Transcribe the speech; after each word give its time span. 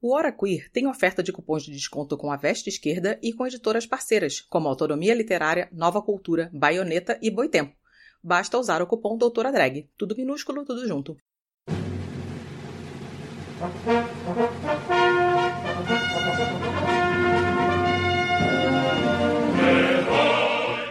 O 0.00 0.14
Hora 0.14 0.30
Queer 0.30 0.70
tem 0.70 0.86
oferta 0.86 1.24
de 1.24 1.32
cupons 1.32 1.64
de 1.64 1.72
desconto 1.72 2.16
com 2.16 2.30
a 2.30 2.36
Veste 2.36 2.68
Esquerda 2.68 3.18
e 3.20 3.32
com 3.32 3.44
editoras 3.44 3.84
parceiras, 3.84 4.40
como 4.42 4.68
Autonomia 4.68 5.12
Literária, 5.12 5.68
Nova 5.72 6.00
Cultura, 6.00 6.48
Baioneta 6.54 7.18
e 7.20 7.28
Boitempo. 7.32 7.74
Basta 8.22 8.56
usar 8.56 8.80
o 8.80 8.86
cupom 8.86 9.18
Doutora 9.18 9.50
Drag. 9.50 9.90
Tudo 9.98 10.14
minúsculo, 10.16 10.64
tudo 10.64 10.86
junto. 10.86 11.16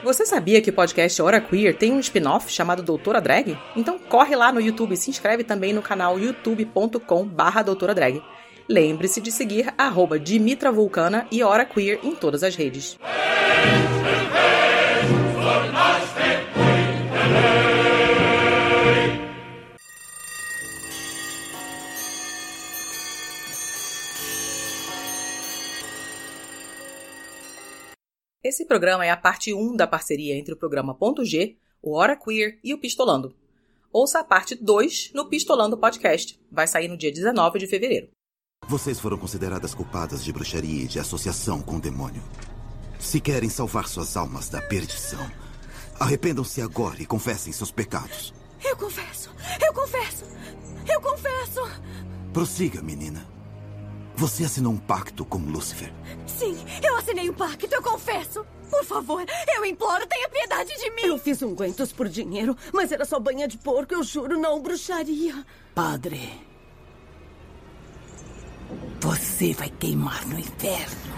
Você 0.04 0.26
sabia 0.26 0.62
que 0.62 0.70
o 0.70 0.74
podcast 0.74 1.22
Hora 1.22 1.40
Queer 1.40 1.78
tem 1.78 1.94
um 1.94 2.00
spin-off 2.02 2.52
chamado 2.52 2.84
Doutora 2.84 3.22
Drag? 3.22 3.58
Então 3.74 3.98
corre 3.98 4.36
lá 4.36 4.52
no 4.52 4.60
YouTube 4.60 4.96
e 4.96 4.98
se 4.98 5.10
inscreve 5.10 5.46
também 5.46 5.72
no 5.72 5.82
canal 5.82 6.20
youtube.com 6.20 7.26
barra 7.26 7.62
Doutora 7.62 7.96
Drag. 7.96 8.22
Lembre-se 8.70 9.22
de 9.22 9.32
seguir 9.32 9.74
arroba 9.78 10.20
Dimitra 10.20 10.74
Vulcana 10.74 11.26
e 11.32 11.42
Hora 11.42 11.66
Queer 11.66 12.02
em 12.04 12.14
todas 12.14 12.44
as 12.44 12.54
redes. 12.54 13.00
Esse 28.44 28.66
programa 28.66 29.06
é 29.06 29.10
a 29.10 29.18
parte 29.18 29.54
1 29.54 29.78
da 29.78 29.88
parceria 29.88 30.36
entre 30.36 30.54
o 30.54 30.58
programa 30.58 30.94
Ponto 30.94 31.24
G, 31.24 31.56
o 31.82 31.96
Hora 31.96 32.18
Queer 32.18 32.60
e 32.62 32.74
o 32.74 32.78
Pistolando. 32.78 33.34
Ouça 33.94 34.20
a 34.20 34.24
parte 34.26 34.56
2 34.56 35.12
no 35.14 35.30
Pistolando 35.30 35.78
Podcast. 35.78 36.38
Vai 36.52 36.68
sair 36.68 36.90
no 36.90 36.98
dia 36.98 37.12
19 37.12 37.60
de 37.60 37.68
fevereiro. 37.68 38.17
Vocês 38.68 39.00
foram 39.00 39.18
consideradas 39.18 39.74
culpadas 39.74 40.22
de 40.22 40.34
bruxaria 40.34 40.84
e 40.84 40.88
de 40.88 41.00
associação 41.00 41.62
com 41.62 41.78
o 41.78 41.80
demônio. 41.80 42.22
Se 43.00 43.22
querem 43.22 43.50
salvar 43.50 43.88
suas 43.88 44.18
almas 44.18 44.50
da 44.50 44.62
perdição, 44.62 45.26
arrependam-se 45.98 46.62
agora 46.62 47.02
e 47.02 47.06
confessem 47.06 47.54
seus 47.54 47.72
pecados. 47.72 48.34
Eu 48.62 48.76
confesso! 48.76 49.30
Eu 49.66 49.74
confesso! 49.74 50.26
Eu 50.86 51.00
confesso! 51.00 51.62
Prossiga, 52.34 52.82
menina. 52.82 53.26
Você 54.18 54.44
assinou 54.44 54.74
um 54.74 54.78
pacto 54.78 55.24
com 55.24 55.38
Lúcifer. 55.38 55.94
Sim, 56.26 56.58
eu 56.84 56.98
assinei 56.98 57.30
um 57.30 57.34
pacto, 57.34 57.74
eu 57.74 57.82
confesso! 57.82 58.46
Por 58.70 58.84
favor, 58.84 59.26
eu 59.56 59.64
imploro, 59.64 60.06
tenha 60.08 60.28
piedade 60.28 60.76
de 60.76 60.90
mim! 60.92 61.04
Eu 61.04 61.18
fiz 61.18 61.42
ungüentos 61.42 61.94
por 61.94 62.10
dinheiro, 62.10 62.58
mas 62.74 62.92
era 62.92 63.06
só 63.06 63.18
banha 63.18 63.48
de 63.48 63.58
porco, 63.58 63.94
eu 63.94 64.04
juro, 64.04 64.38
não 64.38 64.62
bruxaria. 64.62 65.46
Padre, 65.74 66.47
você 69.08 69.54
vai 69.54 69.70
queimar 69.70 70.28
no 70.28 70.38
inferno. 70.38 71.16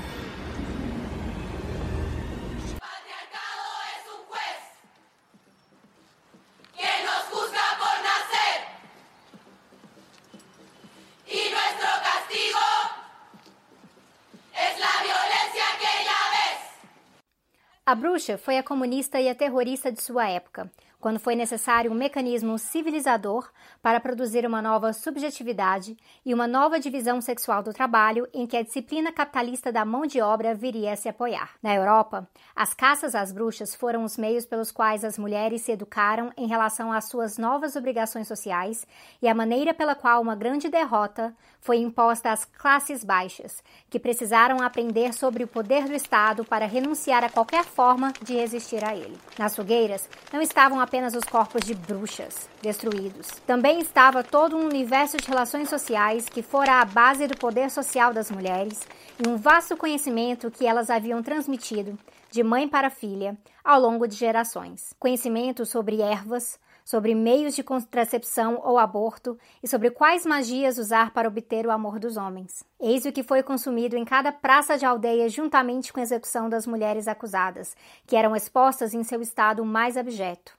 A 17.83 17.95
bruxa 17.95 18.37
foi 18.37 18.59
a 18.59 18.61
comunista 18.61 19.19
e 19.19 19.27
a 19.27 19.33
terrorista 19.33 19.91
de 19.91 19.99
sua 19.99 20.29
época 20.29 20.71
quando 20.99 21.19
foi 21.19 21.35
necessário 21.35 21.91
um 21.91 21.95
mecanismo 21.95 22.57
civilizador 22.57 23.49
para 23.81 23.99
produzir 23.99 24.45
uma 24.45 24.61
nova 24.61 24.91
subjetividade 24.91 25.95
e 26.25 26.33
uma 26.33 26.47
nova 26.47 26.79
divisão 26.79 27.21
sexual 27.21 27.63
do 27.63 27.73
trabalho 27.73 28.27
em 28.33 28.45
que 28.45 28.57
a 28.57 28.61
disciplina 28.61 29.11
capitalista 29.11 29.71
da 29.71 29.85
mão 29.85 30.05
de 30.05 30.19
obra 30.19 30.53
viria 30.53 30.93
a 30.93 30.95
se 30.95 31.07
apoiar. 31.07 31.51
Na 31.63 31.73
Europa, 31.73 32.27
as 32.55 32.73
caças 32.73 33.15
às 33.15 33.31
bruxas 33.31 33.73
foram 33.73 34.03
os 34.03 34.17
meios 34.17 34.45
pelos 34.45 34.71
quais 34.71 35.05
as 35.05 35.17
mulheres 35.17 35.61
se 35.61 35.71
educaram 35.71 36.31
em 36.35 36.47
relação 36.47 36.91
às 36.91 37.05
suas 37.05 37.37
novas 37.37 37.75
obrigações 37.75 38.27
sociais 38.27 38.85
e 39.21 39.27
a 39.27 39.33
maneira 39.33 39.73
pela 39.73 39.95
qual 39.95 40.21
uma 40.21 40.35
grande 40.35 40.69
derrota 40.69 41.33
foi 41.61 41.77
imposta 41.77 42.31
às 42.31 42.45
classes 42.45 43.03
baixas, 43.03 43.63
que 43.89 43.99
precisaram 43.99 44.61
aprender 44.61 45.13
sobre 45.13 45.43
o 45.43 45.47
poder 45.47 45.85
do 45.85 45.93
Estado 45.93 46.45
para 46.45 46.65
renunciar 46.65 47.23
a 47.23 47.29
qualquer 47.29 47.63
forma 47.63 48.13
de 48.21 48.33
resistir 48.33 48.83
a 48.83 48.95
ele. 48.95 49.17
Nas 49.37 49.55
fogueiras 49.55 50.09
não 50.31 50.41
estavam 50.41 50.79
apenas 50.89 51.13
os 51.13 51.23
corpos 51.23 51.61
de 51.61 51.75
bruxas 51.75 52.49
destruídos. 52.63 53.27
Também 53.45 53.79
estava 53.79 54.23
todo 54.23 54.57
um 54.57 54.65
universo 54.65 55.17
de 55.17 55.27
relações 55.27 55.69
sociais 55.69 56.27
que 56.27 56.41
fora 56.41 56.81
a 56.81 56.85
base 56.85 57.27
do 57.27 57.37
poder 57.37 57.69
social 57.69 58.11
das 58.11 58.31
mulheres 58.31 58.87
e 59.23 59.29
um 59.29 59.37
vasto 59.37 59.77
conhecimento 59.77 60.49
que 60.49 60.65
elas 60.65 60.89
haviam 60.89 61.21
transmitido 61.21 61.95
de 62.31 62.41
mãe 62.41 62.67
para 62.67 62.89
filha 62.89 63.37
ao 63.63 63.79
longo 63.79 64.07
de 64.07 64.15
gerações. 64.15 64.91
Conhecimento 64.97 65.63
sobre 65.63 66.01
ervas, 66.01 66.59
sobre 66.83 67.13
meios 67.13 67.55
de 67.55 67.61
contracepção 67.61 68.59
ou 68.63 68.79
aborto 68.79 69.37
e 69.61 69.67
sobre 69.67 69.91
quais 69.91 70.25
magias 70.25 70.79
usar 70.79 71.11
para 71.11 71.27
obter 71.27 71.67
o 71.67 71.71
amor 71.71 71.99
dos 71.99 72.17
homens. 72.17 72.65
Eis 72.79 73.05
o 73.05 73.11
que 73.11 73.21
foi 73.21 73.43
consumido 73.43 73.95
em 73.95 74.03
cada 74.03 74.31
praça 74.31 74.75
de 74.75 74.87
aldeia 74.87 75.29
juntamente 75.29 75.93
com 75.93 75.99
a 75.99 76.03
execução 76.03 76.49
das 76.49 76.65
mulheres 76.65 77.07
acusadas, 77.07 77.77
que 78.07 78.15
eram 78.15 78.35
expostas 78.35 78.95
em 78.95 79.03
seu 79.03 79.21
estado 79.21 79.63
mais 79.63 79.95
abjeto 79.95 80.58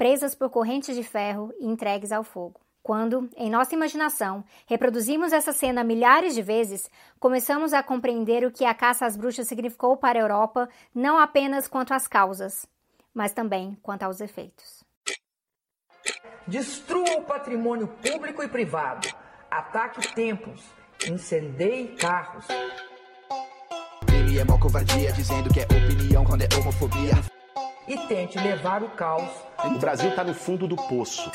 presas 0.00 0.34
por 0.34 0.48
correntes 0.48 0.96
de 0.96 1.02
ferro 1.02 1.52
e 1.60 1.66
entregues 1.66 2.10
ao 2.10 2.24
fogo. 2.24 2.58
Quando, 2.82 3.28
em 3.36 3.50
nossa 3.50 3.74
imaginação, 3.74 4.42
reproduzimos 4.66 5.30
essa 5.30 5.52
cena 5.52 5.84
milhares 5.84 6.34
de 6.34 6.40
vezes, 6.40 6.90
começamos 7.18 7.74
a 7.74 7.82
compreender 7.82 8.42
o 8.42 8.50
que 8.50 8.64
a 8.64 8.72
caça 8.72 9.04
às 9.04 9.14
bruxas 9.14 9.46
significou 9.46 9.98
para 9.98 10.18
a 10.18 10.22
Europa, 10.22 10.70
não 10.94 11.18
apenas 11.18 11.68
quanto 11.68 11.92
às 11.92 12.08
causas, 12.08 12.64
mas 13.12 13.34
também 13.34 13.76
quanto 13.82 14.04
aos 14.04 14.22
efeitos. 14.22 14.82
Destrua 16.46 17.18
o 17.18 17.24
patrimônio 17.24 17.86
público 17.86 18.42
e 18.42 18.48
privado. 18.48 19.06
Ataque 19.50 20.14
templos. 20.14 20.64
Incendeie 21.10 21.88
carros. 21.96 22.46
Ele 24.08 24.38
é 24.38 24.44
mó 24.44 24.58
covardia, 24.58 25.12
dizendo 25.12 25.52
que 25.52 25.60
é 25.60 25.64
opinião 25.64 26.24
quando 26.24 26.40
é 26.40 26.48
homofobia 26.58 27.12
e 27.86 27.96
tente 28.06 28.38
levar 28.38 28.82
o 28.82 28.90
caos. 28.90 29.30
O 29.64 29.78
Brasil 29.78 30.10
está 30.10 30.24
no 30.24 30.34
fundo 30.34 30.66
do 30.66 30.76
poço. 30.76 31.30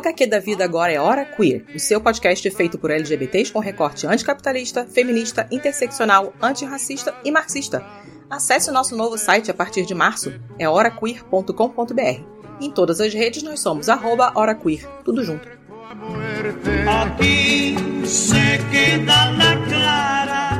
HQ 0.00 0.26
da 0.26 0.38
Vida 0.38 0.64
agora 0.64 0.90
é 0.90 0.98
Hora 0.98 1.26
Queer, 1.26 1.66
o 1.74 1.78
seu 1.78 2.00
podcast 2.00 2.50
feito 2.50 2.78
por 2.78 2.90
LGBTs 2.90 3.52
com 3.52 3.58
recorte 3.58 4.06
anticapitalista, 4.06 4.86
feminista, 4.86 5.46
interseccional, 5.50 6.32
antirracista 6.40 7.14
e 7.22 7.30
marxista. 7.30 7.84
Acesse 8.30 8.70
o 8.70 8.72
nosso 8.72 8.96
novo 8.96 9.18
site 9.18 9.50
a 9.50 9.54
partir 9.54 9.84
de 9.84 9.94
março, 9.94 10.32
é 10.58 10.66
horaqueer.com.br. 10.66 12.24
Em 12.62 12.70
todas 12.70 12.98
as 12.98 13.12
redes 13.12 13.42
nós 13.42 13.60
somos 13.60 13.90
arroba 13.90 14.32
horaqueer, 14.34 14.88
tudo 15.04 15.22
junto. 15.22 15.46
Aqui 16.88 17.74
se 18.06 18.58
queda 18.70 19.30
la 19.32 19.68
clara. 19.68 20.50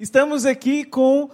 Estamos 0.00 0.44
aqui 0.44 0.84
com 0.84 1.30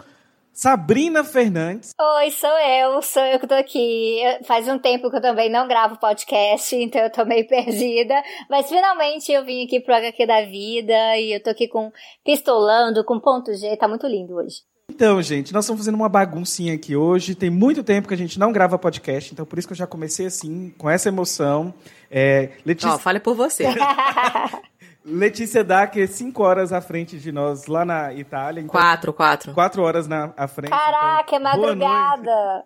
Sabrina 0.53 1.25
Fernandes. 1.25 1.93
Oi, 1.99 2.31
sou 2.31 2.59
eu, 2.59 3.01
sou 3.01 3.23
eu 3.23 3.41
que 3.41 3.47
tô 3.47 3.55
aqui. 3.55 4.21
Faz 4.45 4.69
um 4.69 4.79
tempo 4.79 5.11
que 5.11 5.17
eu 5.17 5.21
também 5.21 5.51
não 5.51 5.67
gravo 5.67 5.99
podcast, 5.99 6.77
então 6.77 7.01
eu 7.01 7.11
tô 7.11 7.25
meio 7.25 7.47
perdida. 7.49 8.15
Mas 8.51 8.69
finalmente 8.69 9.33
eu 9.33 9.45
vim 9.45 9.65
aqui 9.65 9.81
pro 9.81 9.95
HQ 9.95 10.27
da 10.27 10.45
vida 10.45 11.17
e 11.19 11.33
eu 11.33 11.43
tô 11.43 11.51
aqui 11.51 11.67
com 11.67 11.91
pistolando, 12.23 13.05
com 13.05 13.19
ponto 13.19 13.53
G, 13.55 13.77
tá 13.77 13.89
muito 13.89 14.07
lindo 14.07 14.35
hoje. 14.35 14.57
Então, 14.91 15.23
gente, 15.23 15.55
nós 15.55 15.65
estamos 15.65 15.81
fazendo 15.81 15.95
uma 15.95 16.09
baguncinha 16.09 16.75
aqui 16.75 16.95
hoje. 16.95 17.35
Tem 17.35 17.49
muito 17.49 17.83
tempo 17.83 18.07
que 18.07 18.13
a 18.13 18.17
gente 18.17 18.39
não 18.39 18.53
grava 18.53 18.79
podcast, 18.79 19.33
então 19.33 19.47
por 19.47 19.59
isso 19.59 19.67
que 19.67 19.73
eu 19.73 19.79
já 19.79 19.87
comecei 19.87 20.27
assim, 20.27 20.73
com 20.77 20.91
essa 20.91 21.09
emoção. 21.09 21.73
É, 22.11 22.51
Letícia... 22.65 22.95
Oh, 22.95 22.99
fale 22.99 23.19
por 23.19 23.35
você. 23.35 23.65
Letícia 25.05 25.65
Dacker, 25.65 26.09
cinco 26.09 26.43
horas 26.45 26.73
à 26.73 26.81
frente 26.81 27.19
de 27.19 27.33
nós 27.33 27.67
lá 27.67 27.85
na 27.85 28.13
Itália. 28.15 28.61
Então, 28.61 28.71
quatro, 28.71 29.13
quatro. 29.13 29.53
Quatro 29.53 29.83
horas 29.83 30.07
na 30.07 30.33
à 30.37 30.47
frente. 30.47 30.71
Caraca, 30.71 31.37
então, 31.37 31.37
é 31.37 31.57
madrugada. 31.57 32.65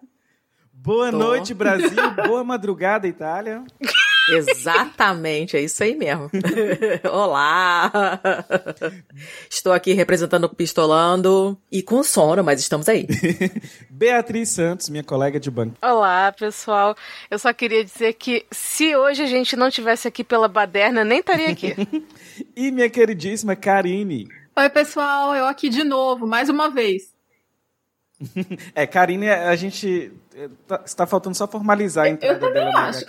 Boa 0.72 1.10
noite, 1.10 1.16
boa 1.16 1.28
noite 1.28 1.54
Brasil. 1.54 2.10
boa 2.28 2.44
madrugada, 2.44 3.08
Itália. 3.08 3.64
Exatamente, 4.28 5.56
é 5.56 5.60
isso 5.62 5.82
aí 5.82 5.94
mesmo. 5.94 6.30
Olá! 7.10 7.90
Estou 9.48 9.72
aqui 9.72 9.92
representando 9.92 10.44
o 10.44 10.54
Pistolando 10.54 11.56
e 11.70 11.82
com 11.82 12.02
sono, 12.02 12.42
mas 12.42 12.60
estamos 12.60 12.88
aí. 12.88 13.06
Beatriz 13.88 14.50
Santos, 14.50 14.88
minha 14.88 15.04
colega 15.04 15.38
de 15.38 15.50
banco. 15.50 15.76
Olá, 15.80 16.32
pessoal. 16.32 16.94
Eu 17.30 17.38
só 17.38 17.52
queria 17.52 17.84
dizer 17.84 18.14
que 18.14 18.44
se 18.50 18.94
hoje 18.96 19.22
a 19.22 19.26
gente 19.26 19.56
não 19.56 19.70
tivesse 19.70 20.06
aqui 20.08 20.24
pela 20.24 20.48
baderna, 20.48 21.04
nem 21.04 21.20
estaria 21.20 21.50
aqui. 21.50 21.74
E 22.54 22.70
minha 22.70 22.88
queridíssima 22.88 23.56
Karine. 23.56 24.28
Oi, 24.56 24.70
pessoal, 24.70 25.34
eu 25.34 25.46
aqui 25.46 25.68
de 25.68 25.84
novo, 25.84 26.26
mais 26.26 26.48
uma 26.48 26.70
vez. 26.70 27.14
É, 28.74 28.86
Karine, 28.86 29.28
a 29.28 29.54
gente 29.56 30.10
tá, 30.66 30.80
está 30.84 31.06
faltando 31.06 31.36
só 31.36 31.46
formalizar 31.46 32.06
a 32.06 32.08
entrada 32.08 32.46
eu 32.46 32.52
dela. 32.52 32.88
Acho. 32.88 33.04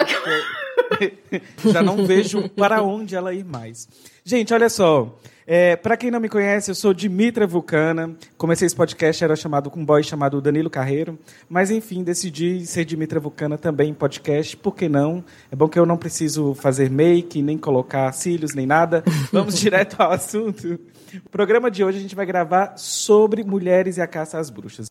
Já 1.71 1.81
não 1.81 2.05
vejo 2.05 2.49
para 2.49 2.81
onde 2.81 3.15
ela 3.15 3.33
ir 3.33 3.45
mais. 3.45 3.87
Gente, 4.23 4.53
olha 4.53 4.69
só. 4.69 5.17
É, 5.49 5.77
para 5.77 5.95
quem 5.95 6.11
não 6.11 6.19
me 6.19 6.27
conhece, 6.27 6.69
eu 6.69 6.75
sou 6.75 6.93
Dimitra 6.93 7.47
Vulcana. 7.47 8.13
Comecei 8.37 8.65
esse 8.65 8.75
podcast, 8.75 9.23
era 9.23 9.33
chamado 9.33 9.71
com 9.71 9.79
um 9.79 9.85
boy 9.85 10.03
chamado 10.03 10.41
Danilo 10.41 10.69
Carreiro. 10.69 11.17
Mas, 11.47 11.71
enfim, 11.71 12.03
decidi 12.03 12.65
ser 12.65 12.83
Dimitra 12.83 13.17
Vulcana 13.17 13.57
também 13.57 13.91
em 13.91 13.93
podcast. 13.93 14.57
Por 14.57 14.75
que 14.75 14.89
não? 14.89 15.23
É 15.49 15.55
bom 15.55 15.69
que 15.69 15.79
eu 15.79 15.85
não 15.85 15.95
preciso 15.95 16.53
fazer 16.53 16.89
make, 16.89 17.41
nem 17.41 17.57
colocar 17.57 18.11
cílios, 18.11 18.53
nem 18.53 18.65
nada. 18.65 19.05
Vamos 19.31 19.57
direto 19.57 19.95
ao 20.01 20.11
assunto. 20.11 20.77
O 21.25 21.29
programa 21.29 21.71
de 21.71 21.81
hoje 21.81 21.97
a 21.97 22.01
gente 22.01 22.15
vai 22.15 22.25
gravar 22.25 22.75
sobre 22.75 23.41
mulheres 23.41 23.95
e 23.95 24.01
a 24.01 24.07
caça 24.07 24.37
às 24.37 24.49
bruxas. 24.49 24.87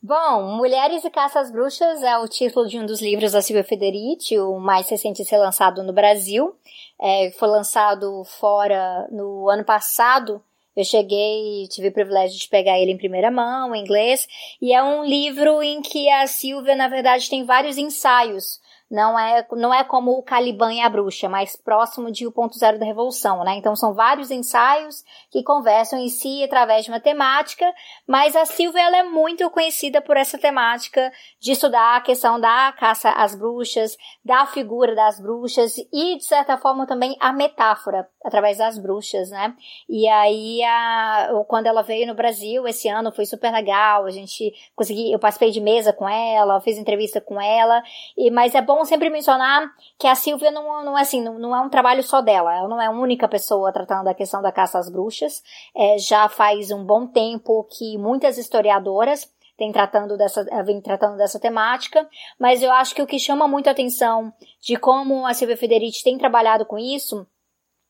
Bom, 0.00 0.56
Mulheres 0.56 1.04
e 1.04 1.10
Caça 1.10 1.40
às 1.40 1.50
Bruxas 1.50 2.04
é 2.04 2.16
o 2.18 2.28
título 2.28 2.68
de 2.68 2.78
um 2.78 2.86
dos 2.86 3.02
livros 3.02 3.32
da 3.32 3.42
Silvia 3.42 3.64
Federici, 3.64 4.38
o 4.38 4.56
mais 4.60 4.88
recente 4.88 5.22
a 5.22 5.24
ser 5.24 5.38
lançado 5.38 5.82
no 5.82 5.92
Brasil. 5.92 6.54
É, 7.00 7.32
foi 7.32 7.48
lançado 7.48 8.22
fora 8.24 9.08
no 9.10 9.48
ano 9.48 9.64
passado. 9.64 10.40
Eu 10.76 10.84
cheguei 10.84 11.64
e 11.64 11.68
tive 11.68 11.88
o 11.88 11.92
privilégio 11.92 12.38
de 12.38 12.48
pegar 12.48 12.78
ele 12.78 12.92
em 12.92 12.96
primeira 12.96 13.28
mão, 13.28 13.74
em 13.74 13.80
inglês. 13.80 14.28
E 14.62 14.72
é 14.72 14.80
um 14.80 15.04
livro 15.04 15.60
em 15.60 15.82
que 15.82 16.08
a 16.08 16.28
Silvia, 16.28 16.76
na 16.76 16.86
verdade, 16.86 17.28
tem 17.28 17.44
vários 17.44 17.76
ensaios 17.76 18.60
não 18.90 19.18
é, 19.18 19.46
não 19.52 19.72
é 19.72 19.84
como 19.84 20.12
o 20.12 20.22
Caliban 20.22 20.72
e 20.72 20.80
a 20.80 20.88
Bruxa, 20.88 21.28
mas 21.28 21.56
próximo 21.56 22.10
de 22.10 22.26
O 22.26 22.32
Ponto 22.32 22.58
Zero 22.58 22.78
da 22.78 22.86
Revolução, 22.86 23.44
né? 23.44 23.54
Então 23.56 23.76
são 23.76 23.92
vários 23.92 24.30
ensaios 24.30 25.04
que 25.30 25.42
conversam 25.42 25.98
em 25.98 26.08
si 26.08 26.42
através 26.42 26.84
de 26.84 26.90
uma 26.90 27.00
temática, 27.00 27.70
mas 28.06 28.34
a 28.34 28.46
Silvia 28.46 28.82
ela 28.82 28.96
é 28.96 29.02
muito 29.02 29.48
conhecida 29.50 30.00
por 30.00 30.16
essa 30.16 30.38
temática 30.38 31.12
de 31.38 31.52
estudar 31.52 31.96
a 31.96 32.00
questão 32.00 32.40
da 32.40 32.72
caça 32.78 33.10
às 33.10 33.34
bruxas, 33.34 33.96
da 34.24 34.46
figura 34.46 34.94
das 34.94 35.20
bruxas 35.20 35.76
e, 35.92 36.16
de 36.16 36.24
certa 36.24 36.56
forma, 36.56 36.86
também 36.86 37.14
a 37.20 37.32
metáfora 37.32 38.08
através 38.24 38.58
das 38.58 38.78
bruxas, 38.78 39.30
né? 39.30 39.54
E 39.88 40.08
aí, 40.08 40.62
a, 40.64 41.44
quando 41.46 41.66
ela 41.66 41.82
veio 41.82 42.06
no 42.06 42.14
Brasil 42.14 42.66
esse 42.66 42.88
ano, 42.88 43.12
foi 43.12 43.26
super 43.26 43.52
legal, 43.52 44.06
a 44.06 44.10
gente 44.10 44.52
consegui, 44.74 45.12
eu 45.12 45.18
participei 45.18 45.50
de 45.50 45.60
mesa 45.60 45.92
com 45.92 46.08
ela, 46.08 46.60
fiz 46.60 46.78
entrevista 46.78 47.20
com 47.20 47.40
ela, 47.40 47.82
e, 48.16 48.30
mas 48.30 48.54
é 48.54 48.62
bom 48.62 48.77
bom 48.78 48.84
sempre 48.84 49.10
mencionar 49.10 49.68
que 49.98 50.06
a 50.06 50.14
Silvia 50.14 50.50
não, 50.50 50.84
não 50.84 50.96
é 50.96 51.02
assim, 51.02 51.20
não, 51.20 51.38
não, 51.38 51.54
é 51.54 51.60
um 51.60 51.68
trabalho 51.68 52.02
só 52.02 52.20
dela. 52.20 52.54
Ela 52.54 52.68
não 52.68 52.80
é 52.80 52.86
a 52.86 52.90
única 52.90 53.26
pessoa 53.26 53.72
tratando 53.72 54.04
da 54.04 54.14
questão 54.14 54.40
da 54.40 54.52
caça 54.52 54.78
às 54.78 54.88
bruxas. 54.88 55.42
É, 55.76 55.98
já 55.98 56.28
faz 56.28 56.70
um 56.70 56.84
bom 56.84 57.06
tempo 57.06 57.66
que 57.76 57.98
muitas 57.98 58.38
historiadoras 58.38 59.28
têm 59.56 59.72
tratando 59.72 60.16
dessa, 60.16 60.44
vem 60.64 60.80
tratando 60.80 61.16
dessa 61.16 61.40
temática, 61.40 62.08
mas 62.38 62.62
eu 62.62 62.70
acho 62.70 62.94
que 62.94 63.02
o 63.02 63.06
que 63.06 63.18
chama 63.18 63.48
muito 63.48 63.66
a 63.66 63.72
atenção 63.72 64.32
de 64.60 64.76
como 64.76 65.26
a 65.26 65.34
Silvia 65.34 65.56
Federici 65.56 66.04
tem 66.04 66.16
trabalhado 66.16 66.64
com 66.64 66.78
isso 66.78 67.26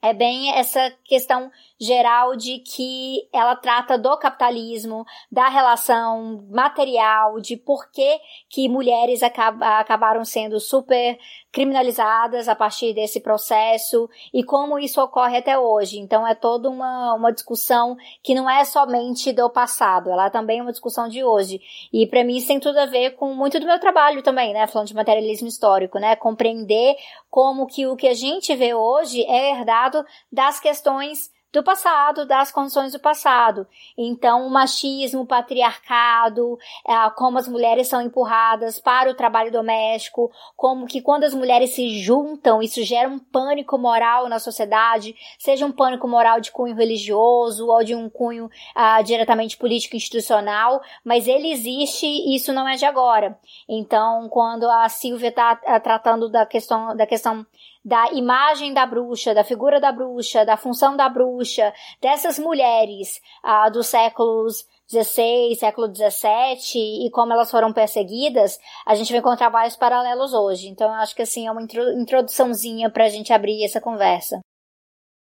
é 0.00 0.14
bem 0.14 0.56
essa 0.56 0.92
questão 1.04 1.50
geral 1.80 2.34
de 2.34 2.58
que 2.58 3.28
ela 3.32 3.54
trata 3.54 3.96
do 3.96 4.16
capitalismo, 4.16 5.04
da 5.30 5.48
relação 5.48 6.44
material, 6.50 7.40
de 7.40 7.56
por 7.56 7.90
que, 7.90 8.18
que 8.48 8.68
mulheres 8.68 9.22
acab 9.22 9.62
acabaram 9.62 10.24
sendo 10.24 10.58
super 10.58 11.18
criminalizadas 11.52 12.48
a 12.48 12.54
partir 12.54 12.92
desse 12.92 13.20
processo 13.20 14.08
e 14.34 14.42
como 14.42 14.78
isso 14.78 15.00
ocorre 15.00 15.38
até 15.38 15.58
hoje. 15.58 15.98
Então 15.98 16.26
é 16.26 16.34
toda 16.34 16.68
uma, 16.68 17.14
uma 17.14 17.32
discussão 17.32 17.96
que 18.22 18.34
não 18.34 18.50
é 18.50 18.64
somente 18.64 19.32
do 19.32 19.48
passado, 19.48 20.10
ela 20.10 20.30
também 20.30 20.58
é 20.58 20.62
uma 20.62 20.72
discussão 20.72 21.08
de 21.08 21.22
hoje. 21.22 21.60
E 21.92 22.06
para 22.06 22.24
mim 22.24 22.36
isso 22.36 22.48
tem 22.48 22.60
tudo 22.60 22.78
a 22.78 22.86
ver 22.86 23.12
com 23.12 23.34
muito 23.34 23.60
do 23.60 23.66
meu 23.66 23.78
trabalho 23.78 24.22
também, 24.22 24.52
né? 24.52 24.66
Falando 24.66 24.88
de 24.88 24.94
materialismo 24.94 25.48
histórico, 25.48 25.98
né? 25.98 26.16
Compreender 26.16 26.96
como 27.30 27.66
que 27.66 27.86
o 27.86 27.96
que 27.96 28.08
a 28.08 28.14
gente 28.14 28.54
vê 28.56 28.74
hoje 28.74 29.24
é 29.24 29.50
herdado 29.50 30.04
das 30.30 30.58
questões 30.58 31.30
do 31.52 31.62
passado, 31.62 32.26
das 32.26 32.50
condições 32.52 32.92
do 32.92 33.00
passado. 33.00 33.66
Então, 33.96 34.46
o 34.46 34.50
machismo, 34.50 35.22
o 35.22 35.26
patriarcado, 35.26 36.58
é, 36.86 37.10
como 37.16 37.38
as 37.38 37.48
mulheres 37.48 37.88
são 37.88 38.02
empurradas 38.02 38.78
para 38.78 39.10
o 39.10 39.14
trabalho 39.14 39.50
doméstico, 39.50 40.30
como 40.56 40.86
que 40.86 41.00
quando 41.00 41.24
as 41.24 41.32
mulheres 41.32 41.70
se 41.70 42.00
juntam, 42.02 42.62
isso 42.62 42.82
gera 42.82 43.08
um 43.08 43.18
pânico 43.18 43.78
moral 43.78 44.28
na 44.28 44.38
sociedade, 44.38 45.14
seja 45.38 45.64
um 45.64 45.72
pânico 45.72 46.06
moral 46.06 46.40
de 46.40 46.52
cunho 46.52 46.76
religioso 46.76 47.66
ou 47.66 47.82
de 47.82 47.94
um 47.94 48.10
cunho 48.10 48.50
ah, 48.74 49.00
diretamente 49.00 49.56
político 49.56 49.96
institucional, 49.96 50.82
mas 51.02 51.26
ele 51.26 51.50
existe 51.50 52.06
e 52.06 52.36
isso 52.36 52.52
não 52.52 52.68
é 52.68 52.76
de 52.76 52.84
agora. 52.84 53.38
Então, 53.68 54.28
quando 54.28 54.68
a 54.68 54.88
Silvia 54.88 55.28
está 55.28 55.58
ah, 55.64 55.80
tratando 55.80 56.28
da 56.28 56.44
questão, 56.44 56.94
da 56.94 57.06
questão 57.06 57.46
da 57.84 58.12
imagem 58.12 58.74
da 58.74 58.84
bruxa, 58.84 59.34
da 59.34 59.44
figura 59.44 59.80
da 59.80 59.92
bruxa, 59.92 60.44
da 60.44 60.56
função 60.56 60.96
da 60.96 61.08
bruxa, 61.08 61.72
dessas 62.00 62.38
mulheres 62.38 63.20
ah, 63.42 63.68
dos 63.68 63.86
séculos 63.86 64.66
16, 64.90 65.58
século 65.58 65.86
17 65.86 66.78
e 66.78 67.10
como 67.10 67.32
elas 67.32 67.50
foram 67.50 67.72
perseguidas, 67.72 68.58
a 68.86 68.94
gente 68.94 69.12
vai 69.12 69.20
encontrar 69.20 69.50
vários 69.50 69.76
paralelos 69.76 70.32
hoje. 70.32 70.68
Então, 70.68 70.88
eu 70.88 70.94
acho 70.94 71.14
que 71.14 71.22
assim 71.22 71.46
é 71.46 71.52
uma 71.52 71.62
introduçãozinha 71.62 72.88
para 72.88 73.04
a 73.04 73.08
gente 73.08 73.32
abrir 73.32 73.62
essa 73.64 73.80
conversa. 73.80 74.40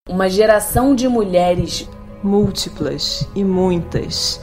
Uma 0.07 0.29
geração 0.29 0.95
de 0.95 1.09
mulheres 1.09 1.89
múltiplas 2.23 3.27
e 3.35 3.43
muitas. 3.43 4.39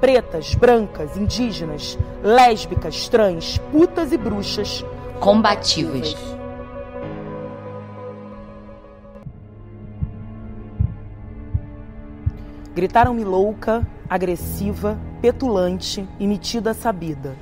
Pretas, 0.00 0.54
brancas, 0.54 1.16
indígenas, 1.16 1.98
lésbicas, 2.22 3.08
trans, 3.08 3.58
putas 3.72 4.12
e 4.12 4.18
bruxas. 4.18 4.84
Combatíveis. 5.18 6.37
Gritaram-me 12.78 13.24
louca, 13.24 13.84
agressiva, 14.08 14.96
petulante 15.20 16.08
e 16.16 16.28
metida 16.28 16.72
sabida. 16.72 17.34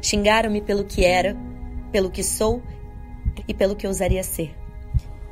Xingaram-me 0.00 0.60
pelo 0.60 0.84
que 0.84 1.04
era, 1.04 1.36
pelo 1.90 2.08
que 2.08 2.22
sou 2.22 2.62
e 3.48 3.52
pelo 3.52 3.74
que 3.74 3.84
ousaria 3.84 4.22
ser. 4.22 4.56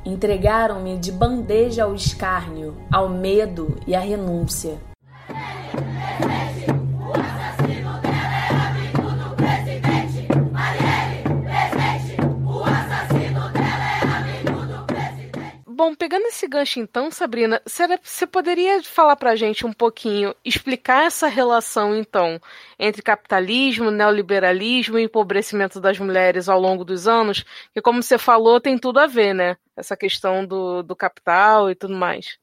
Entregaram-me 0.03 0.97
de 0.97 1.13
bandeja 1.13 1.85
ao 1.85 1.95
escárnio, 1.95 2.75
ao 2.91 3.07
medo 3.07 3.77
e 3.87 3.95
à 3.95 4.01
renúncia. 4.01 4.77
Bom, 15.81 15.95
pegando 15.95 16.27
esse 16.27 16.47
gancho 16.47 16.79
então, 16.79 17.09
Sabrina, 17.09 17.59
você 17.65 18.27
poderia 18.27 18.83
falar 18.83 19.15
pra 19.15 19.35
gente 19.35 19.65
um 19.65 19.73
pouquinho, 19.73 20.35
explicar 20.45 21.05
essa 21.05 21.27
relação 21.27 21.95
então 21.95 22.39
entre 22.77 23.01
capitalismo, 23.01 23.89
neoliberalismo 23.89 24.99
e 24.99 25.03
empobrecimento 25.05 25.81
das 25.81 25.97
mulheres 25.97 26.47
ao 26.47 26.61
longo 26.61 26.85
dos 26.85 27.07
anos? 27.07 27.43
Que 27.73 27.81
como 27.81 28.03
você 28.03 28.19
falou, 28.19 28.61
tem 28.61 28.77
tudo 28.77 28.99
a 28.99 29.07
ver, 29.07 29.33
né? 29.33 29.57
Essa 29.75 29.97
questão 29.97 30.45
do, 30.45 30.83
do 30.83 30.95
capital 30.95 31.71
e 31.71 31.73
tudo 31.73 31.95
mais. 31.95 32.37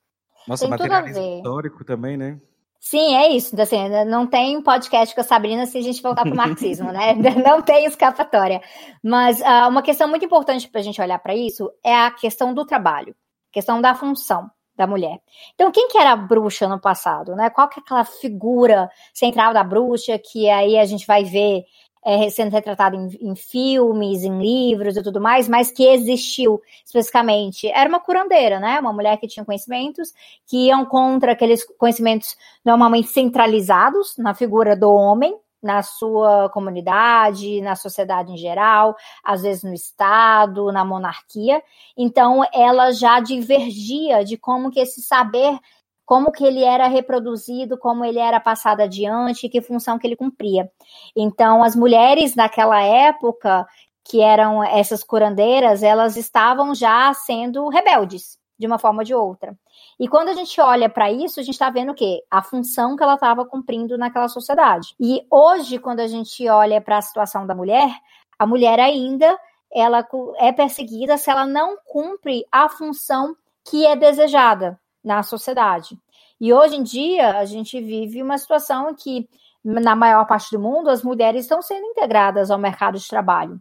Nossa, 0.49 0.63
tem 0.63 0.71
materialismo 0.71 1.37
histórico 1.37 1.85
também, 1.85 2.17
né? 2.17 2.41
Sim, 2.81 3.15
é 3.15 3.29
isso. 3.29 3.55
Assim, 3.61 3.89
não 4.09 4.27
tem 4.27 4.57
um 4.57 4.63
podcast 4.63 5.15
com 5.15 5.21
a 5.21 5.25
Sabrina 5.25 5.65
se 5.65 5.79
a 5.79 5.83
gente 5.83 6.03
voltar 6.03 6.23
para 6.23 6.33
o 6.33 6.37
marxismo, 6.37 6.91
né? 6.91 7.15
Não 7.47 7.63
tem 7.63 7.85
escapatória. 7.85 8.61
Mas 9.01 9.41
uh, 9.41 9.69
uma 9.69 9.83
questão 9.83 10.09
muito 10.09 10.25
importante 10.25 10.69
para 10.69 10.81
a 10.81 10.85
gente 10.85 11.01
olhar 11.01 11.21
para 11.21 11.37
isso 11.37 11.71
é 11.85 11.95
a 11.95 12.11
questão 12.11 12.53
do 12.53 12.67
trabalho 12.67 13.15
questão 13.53 13.81
da 13.81 13.95
função 13.95 14.51
da 14.77 14.87
mulher. 14.87 15.19
Então, 15.55 15.73
quem 15.73 15.89
que 15.89 15.99
era 15.99 16.13
a 16.13 16.17
bruxa 16.17 16.69
no 16.69 16.81
passado, 16.81 17.35
né? 17.35 17.51
Qual 17.51 17.69
que 17.69 17.81
é 17.81 17.83
aquela 17.83 18.05
figura 18.05 18.89
central 19.13 19.53
da 19.53 19.65
bruxa 19.65 20.19
que 20.19 20.49
aí 20.49 20.79
a 20.79 20.85
gente 20.85 21.05
vai 21.07 21.25
ver 21.25 21.65
é, 22.05 22.31
sendo 22.31 22.53
retratada 22.53 22.97
em, 22.97 23.09
em, 23.21 23.35
filmes, 23.35 24.23
em 24.23 24.41
livros 24.41 24.97
e 24.97 25.03
tudo 25.03 25.21
mais, 25.21 25.49
mas 25.49 25.71
que 25.71 25.85
existiu 25.85 26.61
especificamente. 26.85 27.69
Era 27.69 27.89
uma 27.89 28.01
curandeira, 28.01 28.61
né? 28.61 28.79
Uma 28.81 28.93
mulher 28.93 29.19
que 29.19 29.27
tinha 29.27 29.45
conhecimentos 29.45 30.13
que 30.47 30.69
iam 30.69 30.87
contra 30.87 31.33
aqueles 31.33 31.65
conhecimentos 31.77 32.37
normalmente 32.65 33.09
centralizados 33.09 34.17
na 34.17 34.33
figura 34.33 34.77
do 34.77 34.91
homem, 34.91 35.37
na 35.63 35.83
sua 35.83 36.49
comunidade, 36.51 37.61
na 37.61 37.75
sociedade 37.75 38.33
em 38.33 38.37
geral, 38.37 38.97
às 39.25 39.43
vezes 39.43 39.63
no 39.63 39.75
Estado, 39.75 40.73
na 40.73 40.85
monarquia. 40.85 41.63
Então, 41.97 42.43
ela 42.53 42.93
já 42.93 43.21
divergia 43.21 44.25
de 44.25 44.37
como 44.37 44.71
que 44.71 44.81
esse 44.81 45.03
saber, 45.03 45.59
como 46.07 46.33
que 46.33 46.45
ele 46.45 46.65
era 46.65 46.87
reproduzido, 46.87 47.77
como 47.77 48.05
ele 48.05 48.19
era 48.19 48.41
passado 48.41 48.81
adiante, 48.81 49.49
que 49.49 49.61
função 49.61 49.99
que 49.99 50.07
ele 50.07 50.17
cumpria. 50.17 50.71
Então, 51.15 51.63
as 51.63 51.77
mulheres 51.77 52.35
naquela 52.35 52.83
época, 52.83 53.67
que 54.05 54.23
eram 54.23 54.65
essas 54.65 55.05
curandeiras, 55.05 55.83
elas 55.83 56.17
estavam 56.17 56.75
já 56.75 57.13
sendo 57.13 57.69
rebeldes, 57.69 58.38
de 58.59 58.67
uma 58.67 58.79
forma 58.79 59.01
ou 59.03 59.05
de 59.05 59.15
outra. 59.15 59.57
E 59.99 60.09
quando 60.09 60.29
a 60.29 60.33
gente 60.33 60.61
olha 60.61 60.89
para 60.89 61.13
isso, 61.13 61.39
a 61.39 61.43
gente 61.43 61.55
está 61.55 61.71
vendo 61.71 61.93
o 61.93 61.95
quê? 61.95 62.23
A 62.31 62.43
função 62.43 62.97
que 62.97 63.03
ela 63.03 63.15
estava 63.15 63.45
cumprindo 63.45 63.97
naquela 63.97 64.29
sociedade. 64.29 64.95
E 64.99 65.25
hoje, 65.31 65.79
quando 65.79 66.01
a 66.01 66.09
gente 66.09 66.49
olha 66.49 66.81
para 66.81 66.99
a 66.99 67.03
situação 67.03 67.47
da 67.47 67.55
mulher, 67.55 67.91
a 68.39 68.47
mulher 68.47 68.81
ainda 68.81 69.39
ela 69.71 70.07
é 70.39 70.51
perseguida 70.51 71.17
se 71.19 71.31
ela 71.31 71.47
não 71.47 71.77
cumpre 71.85 72.45
a 72.51 72.69
função 72.69 73.37
que 73.69 73.87
é 73.87 73.95
desejada 73.95 74.81
na 75.05 75.23
sociedade. 75.23 75.99
E 76.41 76.53
hoje 76.53 76.77
em 76.77 76.83
dia, 76.83 77.39
a 77.39 77.45
gente 77.45 77.81
vive 77.81 78.23
uma 78.23 78.39
situação 78.39 78.91
em 78.91 78.95
que, 78.95 79.29
na 79.63 79.95
maior 79.95 80.25
parte 80.27 80.51
do 80.51 80.61
mundo, 80.61 80.89
as 80.89 81.03
mulheres 81.03 81.45
estão 81.45 81.61
sendo 81.61 81.85
integradas 81.85 82.51
ao 82.51 82.59
mercado 82.59 82.99
de 82.99 83.09
trabalho. 83.09 83.61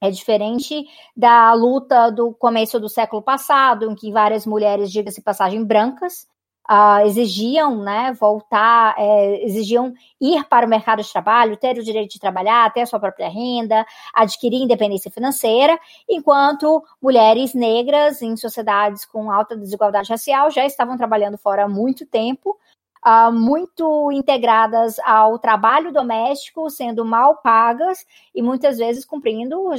É 0.00 0.10
diferente 0.10 0.84
da 1.16 1.52
luta 1.54 2.10
do 2.10 2.32
começo 2.34 2.78
do 2.78 2.88
século 2.88 3.22
passado, 3.22 3.90
em 3.90 3.94
que 3.94 4.12
várias 4.12 4.46
mulheres, 4.46 4.92
diga-se 4.92 5.22
passagem, 5.22 5.64
brancas, 5.64 6.26
uh, 6.70 7.06
exigiam 7.06 7.82
né, 7.82 8.12
voltar, 8.12 8.94
é, 8.98 9.44
exigiam 9.44 9.94
ir 10.20 10.44
para 10.48 10.66
o 10.66 10.68
mercado 10.68 11.02
de 11.02 11.10
trabalho, 11.10 11.56
ter 11.56 11.78
o 11.78 11.82
direito 11.82 12.12
de 12.12 12.20
trabalhar, 12.20 12.72
ter 12.72 12.82
a 12.82 12.86
sua 12.86 13.00
própria 13.00 13.28
renda, 13.28 13.86
adquirir 14.14 14.62
independência 14.62 15.10
financeira, 15.10 15.78
enquanto 16.08 16.82
mulheres 17.00 17.54
negras 17.54 18.20
em 18.22 18.36
sociedades 18.36 19.04
com 19.04 19.30
alta 19.30 19.56
desigualdade 19.56 20.10
racial 20.10 20.50
já 20.50 20.64
estavam 20.66 20.96
trabalhando 20.96 21.38
fora 21.38 21.64
há 21.64 21.68
muito 21.68 22.04
tempo, 22.06 22.56
uh, 23.06 23.32
muito 23.32 24.10
integradas 24.10 24.98
ao 25.04 25.38
trabalho 25.38 25.92
doméstico, 25.92 26.68
sendo 26.68 27.04
mal 27.04 27.36
pagas 27.36 28.04
e 28.34 28.42
muitas 28.42 28.78
vezes 28.78 29.04
cumprindo 29.04 29.68
uh, 29.68 29.76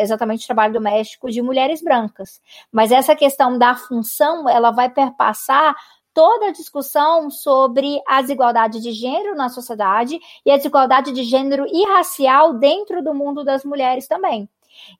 exatamente 0.00 0.42
o 0.42 0.46
trabalho 0.46 0.74
doméstico 0.74 1.30
de 1.30 1.40
mulheres 1.40 1.80
brancas. 1.80 2.40
Mas 2.72 2.90
essa 2.90 3.14
questão 3.14 3.56
da 3.56 3.76
função, 3.76 4.48
ela 4.48 4.72
vai 4.72 4.90
perpassar 4.90 5.76
toda 6.12 6.46
a 6.46 6.52
discussão 6.52 7.30
sobre 7.30 8.00
a 8.06 8.20
desigualdade 8.20 8.80
de 8.80 8.92
gênero 8.92 9.34
na 9.34 9.48
sociedade 9.48 10.18
e 10.44 10.50
a 10.50 10.56
desigualdade 10.56 11.12
de 11.12 11.24
gênero 11.24 11.66
e 11.68 11.84
racial 11.86 12.54
dentro 12.54 13.02
do 13.02 13.12
mundo 13.14 13.44
das 13.44 13.64
mulheres 13.64 14.06
também. 14.06 14.48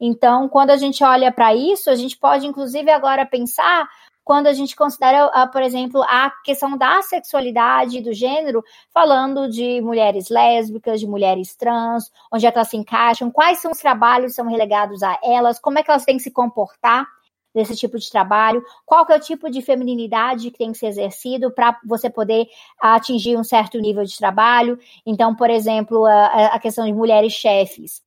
Então, 0.00 0.49
quando 0.49 0.71
a 0.71 0.76
gente 0.76 1.02
olha 1.02 1.33
para 1.33 1.54
isso, 1.54 1.90
a 1.90 1.95
gente 1.95 2.16
pode, 2.16 2.47
inclusive, 2.47 2.90
agora 2.90 3.26
pensar 3.26 3.88
quando 4.25 4.47
a 4.47 4.52
gente 4.52 4.75
considera, 4.75 5.26
uh, 5.26 5.50
por 5.52 5.62
exemplo, 5.62 6.02
a 6.04 6.31
questão 6.43 6.76
da 6.76 7.02
sexualidade, 7.02 8.00
do 8.00 8.12
gênero, 8.12 8.64
falando 8.93 9.49
de 9.49 9.81
mulheres 9.83 10.31
lésbicas, 10.31 10.99
de 10.99 11.07
mulheres 11.07 11.54
trans, 11.54 12.11
onde 12.33 12.47
é 12.47 12.50
que 12.50 12.57
elas 12.57 12.69
se 12.69 12.76
encaixam, 12.76 13.31
quais 13.31 13.61
são 13.61 13.71
os 13.71 13.78
trabalhos 13.78 14.33
que 14.33 14.37
são 14.37 14.49
relegados 14.49 15.02
a 15.02 15.19
elas, 15.23 15.59
como 15.59 15.78
é 15.78 15.83
que 15.83 15.90
elas 15.90 16.04
têm 16.04 16.16
que 16.16 16.23
se 16.23 16.31
comportar 16.31 17.07
nesse 17.54 17.76
tipo 17.76 17.97
de 17.99 18.11
trabalho, 18.11 18.64
qual 18.85 19.07
que 19.07 19.12
é 19.12 19.16
o 19.16 19.21
tipo 19.21 19.49
de 19.49 19.62
feminilidade 19.62 20.50
que 20.50 20.59
tem 20.59 20.73
que 20.73 20.78
ser 20.78 20.87
exercido 20.87 21.52
para 21.52 21.78
você 21.85 22.11
poder 22.11 22.49
atingir 22.81 23.37
um 23.37 23.45
certo 23.45 23.78
nível 23.78 24.04
de 24.04 24.16
trabalho. 24.19 24.76
Então, 25.07 25.37
por 25.37 25.49
exemplo, 25.49 26.04
a, 26.04 26.47
a 26.47 26.59
questão 26.59 26.85
de 26.85 26.93
mulheres 26.93 27.33
chefes 27.33 28.02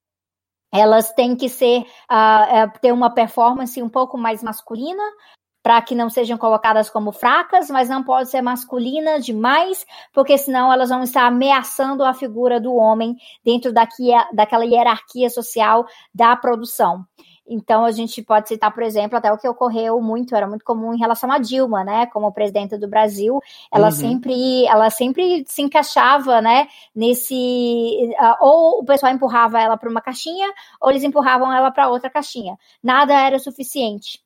elas 0.74 1.14
têm 1.14 1.34
que 1.34 1.48
ser 1.48 1.82
uh, 2.12 2.80
ter 2.82 2.92
uma 2.92 3.10
performance 3.10 3.82
um 3.82 3.88
pouco 3.88 4.18
mais 4.18 4.44
masculina 4.44 5.04
para 5.68 5.82
que 5.82 5.94
não 5.94 6.10
sejam 6.10 6.38
colocadas 6.38 6.90
como 6.90 7.12
fracas, 7.12 7.70
mas 7.70 7.90
não 7.90 8.02
pode 8.02 8.30
ser 8.30 8.42
masculina 8.42 9.20
demais, 9.20 9.86
porque 10.14 10.38
senão 10.38 10.72
elas 10.72 10.88
vão 10.88 11.04
estar 11.04 11.26
ameaçando 11.26 12.06
a 12.06 12.14
figura 12.14 12.58
do 12.58 12.74
homem 12.74 13.18
dentro 13.44 13.74
daqui, 13.74 14.12
daquela 14.32 14.64
hierarquia 14.64 15.30
social 15.30 15.86
da 16.16 16.34
produção. 16.38 17.04
Então, 17.46 17.84
a 17.84 17.92
gente 17.92 18.22
pode 18.22 18.48
citar, 18.48 18.74
por 18.74 18.82
exemplo, 18.82 19.18
até 19.18 19.30
o 19.30 19.38
que 19.38 19.46
ocorreu 19.46 20.02
muito, 20.02 20.34
era 20.34 20.48
muito 20.48 20.64
comum 20.64 20.94
em 20.94 21.00
relação 21.00 21.30
a 21.30 21.38
Dilma, 21.38 21.84
né, 21.84 22.06
como 22.06 22.32
presidenta 22.32 22.78
do 22.78 22.88
Brasil, 22.88 23.42
ela 23.70 23.88
uhum. 23.88 23.92
sempre, 23.92 24.66
ela 24.68 24.90
sempre 24.90 25.44
se 25.50 25.62
encaixava, 25.62 26.42
né, 26.42 26.70
nesse, 26.96 27.36
ou 28.40 28.80
o 28.80 28.86
pessoal 28.86 29.12
empurrava 29.12 29.60
ela 29.60 29.76
para 29.76 29.90
uma 29.90 30.02
caixinha, 30.02 30.48
ou 30.80 30.92
eles 30.92 31.04
empurravam 31.04 31.52
ela 31.52 31.72
para 31.72 31.90
outra 31.90 32.10
caixinha. 32.10 32.58
Nada 32.82 33.14
era 33.14 33.38
suficiente. 33.38 34.26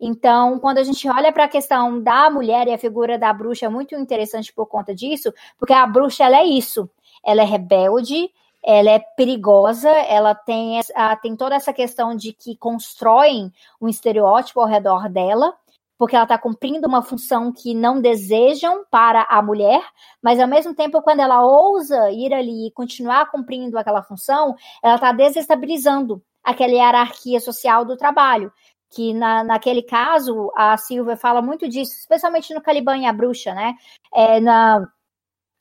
Então, 0.00 0.58
quando 0.60 0.78
a 0.78 0.84
gente 0.84 1.08
olha 1.08 1.32
para 1.32 1.44
a 1.44 1.48
questão 1.48 2.00
da 2.00 2.30
mulher 2.30 2.68
e 2.68 2.72
a 2.72 2.78
figura 2.78 3.18
da 3.18 3.32
bruxa 3.32 3.66
é 3.66 3.68
muito 3.68 3.94
interessante 3.96 4.52
por 4.52 4.66
conta 4.66 4.94
disso, 4.94 5.32
porque 5.58 5.72
a 5.72 5.86
bruxa 5.86 6.24
ela 6.24 6.36
é 6.36 6.44
isso, 6.44 6.88
ela 7.24 7.42
é 7.42 7.44
rebelde, 7.44 8.30
ela 8.62 8.90
é 8.90 8.98
perigosa, 8.98 9.88
ela 9.88 10.34
tem, 10.34 10.80
tem 11.22 11.36
toda 11.36 11.54
essa 11.56 11.72
questão 11.72 12.14
de 12.14 12.32
que 12.32 12.56
constroem 12.56 13.52
um 13.80 13.88
estereótipo 13.88 14.60
ao 14.60 14.66
redor 14.66 15.08
dela, 15.08 15.54
porque 15.96 16.14
ela 16.14 16.24
está 16.24 16.38
cumprindo 16.38 16.86
uma 16.86 17.02
função 17.02 17.52
que 17.52 17.74
não 17.74 18.00
desejam 18.00 18.84
para 18.88 19.22
a 19.22 19.42
mulher, 19.42 19.82
mas 20.22 20.38
ao 20.38 20.46
mesmo 20.46 20.72
tempo, 20.74 21.02
quando 21.02 21.20
ela 21.20 21.44
ousa 21.44 22.12
ir 22.12 22.32
ali 22.32 22.68
e 22.68 22.70
continuar 22.70 23.28
cumprindo 23.32 23.76
aquela 23.76 24.02
função, 24.02 24.54
ela 24.80 24.94
está 24.94 25.10
desestabilizando 25.10 26.22
aquela 26.44 26.72
hierarquia 26.72 27.40
social 27.40 27.84
do 27.84 27.96
trabalho 27.96 28.52
que 28.90 29.12
na, 29.12 29.44
naquele 29.44 29.82
caso 29.82 30.50
a 30.56 30.76
Silvia 30.76 31.16
fala 31.16 31.42
muito 31.42 31.68
disso, 31.68 31.92
especialmente 31.98 32.54
no 32.54 32.62
Caliban 32.62 32.98
e 32.98 33.06
a 33.06 33.12
Bruxa, 33.12 33.54
né? 33.54 33.74
É, 34.14 34.40
na, 34.40 34.86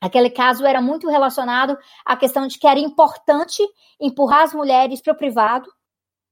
aquele 0.02 0.30
caso 0.30 0.66
era 0.66 0.82
muito 0.82 1.10
relacionado 1.10 1.78
à 2.06 2.16
questão 2.16 2.48
de 2.48 2.58
que 2.58 2.68
era 2.68 2.80
importante 2.80 3.64
empurrar 4.00 4.44
as 4.44 4.54
mulheres 4.54 5.02
para 5.02 5.14
o 5.14 5.18
privado 5.18 5.70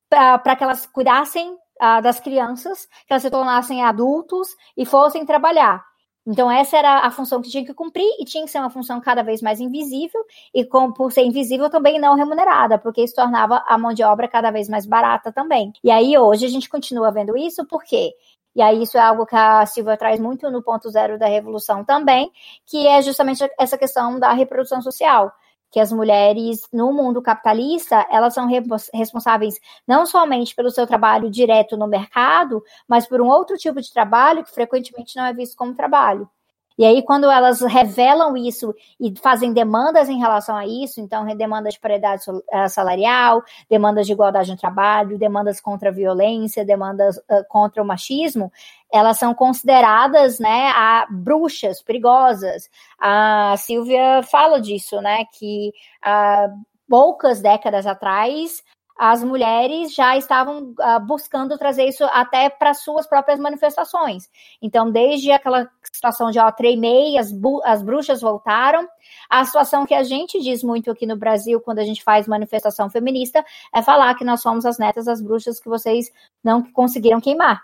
para 0.09 0.55
que 0.55 0.63
elas 0.63 0.85
cuidassem 0.85 1.51
uh, 1.53 2.01
das 2.01 2.19
crianças, 2.19 2.85
que 3.05 3.11
elas 3.11 3.23
se 3.23 3.29
tornassem 3.29 3.83
adultos 3.83 4.49
e 4.77 4.85
fossem 4.85 5.25
trabalhar. 5.25 5.83
Então, 6.27 6.49
essa 6.49 6.75
era 6.77 7.01
a 7.01 7.11
função 7.11 7.41
que 7.41 7.49
tinha 7.49 7.63
que 7.63 7.73
cumprir 7.73 8.07
e 8.19 8.25
tinha 8.25 8.43
que 8.43 8.49
ser 8.49 8.57
uma 8.59 8.69
função 8.69 8.99
cada 8.99 9.21
vez 9.21 9.41
mais 9.41 9.59
invisível 9.59 10.21
e, 10.53 10.65
com, 10.65 10.91
por 10.91 11.11
ser 11.11 11.21
invisível, 11.23 11.69
também 11.69 11.99
não 11.99 12.15
remunerada, 12.15 12.79
porque 12.79 13.03
isso 13.03 13.13
tornava 13.15 13.63
a 13.67 13.77
mão 13.77 13.93
de 13.93 14.03
obra 14.03 14.27
cada 14.27 14.49
vez 14.49 14.67
mais 14.67 14.87
barata 14.87 15.31
também. 15.31 15.71
E 15.83 15.91
aí, 15.91 16.17
hoje, 16.17 16.45
a 16.45 16.49
gente 16.49 16.67
continua 16.67 17.11
vendo 17.11 17.37
isso, 17.37 17.65
por 17.67 17.83
quê? 17.83 18.13
E 18.55 18.61
aí, 18.61 18.81
isso 18.81 18.97
é 18.97 19.01
algo 19.01 19.25
que 19.25 19.35
a 19.35 19.65
Silvia 19.67 19.97
traz 19.97 20.19
muito 20.19 20.49
no 20.49 20.63
ponto 20.63 20.89
zero 20.89 21.19
da 21.19 21.27
revolução 21.27 21.83
também, 21.83 22.31
que 22.65 22.87
é 22.87 23.01
justamente 23.01 23.47
essa 23.59 23.77
questão 23.77 24.19
da 24.19 24.31
reprodução 24.33 24.81
social 24.81 25.31
que 25.75 25.79
as 25.81 25.91
mulheres 25.91 26.61
no 26.71 26.93
mundo 26.93 27.21
capitalista 27.21 28.07
elas 28.09 28.33
são 28.33 28.47
responsáveis 28.93 29.59
não 29.85 30.05
somente 30.05 30.55
pelo 30.55 30.71
seu 30.71 30.87
trabalho 30.87 31.29
direto 31.29 31.75
no 31.75 31.85
mercado, 31.85 32.63
mas 32.87 33.05
por 33.05 33.19
um 33.19 33.27
outro 33.27 33.57
tipo 33.57 33.81
de 33.81 33.91
trabalho 33.91 34.41
que 34.41 34.53
frequentemente 34.53 35.17
não 35.17 35.25
é 35.25 35.33
visto 35.33 35.57
como 35.57 35.75
trabalho. 35.75 36.29
E 36.77 36.85
aí, 36.85 37.01
quando 37.03 37.29
elas 37.29 37.61
revelam 37.61 38.35
isso 38.35 38.73
e 38.99 39.13
fazem 39.19 39.53
demandas 39.53 40.09
em 40.09 40.19
relação 40.19 40.55
a 40.55 40.67
isso, 40.67 40.99
então 40.99 41.25
demandas 41.35 41.75
de 41.75 41.79
paridade 41.79 42.23
eh, 42.51 42.67
salarial, 42.67 43.41
demandas 43.69 44.05
de 44.05 44.11
igualdade 44.13 44.51
no 44.51 44.57
trabalho, 44.57 45.17
demandas 45.17 45.61
contra 45.61 45.89
a 45.89 45.93
violência, 45.93 46.65
demandas 46.65 47.17
uh, 47.17 47.45
contra 47.47 47.81
o 47.81 47.85
machismo, 47.85 48.51
elas 48.91 49.17
são 49.17 49.33
consideradas, 49.33 50.39
né, 50.39 50.71
a 50.75 51.07
bruxas 51.09 51.81
perigosas. 51.81 52.69
A 52.99 53.55
Silvia 53.57 54.21
fala 54.23 54.59
disso, 54.59 55.01
né, 55.01 55.25
que 55.33 55.71
uh, 56.05 56.65
poucas 56.89 57.41
décadas 57.41 57.87
atrás 57.87 58.63
as 58.97 59.21
mulheres 59.21 59.93
já 59.93 60.15
estavam 60.15 60.73
uh, 60.79 60.99
buscando 61.05 61.57
trazer 61.57 61.85
isso 61.85 62.05
até 62.05 62.49
para 62.49 62.73
suas 62.73 63.05
próprias 63.05 63.39
manifestações. 63.39 64.29
Então, 64.61 64.89
desde 64.89 65.31
aquela 65.31 65.69
situação 65.95 66.29
de 66.29 66.39
ó, 66.39 66.51
tremei, 66.51 67.17
as, 67.17 67.31
as 67.63 67.81
bruxas 67.81 68.21
voltaram, 68.21 68.87
a 69.29 69.43
situação 69.45 69.85
que 69.85 69.93
a 69.93 70.03
gente 70.03 70.39
diz 70.41 70.63
muito 70.63 70.91
aqui 70.91 71.05
no 71.05 71.17
Brasil, 71.17 71.59
quando 71.59 71.79
a 71.79 71.83
gente 71.83 72.03
faz 72.03 72.27
manifestação 72.27 72.89
feminista, 72.89 73.43
é 73.73 73.81
falar 73.81 74.13
que 74.15 74.23
nós 74.23 74.41
somos 74.41 74.65
as 74.65 74.77
netas 74.77 75.05
das 75.05 75.21
bruxas 75.21 75.59
que 75.59 75.67
vocês 75.67 76.11
não 76.43 76.61
conseguiram 76.61 77.19
queimar. 77.19 77.61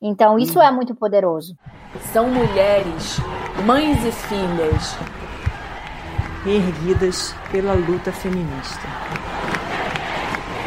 Então, 0.00 0.38
isso 0.38 0.58
hum. 0.58 0.62
é 0.62 0.70
muito 0.70 0.94
poderoso. 0.94 1.56
São 2.12 2.28
mulheres, 2.28 3.18
mães 3.64 4.04
e 4.04 4.12
filhas, 4.12 4.96
erguidas 6.46 7.34
pela 7.50 7.72
luta 7.72 8.12
feminista. 8.12 8.82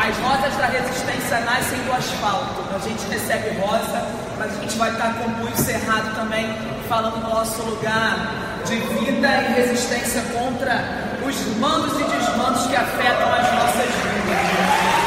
As 0.01 0.17
rosas 0.17 0.57
da 0.57 0.65
resistência 0.65 1.39
nascem 1.41 1.83
do 1.83 1.93
asfalto. 1.93 2.73
A 2.73 2.79
gente 2.79 3.05
recebe 3.07 3.59
rosa, 3.59 4.28
mas 4.39 4.57
a 4.57 4.61
gente 4.61 4.77
vai 4.77 4.89
estar 4.91 5.13
com 5.15 5.29
o 5.29 5.35
punho 5.35 5.57
cerrado 5.57 6.15
também, 6.15 6.47
falando 6.87 7.21
do 7.21 7.29
nosso 7.29 7.61
lugar 7.63 8.61
de 8.65 8.75
vida 8.75 9.27
e 9.27 9.53
resistência 9.53 10.21
contra 10.33 10.81
os 11.27 11.57
mandos 11.57 11.99
e 11.99 12.03
desmandos 12.05 12.65
que 12.67 12.75
afetam 12.75 13.33
as 13.33 13.53
nossas 13.53 13.85
vidas. 13.85 14.99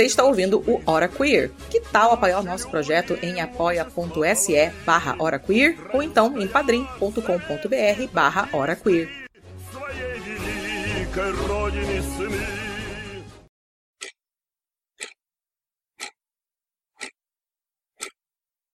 Você 0.00 0.06
está 0.06 0.24
ouvindo 0.24 0.60
o 0.60 0.80
Hora 0.86 1.08
Queer. 1.08 1.50
Que 1.68 1.78
tal 1.78 2.10
apoiar 2.12 2.40
o 2.40 2.42
nosso 2.42 2.70
projeto 2.70 3.18
em 3.22 3.38
apoia.se 3.38 4.72
barra 4.86 5.14
Hora 5.18 5.38
Queer 5.38 5.76
ou 5.92 6.02
então 6.02 6.40
em 6.40 6.48
padrim.com.br 6.48 7.20
barra 8.10 8.48
Hora 8.50 8.74
Queer. 8.74 9.10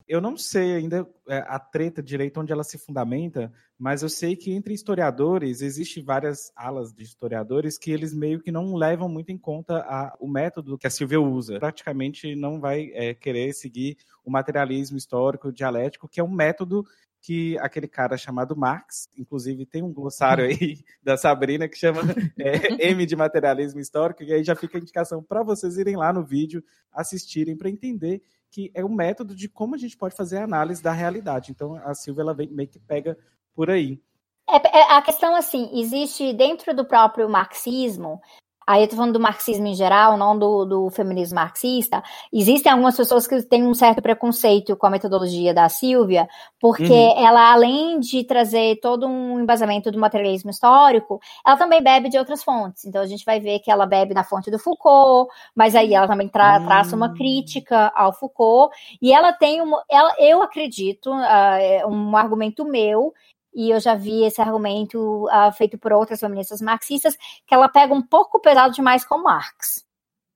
Eu 0.09 0.21
não 0.21 0.37
sei 0.37 0.77
ainda 0.77 1.07
é, 1.29 1.39
a 1.39 1.59
treta 1.59 2.01
direito 2.01 2.41
onde 2.41 2.53
ela 2.53 2.63
se 2.63 2.79
fundamenta, 2.79 3.53
mas 3.77 4.03
eu 4.03 4.09
sei 4.09 4.37
que 4.37 4.53
entre 4.53 4.73
historiadores 4.73 5.61
existe 5.61 6.01
várias 6.01 6.53
alas 6.55 6.93
de 6.93 7.03
historiadores 7.03 7.77
que 7.77 7.91
eles 7.91 8.15
meio 8.15 8.41
que 8.41 8.53
não 8.53 8.77
levam 8.77 9.09
muito 9.09 9.33
em 9.33 9.39
conta 9.39 9.79
a, 9.79 10.17
o 10.21 10.29
método 10.29 10.79
que 10.79 10.87
a 10.87 10.91
Silvia 10.91 11.21
usa. 11.21 11.59
Praticamente 11.59 12.37
não 12.37 12.61
vai 12.61 12.91
é, 12.95 13.15
querer 13.15 13.53
seguir 13.53 13.97
o 14.25 14.31
materialismo 14.31 14.97
histórico 14.97 15.53
dialético, 15.53 16.09
que 16.09 16.21
é 16.21 16.25
um 16.25 16.31
método 16.31 16.85
que 17.21 17.59
aquele 17.59 17.89
cara 17.89 18.17
chamado 18.17 18.57
Marx, 18.57 19.09
inclusive 19.19 19.67
tem 19.67 19.83
um 19.83 19.93
glossário 19.93 20.45
aí 20.45 20.85
da 21.03 21.17
Sabrina 21.17 21.69
que 21.69 21.77
chama 21.77 22.03
é, 22.39 22.89
M 22.91 23.05
de 23.05 23.17
materialismo 23.17 23.81
histórico, 23.81 24.23
e 24.23 24.33
aí 24.33 24.45
já 24.45 24.55
fica 24.55 24.79
a 24.79 24.81
indicação 24.81 25.21
para 25.21 25.43
vocês 25.43 25.77
irem 25.77 25.97
lá 25.97 26.13
no 26.13 26.25
vídeo 26.25 26.63
assistirem 26.93 27.57
para 27.57 27.69
entender 27.69 28.23
que 28.51 28.71
é 28.75 28.85
um 28.85 28.95
método 28.95 29.35
de 29.35 29.49
como 29.49 29.75
a 29.75 29.79
gente 29.79 29.97
pode 29.97 30.15
fazer 30.15 30.39
a 30.39 30.45
análise 30.45 30.83
da 30.83 30.93
realidade. 30.93 31.53
Então 31.53 31.77
a 31.77 31.95
Silvia 31.95 32.23
ela 32.23 32.35
vem, 32.35 32.49
meio 32.49 32.69
que 32.69 32.79
pega 32.79 33.17
por 33.55 33.71
aí. 33.71 34.01
É, 34.49 34.79
é, 34.79 34.93
a 34.93 35.03
questão 35.03 35.35
assim, 35.35 35.71
existe 35.79 36.33
dentro 36.33 36.75
do 36.75 36.85
próprio 36.85 37.29
marxismo 37.29 38.21
aí 38.67 38.83
eu 38.83 38.89
tô 38.89 38.97
falando 38.97 39.13
do 39.13 39.21
marxismo 39.21 39.67
em 39.67 39.75
geral, 39.75 40.17
não 40.17 40.37
do, 40.39 40.65
do 40.65 40.91
feminismo 40.91 41.37
marxista, 41.37 42.03
existem 42.33 42.73
algumas 42.73 42.97
pessoas 42.97 43.27
que 43.27 43.43
têm 43.43 43.65
um 43.65 43.75
certo 43.75 44.03
preconceito 44.03 44.77
com 44.77 44.87
a 44.87 44.91
metodologia 44.91 45.55
da 45.55 45.69
Silvia, 45.69 46.29
porque 46.61 46.83
uhum. 46.83 47.25
ela, 47.25 47.53
além 47.53 48.01
de 48.01 48.25
trazer 48.25 48.81
todo 48.81 49.07
um 49.07 49.41
embasamento 49.41 49.91
do 49.91 49.99
materialismo 49.99 50.51
histórico, 50.51 51.21
ela 51.47 51.57
também 51.57 51.83
bebe 51.83 52.09
de 52.09 52.19
outras 52.19 52.43
fontes. 52.43 52.85
Então 52.85 53.03
a 53.03 53.07
gente 53.07 53.25
vai 53.25 53.39
ver 53.39 53.61
que 53.61 53.71
ela 53.71 53.87
bebe 53.87 54.15
na 54.15 54.25
fonte 54.25 54.51
do 54.51 54.59
Foucault, 54.59 55.33
mas 55.55 55.77
aí 55.77 55.95
ela 55.95 56.09
também 56.09 56.29
tra 56.29 56.59
uhum. 56.59 56.67
traça 56.67 56.97
uma 56.97 57.15
crítica 57.15 57.93
ao 57.95 58.13
Foucault, 58.13 58.75
e 59.01 59.13
ela 59.13 59.33
tem 59.33 59.63
um, 59.63 59.73
ela, 59.89 60.15
eu 60.19 60.43
acredito, 60.43 61.11
uh, 61.13 61.89
um 61.89 62.17
argumento 62.17 62.65
meu, 62.65 63.13
e 63.57 63.71
eu 63.71 63.81
já 63.81 63.95
vi 63.95 64.23
esse 64.23 64.39
argumento 64.39 65.25
uh, 65.29 65.51
feito 65.57 65.79
por 65.79 65.91
outras 65.91 66.21
feministas 66.21 66.61
marxistas, 66.61 67.17
que 67.47 67.55
ela 67.55 67.71
pega 67.71 67.95
um 67.95 68.03
pouco 68.03 68.39
pesado 68.39 68.75
demais 68.75 69.03
com 69.03 69.17
Marx. 69.17 69.83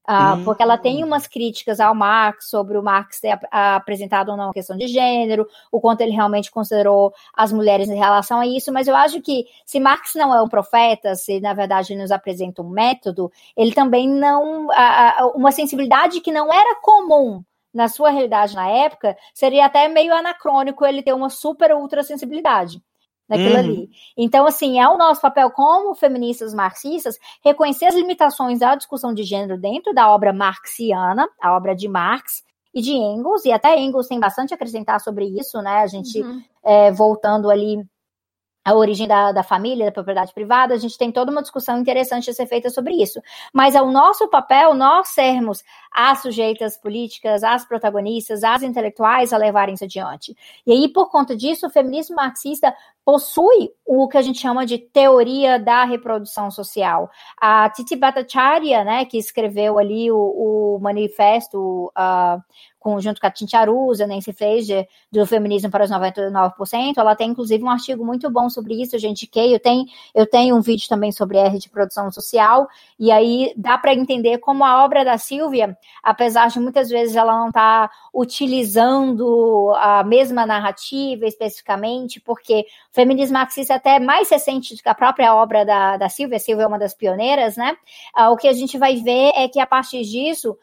Uh, 0.08 0.36
hum. 0.36 0.44
Porque 0.44 0.62
ela 0.62 0.78
tem 0.78 1.04
umas 1.04 1.26
críticas 1.26 1.78
ao 1.78 1.94
Marx 1.94 2.48
sobre 2.48 2.78
o 2.78 2.82
Marx 2.82 3.20
ter 3.20 3.38
apresentado 3.50 4.30
ou 4.30 4.38
não 4.38 4.48
a 4.48 4.54
questão 4.54 4.74
de 4.74 4.86
gênero, 4.86 5.46
o 5.70 5.78
quanto 5.78 6.00
ele 6.00 6.12
realmente 6.12 6.50
considerou 6.50 7.12
as 7.34 7.52
mulheres 7.52 7.90
em 7.90 7.98
relação 7.98 8.40
a 8.40 8.46
isso, 8.46 8.72
mas 8.72 8.88
eu 8.88 8.96
acho 8.96 9.20
que 9.20 9.44
se 9.66 9.78
Marx 9.78 10.14
não 10.14 10.34
é 10.34 10.42
um 10.42 10.48
profeta, 10.48 11.14
se 11.14 11.40
na 11.40 11.52
verdade 11.52 11.92
ele 11.92 12.00
nos 12.00 12.10
apresenta 12.10 12.62
um 12.62 12.70
método, 12.70 13.30
ele 13.54 13.74
também 13.74 14.08
não. 14.08 14.68
Uh, 14.68 15.36
uma 15.36 15.52
sensibilidade 15.52 16.22
que 16.22 16.32
não 16.32 16.50
era 16.50 16.80
comum 16.80 17.44
na 17.72 17.86
sua 17.86 18.08
realidade 18.08 18.56
na 18.56 18.66
época, 18.66 19.16
seria 19.34 19.66
até 19.66 19.86
meio 19.88 20.12
anacrônico 20.14 20.84
ele 20.86 21.02
ter 21.02 21.12
uma 21.12 21.28
super 21.28 21.72
ultra 21.72 22.02
sensibilidade 22.02 22.82
naquilo 23.30 23.54
uhum. 23.54 23.58
ali. 23.58 23.90
Então, 24.16 24.44
assim, 24.44 24.80
é 24.80 24.88
o 24.88 24.98
nosso 24.98 25.20
papel 25.20 25.50
como 25.52 25.94
feministas 25.94 26.52
marxistas 26.52 27.16
reconhecer 27.42 27.86
as 27.86 27.94
limitações 27.94 28.58
da 28.58 28.74
discussão 28.74 29.14
de 29.14 29.22
gênero 29.22 29.56
dentro 29.56 29.94
da 29.94 30.10
obra 30.10 30.32
marxiana, 30.32 31.28
a 31.40 31.56
obra 31.56 31.74
de 31.74 31.88
Marx 31.88 32.42
e 32.74 32.82
de 32.82 32.92
Engels, 32.92 33.44
e 33.44 33.52
até 33.52 33.78
Engels 33.78 34.08
tem 34.08 34.18
bastante 34.18 34.52
a 34.52 34.56
acrescentar 34.56 35.00
sobre 35.00 35.26
isso, 35.26 35.62
né? 35.62 35.78
A 35.78 35.86
gente 35.86 36.20
uhum. 36.20 36.42
é, 36.64 36.90
voltando 36.90 37.48
ali 37.48 37.78
a 38.64 38.74
origem 38.74 39.08
da, 39.08 39.32
da 39.32 39.42
família, 39.42 39.86
da 39.86 39.92
propriedade 39.92 40.34
privada, 40.34 40.74
a 40.74 40.78
gente 40.78 40.98
tem 40.98 41.10
toda 41.10 41.30
uma 41.30 41.40
discussão 41.40 41.78
interessante 41.78 42.30
a 42.30 42.34
ser 42.34 42.46
feita 42.46 42.68
sobre 42.68 42.94
isso. 42.94 43.20
Mas 43.52 43.74
é 43.74 43.80
o 43.80 43.90
nosso 43.90 44.28
papel 44.28 44.74
nós 44.74 45.08
sermos 45.08 45.62
as 45.92 46.20
sujeitas 46.20 46.76
políticas, 46.76 47.42
as 47.42 47.64
protagonistas, 47.64 48.44
as 48.44 48.62
intelectuais 48.62 49.32
a 49.32 49.38
levarem 49.38 49.74
isso 49.74 49.84
adiante. 49.84 50.36
E 50.66 50.72
aí, 50.72 50.88
por 50.92 51.10
conta 51.10 51.34
disso, 51.36 51.66
o 51.66 51.70
feminismo 51.70 52.16
marxista 52.16 52.74
possui 53.04 53.72
o 53.84 54.06
que 54.06 54.18
a 54.18 54.22
gente 54.22 54.38
chama 54.38 54.66
de 54.66 54.78
teoria 54.78 55.58
da 55.58 55.84
reprodução 55.84 56.50
social. 56.50 57.10
A 57.40 57.68
Titi 57.70 57.96
Bhattacharya, 57.96 58.84
né, 58.84 59.04
que 59.04 59.18
escreveu 59.18 59.78
ali 59.78 60.12
o, 60.12 60.16
o 60.16 60.78
manifesto 60.80 61.90
uh, 61.96 62.40
junto 62.98 63.20
com 63.20 63.26
a 63.26 63.30
Tintiarusa, 63.30 64.06
Nancy 64.06 64.32
Fraser, 64.32 64.88
do 65.12 65.26
Feminismo 65.26 65.70
para 65.70 65.84
os 65.84 65.90
99%, 65.90 66.94
ela 66.96 67.14
tem 67.14 67.30
inclusive 67.30 67.62
um 67.62 67.70
artigo 67.70 68.04
muito 68.04 68.30
bom 68.30 68.48
sobre 68.48 68.80
isso, 68.80 68.98
já 68.98 69.08
indiquei, 69.08 69.54
eu 69.54 69.60
tenho, 69.60 69.84
eu 70.14 70.26
tenho 70.26 70.56
um 70.56 70.60
vídeo 70.60 70.88
também 70.88 71.12
sobre 71.12 71.38
R 71.38 71.58
de 71.58 71.68
produção 71.68 72.10
social, 72.10 72.68
e 72.98 73.10
aí 73.10 73.52
dá 73.56 73.76
para 73.76 73.94
entender 73.94 74.38
como 74.38 74.64
a 74.64 74.84
obra 74.84 75.04
da 75.04 75.18
Silvia, 75.18 75.76
apesar 76.02 76.48
de 76.48 76.58
muitas 76.58 76.88
vezes 76.88 77.16
ela 77.16 77.38
não 77.38 77.48
estar 77.48 77.88
tá 77.88 77.94
utilizando 78.14 79.72
a 79.76 80.02
mesma 80.02 80.46
narrativa 80.46 81.26
especificamente, 81.26 82.20
porque 82.20 82.60
o 82.90 82.94
feminismo 82.94 83.34
marxista 83.34 83.74
é 83.74 83.76
até 83.76 83.98
mais 83.98 84.30
recente 84.30 84.74
do 84.74 84.82
que 84.82 84.88
a 84.88 84.94
própria 84.94 85.34
obra 85.34 85.64
da, 85.64 85.96
da 85.96 86.08
Silvia, 86.08 86.36
a 86.36 86.40
Silvia 86.40 86.64
é 86.64 86.66
uma 86.66 86.78
das 86.78 86.94
pioneiras, 86.94 87.56
né? 87.56 87.76
Ah, 88.14 88.30
o 88.30 88.36
que 88.36 88.48
a 88.48 88.52
gente 88.52 88.78
vai 88.78 88.96
ver 88.96 89.32
é 89.34 89.48
que 89.48 89.60
a 89.60 89.66
partir 89.66 90.02
disso 90.02 90.56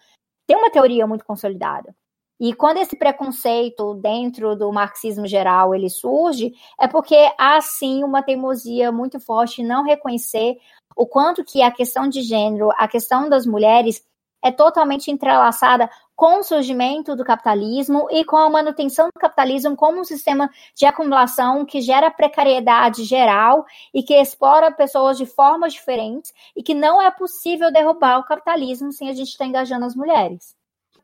tem 0.48 0.56
uma 0.56 0.72
teoria 0.72 1.06
muito 1.06 1.26
consolidada. 1.26 1.94
E 2.40 2.54
quando 2.54 2.78
esse 2.78 2.96
preconceito 2.96 3.96
dentro 3.96 4.56
do 4.56 4.72
marxismo 4.72 5.26
geral 5.26 5.74
ele 5.74 5.90
surge, 5.90 6.54
é 6.80 6.88
porque 6.88 7.16
há 7.38 7.60
sim 7.62 8.04
uma 8.04 8.22
teimosia 8.22 8.92
muito 8.92 9.20
forte 9.20 9.62
em 9.62 9.66
não 9.66 9.84
reconhecer 9.84 10.58
o 10.96 11.06
quanto 11.06 11.44
que 11.44 11.62
a 11.62 11.72
questão 11.72 12.08
de 12.10 12.22
gênero, 12.22 12.70
a 12.78 12.88
questão 12.88 13.30
das 13.30 13.46
mulheres 13.46 14.04
é 14.44 14.52
totalmente 14.52 15.12
entrelaçada 15.12 15.90
com 16.16 16.40
o 16.40 16.44
surgimento 16.44 17.16
do 17.16 17.24
capitalismo 17.24 18.08
e 18.10 18.24
com 18.24 18.38
a 18.38 18.50
manutenção 18.50 19.08
do 19.08 19.20
capitalismo 19.20 19.76
como 19.76 20.00
um 20.00 20.04
sistema 20.04 20.50
de 20.76 20.86
acumulação 20.86 21.66
que 21.66 21.82
gera 21.82 22.10
precariedade 22.10 23.04
geral 23.04 23.66
e 23.94 24.02
que 24.02 24.16
explora 24.16 24.72
pessoas 24.72 25.18
de 25.18 25.26
formas 25.26 25.74
diferentes 25.74 26.34
e 26.56 26.64
que 26.64 26.74
não 26.74 27.02
é 27.02 27.12
possível 27.12 27.72
derrubar 27.72 28.20
o 28.20 28.26
capitalismo 28.26 28.92
sem 28.92 29.10
a 29.10 29.14
gente 29.14 29.30
estar 29.30 29.46
engajando 29.46 29.86
as 29.86 29.96
mulheres. 29.96 30.57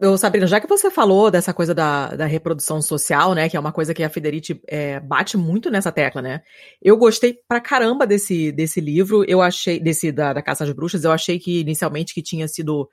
Eu, 0.04 0.18
Sabrina, 0.18 0.46
já 0.46 0.60
que 0.60 0.68
você 0.68 0.92
falou 0.92 1.32
dessa 1.32 1.54
coisa 1.54 1.74
da, 1.74 2.14
da 2.14 2.26
reprodução 2.26 2.82
social, 2.82 3.34
né, 3.34 3.48
que 3.48 3.56
é 3.56 3.60
uma 3.60 3.72
coisa 3.72 3.94
que 3.94 4.04
a 4.04 4.10
Federici 4.10 4.60
é, 4.68 5.00
bate 5.00 5.38
muito 5.38 5.72
nessa 5.72 5.94
tecla, 5.94 6.22
né, 6.22 6.42
eu 6.82 6.98
gostei 6.98 7.40
pra 7.48 7.62
caramba 7.62 8.06
desse, 8.06 8.52
desse 8.52 8.82
livro, 8.82 9.24
eu 9.30 9.42
achei, 9.42 9.80
desse 9.80 10.12
da, 10.12 10.34
da 10.34 10.42
Caça 10.42 10.66
às 10.66 10.72
Bruxas, 10.74 11.06
eu 11.06 11.12
achei 11.14 11.40
que 11.40 11.62
inicialmente 11.62 12.14
que 12.14 12.22
tinha 12.22 12.50
sido, 12.50 12.90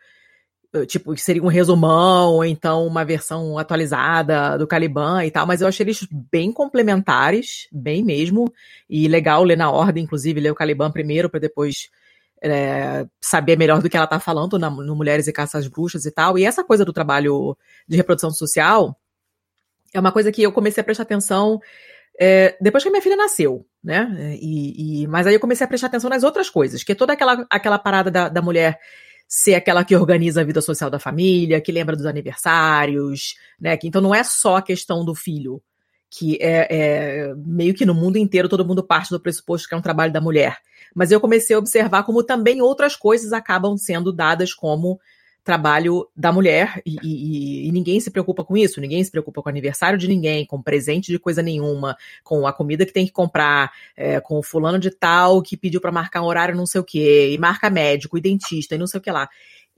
eh, 0.72 0.86
tipo, 0.86 1.12
que 1.12 1.20
seria 1.20 1.42
um 1.42 1.48
resumão, 1.48 2.34
ou 2.34 2.44
então 2.44 2.86
uma 2.86 3.04
versão 3.04 3.58
atualizada 3.58 4.56
do 4.56 4.64
Caliban 4.68 5.24
e 5.24 5.32
tal, 5.32 5.44
mas 5.48 5.60
eu 5.60 5.66
achei 5.66 5.82
eles 5.82 6.06
bem 6.30 6.52
complementares, 6.52 7.66
bem 7.72 8.04
mesmo, 8.04 8.52
e 8.88 9.08
legal 9.08 9.42
ler 9.42 9.56
na 9.56 9.68
ordem, 9.68 10.04
inclusive, 10.04 10.38
ler 10.38 10.52
o 10.52 10.54
Caliban 10.54 10.92
primeiro, 10.92 11.28
para 11.28 11.40
depois 11.40 11.90
é, 12.42 13.06
saber 13.20 13.58
melhor 13.58 13.82
do 13.82 13.88
que 13.88 13.96
ela 13.96 14.06
tá 14.06 14.18
falando 14.18 14.58
na, 14.58 14.70
no 14.70 14.96
Mulheres 14.96 15.26
e 15.26 15.32
Caças 15.32 15.66
Bruxas 15.68 16.04
e 16.04 16.10
tal. 16.10 16.38
E 16.38 16.44
essa 16.44 16.64
coisa 16.64 16.84
do 16.84 16.92
trabalho 16.92 17.56
de 17.86 17.96
reprodução 17.96 18.30
social 18.30 18.96
é 19.92 20.00
uma 20.00 20.12
coisa 20.12 20.32
que 20.32 20.42
eu 20.42 20.52
comecei 20.52 20.80
a 20.80 20.84
prestar 20.84 21.02
atenção 21.02 21.60
é, 22.18 22.56
depois 22.60 22.82
que 22.82 22.88
a 22.88 22.92
minha 22.92 23.02
filha 23.02 23.16
nasceu, 23.16 23.66
né? 23.82 24.36
E, 24.40 25.02
e, 25.02 25.06
mas 25.06 25.26
aí 25.26 25.34
eu 25.34 25.40
comecei 25.40 25.64
a 25.64 25.68
prestar 25.68 25.86
atenção 25.86 26.10
nas 26.10 26.22
outras 26.22 26.50
coisas, 26.50 26.84
que 26.84 26.92
é 26.92 26.94
toda 26.94 27.14
aquela, 27.14 27.46
aquela 27.50 27.78
parada 27.78 28.10
da, 28.10 28.28
da 28.28 28.42
mulher 28.42 28.78
ser 29.26 29.54
aquela 29.54 29.84
que 29.84 29.96
organiza 29.96 30.40
a 30.40 30.44
vida 30.44 30.60
social 30.60 30.90
da 30.90 30.98
família, 30.98 31.60
que 31.60 31.72
lembra 31.72 31.96
dos 31.96 32.04
aniversários, 32.04 33.36
né? 33.58 33.76
Que, 33.76 33.88
então 33.88 34.02
não 34.02 34.14
é 34.14 34.22
só 34.22 34.56
a 34.56 34.62
questão 34.62 35.04
do 35.04 35.14
filho, 35.14 35.62
que 36.10 36.36
é, 36.40 36.66
é, 36.68 37.34
meio 37.36 37.72
que 37.72 37.86
no 37.86 37.94
mundo 37.94 38.18
inteiro 38.18 38.48
todo 38.48 38.66
mundo 38.66 38.82
parte 38.82 39.10
do 39.10 39.20
pressuposto 39.20 39.68
que 39.68 39.74
é 39.74 39.78
um 39.78 39.82
trabalho 39.82 40.12
da 40.12 40.20
mulher. 40.20 40.58
Mas 40.94 41.12
eu 41.12 41.20
comecei 41.20 41.54
a 41.54 41.58
observar 41.58 42.02
como 42.02 42.24
também 42.24 42.60
outras 42.60 42.96
coisas 42.96 43.32
acabam 43.32 43.76
sendo 43.76 44.12
dadas 44.12 44.52
como 44.52 45.00
trabalho 45.42 46.06
da 46.14 46.30
mulher 46.30 46.82
e, 46.84 46.96
e, 47.02 47.68
e, 47.68 47.72
ninguém 47.72 47.98
se 47.98 48.10
preocupa 48.10 48.44
com 48.44 48.56
isso, 48.56 48.80
ninguém 48.80 49.02
se 49.02 49.10
preocupa 49.10 49.40
com 49.42 49.48
o 49.48 49.50
aniversário 49.50 49.98
de 49.98 50.06
ninguém, 50.06 50.44
com 50.44 50.60
presente 50.60 51.10
de 51.10 51.18
coisa 51.18 51.42
nenhuma, 51.42 51.96
com 52.22 52.46
a 52.46 52.52
comida 52.52 52.84
que 52.84 52.92
tem 52.92 53.06
que 53.06 53.12
comprar, 53.12 53.72
é, 53.96 54.20
com 54.20 54.38
o 54.38 54.42
fulano 54.42 54.78
de 54.78 54.90
tal 54.90 55.40
que 55.40 55.56
pediu 55.56 55.80
para 55.80 55.90
marcar 55.90 56.20
um 56.22 56.26
horário 56.26 56.54
não 56.54 56.66
sei 56.66 56.80
o 56.80 56.84
que, 56.84 57.30
e 57.32 57.38
marca 57.38 57.70
médico, 57.70 58.18
e 58.18 58.20
dentista, 58.20 58.74
e 58.74 58.78
não 58.78 58.86
sei 58.86 58.98
o 58.98 59.02
que 59.02 59.10
lá. 59.10 59.28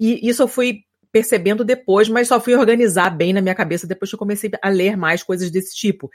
E 0.00 0.28
isso 0.28 0.42
eu 0.42 0.48
fui 0.48 0.80
percebendo 1.12 1.62
depois, 1.62 2.08
mas 2.08 2.26
só 2.26 2.40
fui 2.40 2.54
organizar 2.56 3.10
bem 3.10 3.34
na 3.34 3.42
minha 3.42 3.54
cabeça 3.54 3.86
depois 3.86 4.10
que 4.10 4.14
eu 4.14 4.18
comecei 4.18 4.50
a 4.62 4.68
ler 4.70 4.96
mais 4.96 5.22
coisas 5.22 5.50
desse 5.50 5.76
tipo. 5.76 6.10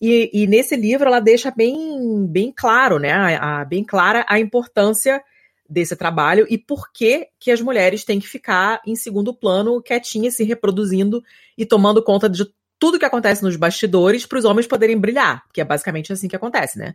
E, 0.00 0.30
e 0.32 0.46
nesse 0.46 0.74
livro 0.74 1.06
ela 1.06 1.20
deixa 1.20 1.50
bem, 1.50 2.26
bem 2.26 2.50
claro, 2.50 2.98
né, 2.98 3.12
a, 3.12 3.60
a, 3.60 3.64
bem 3.66 3.84
clara 3.84 4.24
a 4.26 4.40
importância 4.40 5.22
desse 5.68 5.94
trabalho 5.94 6.46
e 6.48 6.56
por 6.56 6.90
que 6.90 7.28
que 7.38 7.50
as 7.50 7.60
mulheres 7.60 8.02
têm 8.02 8.18
que 8.18 8.26
ficar 8.26 8.80
em 8.86 8.96
segundo 8.96 9.34
plano, 9.34 9.82
quietinhas, 9.82 10.34
se 10.34 10.44
reproduzindo 10.44 11.22
e 11.56 11.66
tomando 11.66 12.02
conta 12.02 12.26
de 12.26 12.46
tudo 12.78 12.98
que 12.98 13.04
acontece 13.04 13.42
nos 13.42 13.56
bastidores 13.56 14.24
para 14.24 14.38
os 14.38 14.46
homens 14.46 14.66
poderem 14.66 14.96
brilhar, 14.96 15.44
que 15.52 15.60
é 15.60 15.64
basicamente 15.64 16.10
assim 16.10 16.26
que 16.26 16.36
acontece, 16.36 16.78
né? 16.78 16.94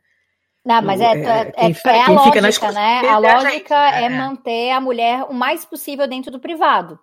Não, 0.66 0.82
mas 0.82 1.00
é, 1.02 1.12
é, 1.12 1.54
é, 1.58 1.72
é 1.86 2.02
a 2.02 2.10
lógica, 2.10 2.72
né? 2.72 3.02
A 3.10 3.18
lógica 3.18 3.76
é, 3.76 4.06
é 4.06 4.10
manter 4.10 4.72
a 4.72 4.80
mulher 4.80 5.24
o 5.30 5.34
mais 5.34 5.66
possível 5.66 6.08
dentro 6.08 6.32
do 6.32 6.40
privado. 6.40 6.98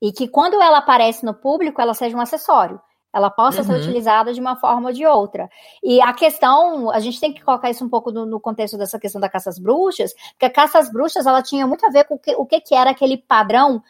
E 0.00 0.12
que 0.12 0.28
quando 0.28 0.60
ela 0.60 0.78
aparece 0.78 1.24
no 1.24 1.34
público, 1.34 1.80
ela 1.80 1.94
seja 1.94 2.16
um 2.16 2.20
acessório 2.20 2.80
ela 3.12 3.30
possa 3.30 3.58
uhum. 3.58 3.64
ser 3.64 3.74
utilizada 3.74 4.32
de 4.32 4.40
uma 4.40 4.56
forma 4.56 4.88
ou 4.88 4.94
de 4.94 5.04
outra. 5.04 5.48
E 5.82 6.00
a 6.00 6.12
questão, 6.12 6.90
a 6.90 7.00
gente 7.00 7.20
tem 7.20 7.32
que 7.32 7.42
colocar 7.42 7.70
isso 7.70 7.84
um 7.84 7.88
pouco 7.88 8.10
no, 8.10 8.24
no 8.24 8.40
contexto 8.40 8.78
dessa 8.78 8.98
questão 8.98 9.20
da 9.20 9.28
caça 9.28 9.50
às 9.50 9.58
bruxas, 9.58 10.12
porque 10.30 10.46
a 10.46 10.50
caça 10.50 10.78
às 10.78 10.90
bruxas 10.92 11.26
ela 11.26 11.42
tinha 11.42 11.66
muito 11.66 11.84
a 11.84 11.90
ver 11.90 12.04
com 12.04 12.14
o 12.14 12.18
que, 12.18 12.34
o 12.36 12.46
que, 12.46 12.60
que 12.60 12.74
era 12.74 12.90
aquele 12.90 13.16
padrão 13.16 13.82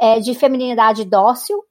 é, 0.00 0.18
de 0.18 0.34
feminilidade 0.34 1.04
dócil, 1.04 1.64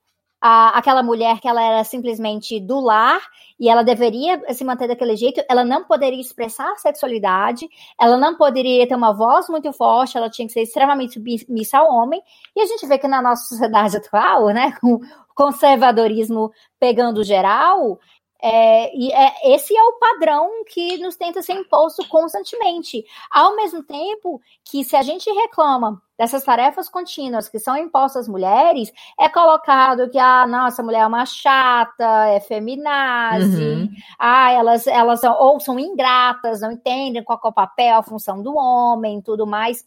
a, 0.46 0.78
aquela 0.78 1.02
mulher 1.02 1.40
que 1.40 1.48
ela 1.48 1.64
era 1.64 1.86
simplesmente 1.86 2.60
do 2.60 2.82
lar 2.82 3.22
e 3.58 3.70
ela 3.70 3.82
deveria 3.82 4.42
se 4.54 4.66
manter 4.66 4.90
daquele 4.90 5.16
jeito, 5.16 5.42
ela 5.50 5.64
não 5.64 5.86
poderia 5.86 6.20
expressar 6.20 6.76
sexualidade, 6.76 7.66
ela 7.98 8.18
não 8.18 8.36
poderia 8.36 8.86
ter 8.86 8.94
uma 8.94 9.14
voz 9.14 9.48
muito 9.48 9.72
forte, 9.72 10.18
ela 10.18 10.30
tinha 10.30 10.46
que 10.46 10.52
ser 10.52 10.64
extremamente 10.64 11.14
submissa 11.14 11.78
ao 11.78 11.90
homem. 11.90 12.22
E 12.54 12.62
a 12.62 12.66
gente 12.66 12.86
vê 12.86 12.98
que 12.98 13.08
na 13.08 13.22
nossa 13.22 13.46
sociedade 13.46 13.96
atual, 13.96 14.48
né, 14.48 14.74
com 14.82 15.00
conservadorismo 15.34 16.52
pegando 16.78 17.24
geral, 17.24 17.98
é, 18.44 18.94
e 18.94 19.10
é, 19.10 19.56
esse 19.56 19.74
é 19.74 19.82
o 19.82 19.94
padrão 19.94 20.66
que 20.68 20.98
nos 20.98 21.16
tenta 21.16 21.42
ser 21.42 21.54
imposto 21.54 22.06
constantemente. 22.10 23.06
Ao 23.32 23.56
mesmo 23.56 23.82
tempo 23.82 24.42
que, 24.66 24.84
se 24.84 24.98
a 24.98 25.02
gente 25.02 25.32
reclama 25.32 26.02
dessas 26.18 26.44
tarefas 26.44 26.90
contínuas 26.90 27.48
que 27.48 27.58
são 27.58 27.78
impostas 27.78 28.24
às 28.24 28.28
mulheres, 28.28 28.92
é 29.18 29.30
colocado 29.30 30.10
que 30.10 30.20
a 30.20 30.42
ah, 30.42 30.48
nossa 30.48 30.84
mulher 30.84 31.04
é 31.04 31.08
uma 31.08 31.26
chata, 31.26 32.28
é 32.28 32.42
feminazi, 32.42 33.64
uhum. 33.64 33.90
ah, 34.20 34.52
elas, 34.52 34.88
elas 34.88 35.24
ou 35.24 35.60
são 35.62 35.80
ingratas, 35.80 36.60
não 36.60 36.74
entendem 36.74 37.24
qual 37.24 37.40
é 37.42 37.48
o 37.48 37.54
papel, 37.54 37.98
a 37.98 38.04
função 38.04 38.44
do 38.44 38.56
homem, 38.58 39.22
tudo 39.22 39.48
mais. 39.48 39.86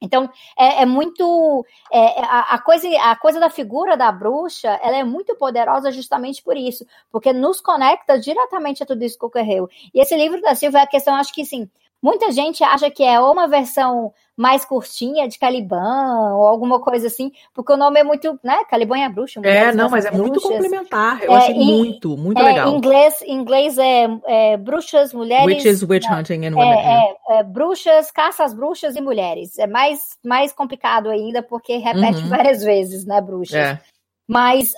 Então, 0.00 0.28
é, 0.58 0.82
é 0.82 0.86
muito. 0.86 1.64
É, 1.90 2.20
a, 2.20 2.54
a, 2.54 2.58
coisa, 2.60 2.88
a 3.02 3.16
coisa 3.16 3.40
da 3.40 3.48
figura 3.48 3.96
da 3.96 4.12
bruxa 4.12 4.78
ela 4.82 4.96
é 4.96 5.04
muito 5.04 5.34
poderosa 5.36 5.90
justamente 5.90 6.42
por 6.42 6.56
isso, 6.56 6.86
porque 7.10 7.32
nos 7.32 7.60
conecta 7.60 8.18
diretamente 8.18 8.82
a 8.82 8.86
tudo 8.86 9.02
isso 9.02 9.18
que 9.18 9.24
ocorreu. 9.24 9.68
E 9.94 10.00
esse 10.00 10.14
livro 10.16 10.40
da 10.42 10.54
Silva 10.54 10.80
é 10.80 10.82
a 10.82 10.86
questão, 10.86 11.14
acho 11.14 11.32
que 11.32 11.44
sim. 11.44 11.68
Muita 12.06 12.30
gente 12.30 12.62
acha 12.62 12.88
que 12.88 13.02
é 13.02 13.18
uma 13.18 13.48
versão 13.48 14.12
mais 14.36 14.64
curtinha 14.64 15.26
de 15.26 15.40
Caliban 15.40 16.36
ou 16.36 16.46
alguma 16.46 16.78
coisa 16.78 17.08
assim, 17.08 17.32
porque 17.52 17.72
o 17.72 17.76
nome 17.76 17.98
é 17.98 18.04
muito, 18.04 18.38
né? 18.44 18.62
Caliban 18.70 18.96
é 18.98 19.08
bruxa. 19.08 19.40
É, 19.42 19.72
não, 19.74 19.90
mas 19.90 20.04
é 20.04 20.12
bruxas. 20.12 20.28
muito 20.28 20.40
complementar. 20.40 21.20
Eu 21.20 21.32
é, 21.32 21.36
achei 21.36 21.56
em, 21.56 21.66
muito, 21.66 22.16
muito 22.16 22.40
é, 22.40 22.44
legal. 22.44 22.68
Em 22.68 22.76
inglês, 22.76 23.22
em 23.22 23.34
inglês 23.34 23.76
é, 23.76 24.06
é, 24.24 24.56
bruxas, 24.56 25.12
mulheres. 25.12 25.46
Witches, 25.46 25.82
witch 25.82 26.08
hunting 26.08 26.46
and 26.46 26.54
women. 26.54 26.78
É, 26.78 27.16
é, 27.28 27.38
é, 27.38 27.42
bruxas, 27.42 28.12
caças 28.12 28.54
bruxas 28.54 28.94
e 28.94 29.00
mulheres. 29.00 29.58
É 29.58 29.66
mais, 29.66 30.16
mais 30.24 30.52
complicado 30.52 31.08
ainda 31.08 31.42
porque 31.42 31.76
repete 31.78 32.22
uhum. 32.22 32.28
várias 32.28 32.62
vezes, 32.62 33.04
né, 33.04 33.20
bruxas. 33.20 33.80
Mas 34.26 34.74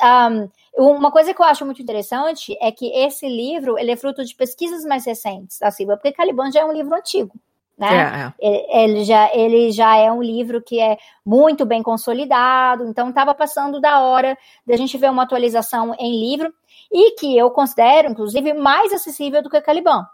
um, 0.76 0.90
uma 0.90 1.10
coisa 1.10 1.32
que 1.32 1.40
eu 1.40 1.46
acho 1.46 1.64
muito 1.64 1.80
interessante 1.80 2.56
é 2.60 2.70
que 2.70 2.86
esse 2.92 3.26
livro 3.28 3.78
ele 3.78 3.90
é 3.90 3.96
fruto 3.96 4.24
de 4.24 4.34
pesquisas 4.34 4.84
mais 4.84 5.06
recentes 5.06 5.58
da 5.58 5.70
Silva, 5.70 5.96
porque 5.96 6.12
Caliban 6.12 6.50
já 6.50 6.60
é 6.60 6.64
um 6.64 6.72
livro 6.72 6.94
antigo 6.94 7.32
né? 7.78 8.34
É, 8.40 8.46
é. 8.46 8.84
Ele, 8.84 9.04
já, 9.04 9.30
ele 9.32 9.70
já 9.70 9.96
é 9.96 10.10
um 10.10 10.20
livro 10.20 10.60
que 10.60 10.80
é 10.80 10.98
muito 11.24 11.64
bem 11.64 11.82
consolidado, 11.82 12.84
então 12.84 13.08
estava 13.08 13.32
passando 13.32 13.80
da 13.80 14.00
hora 14.00 14.36
de 14.66 14.72
a 14.72 14.76
gente 14.76 14.98
ver 14.98 15.10
uma 15.10 15.22
atualização 15.22 15.94
em 15.98 16.20
livro 16.20 16.52
e 16.90 17.12
que 17.12 17.38
eu 17.38 17.50
considero, 17.50 18.10
inclusive, 18.10 18.52
mais 18.52 18.92
acessível 18.92 19.42
do 19.42 19.48
que 19.48 19.60
Caliban. 19.60 20.04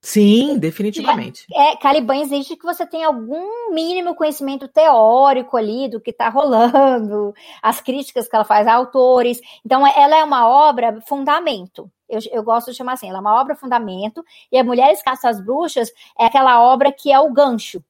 Sim, 0.00 0.58
definitivamente. 0.58 1.44
É, 1.52 1.72
é, 1.72 1.76
Caliban 1.76 2.16
exige 2.16 2.56
que 2.56 2.64
você 2.64 2.86
tenha 2.86 3.08
algum 3.08 3.72
mínimo 3.74 4.14
conhecimento 4.14 4.68
teórico 4.68 5.56
ali 5.56 5.88
do 5.88 6.00
que 6.00 6.10
está 6.10 6.28
rolando, 6.28 7.34
as 7.60 7.80
críticas 7.80 8.28
que 8.28 8.36
ela 8.36 8.44
faz 8.44 8.66
a 8.66 8.74
autores. 8.74 9.40
Então, 9.64 9.84
ela 9.86 10.16
é 10.16 10.24
uma 10.24 10.48
obra 10.48 11.00
fundamento. 11.06 11.90
Eu, 12.08 12.20
eu 12.32 12.42
gosto 12.42 12.70
de 12.70 12.76
chamar 12.76 12.92
assim, 12.94 13.08
ela 13.08 13.18
é 13.18 13.20
uma 13.20 13.40
obra 13.40 13.56
fundamento, 13.56 14.24
e 14.50 14.58
a 14.58 14.64
Mulheres 14.64 15.02
Caça 15.02 15.28
às 15.28 15.40
Bruxas 15.40 15.90
é 16.18 16.26
aquela 16.26 16.62
obra 16.62 16.90
que 16.90 17.12
é 17.12 17.18
o 17.20 17.32
gancho, 17.32 17.82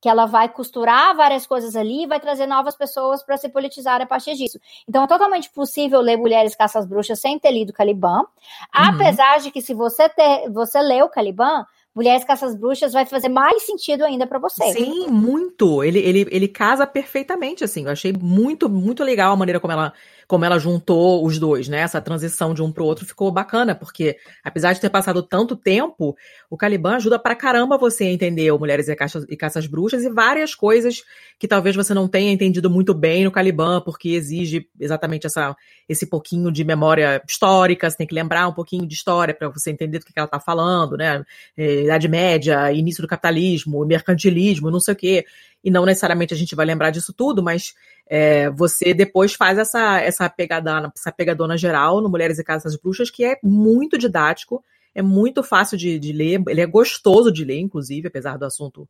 que 0.00 0.08
ela 0.08 0.26
vai 0.26 0.48
costurar 0.48 1.16
várias 1.16 1.46
coisas 1.46 1.74
ali 1.74 2.04
e 2.04 2.06
vai 2.06 2.20
trazer 2.20 2.46
novas 2.46 2.76
pessoas 2.76 3.22
para 3.22 3.36
se 3.36 3.48
politizar 3.48 4.00
a 4.00 4.06
partir 4.06 4.34
disso. 4.34 4.58
Então 4.88 5.04
é 5.04 5.06
totalmente 5.06 5.50
possível 5.50 6.00
ler 6.00 6.16
Mulheres 6.16 6.54
Caça 6.54 6.78
às 6.78 6.86
Bruxas 6.86 7.20
sem 7.20 7.38
ter 7.38 7.50
lido 7.50 7.72
Caliban, 7.72 8.20
uhum. 8.20 8.26
apesar 8.72 9.38
de 9.40 9.50
que 9.50 9.60
se 9.60 9.74
você 9.74 10.08
ter, 10.08 10.50
você 10.50 10.80
leu 10.80 11.08
Caliban, 11.08 11.66
Mulheres 11.96 12.24
Caças 12.24 12.54
Bruxas 12.54 12.92
vai 12.92 13.06
fazer 13.06 13.30
mais 13.30 13.62
sentido 13.62 14.04
ainda 14.04 14.26
para 14.26 14.38
você. 14.38 14.70
Sim, 14.70 15.06
muito. 15.08 15.82
Ele, 15.82 15.98
ele, 15.98 16.26
ele 16.30 16.46
casa 16.46 16.86
perfeitamente, 16.86 17.64
assim. 17.64 17.84
Eu 17.84 17.90
achei 17.90 18.12
muito, 18.12 18.68
muito 18.68 19.02
legal 19.02 19.32
a 19.32 19.36
maneira 19.36 19.58
como 19.58 19.72
ela 19.72 19.94
como 20.26 20.44
ela 20.44 20.58
juntou 20.58 21.24
os 21.24 21.38
dois, 21.38 21.68
né? 21.68 21.80
Essa 21.80 22.00
transição 22.00 22.52
de 22.52 22.62
um 22.62 22.72
pro 22.72 22.84
outro 22.84 23.06
ficou 23.06 23.30
bacana, 23.30 23.74
porque 23.74 24.16
apesar 24.42 24.72
de 24.72 24.80
ter 24.80 24.90
passado 24.90 25.22
tanto 25.22 25.54
tempo, 25.56 26.16
o 26.50 26.56
Caliban 26.56 26.96
ajuda 26.96 27.18
pra 27.18 27.34
caramba 27.34 27.78
você 27.78 28.04
a 28.04 28.12
entender 28.12 28.50
o 28.50 28.58
Mulheres 28.58 28.88
e 28.88 28.96
Caças, 28.96 29.24
e 29.28 29.36
Caças 29.36 29.66
Bruxas 29.66 30.02
e 30.02 30.10
várias 30.10 30.54
coisas 30.54 31.02
que 31.38 31.46
talvez 31.46 31.76
você 31.76 31.94
não 31.94 32.08
tenha 32.08 32.32
entendido 32.32 32.68
muito 32.68 32.92
bem 32.92 33.24
no 33.24 33.30
Caliban, 33.30 33.80
porque 33.80 34.10
exige 34.10 34.68
exatamente 34.80 35.26
essa, 35.26 35.54
esse 35.88 36.06
pouquinho 36.06 36.50
de 36.50 36.64
memória 36.64 37.22
histórica, 37.28 37.88
você 37.88 37.96
tem 37.96 38.06
que 38.06 38.14
lembrar 38.14 38.48
um 38.48 38.52
pouquinho 38.52 38.86
de 38.86 38.94
história 38.94 39.34
para 39.34 39.48
você 39.48 39.70
entender 39.70 40.00
do 40.00 40.06
que 40.06 40.12
ela 40.16 40.26
tá 40.26 40.40
falando, 40.40 40.96
né? 40.96 41.22
É, 41.56 41.84
Idade 41.84 42.08
Média, 42.08 42.72
início 42.72 43.02
do 43.02 43.08
capitalismo, 43.08 43.84
mercantilismo, 43.84 44.70
não 44.70 44.80
sei 44.80 44.94
o 44.94 44.96
quê 44.96 45.24
e 45.66 45.70
não 45.70 45.84
necessariamente 45.84 46.32
a 46.32 46.36
gente 46.36 46.54
vai 46.54 46.64
lembrar 46.64 46.90
disso 46.90 47.12
tudo, 47.12 47.42
mas 47.42 47.74
é, 48.08 48.48
você 48.50 48.94
depois 48.94 49.34
faz 49.34 49.58
essa, 49.58 50.00
essa, 50.00 50.28
pegadana, 50.30 50.92
essa 50.96 51.10
pegadona 51.10 51.56
geral 51.56 52.00
no 52.00 52.08
Mulheres 52.08 52.38
e 52.38 52.44
Casas 52.44 52.76
Bruxas, 52.76 53.10
que 53.10 53.24
é 53.24 53.38
muito 53.42 53.98
didático, 53.98 54.64
é 54.94 55.02
muito 55.02 55.42
fácil 55.42 55.76
de, 55.76 55.98
de 55.98 56.12
ler, 56.12 56.42
ele 56.48 56.60
é 56.60 56.66
gostoso 56.66 57.32
de 57.32 57.44
ler, 57.44 57.60
inclusive, 57.60 58.08
apesar 58.08 58.38
do 58.38 58.44
assunto 58.44 58.88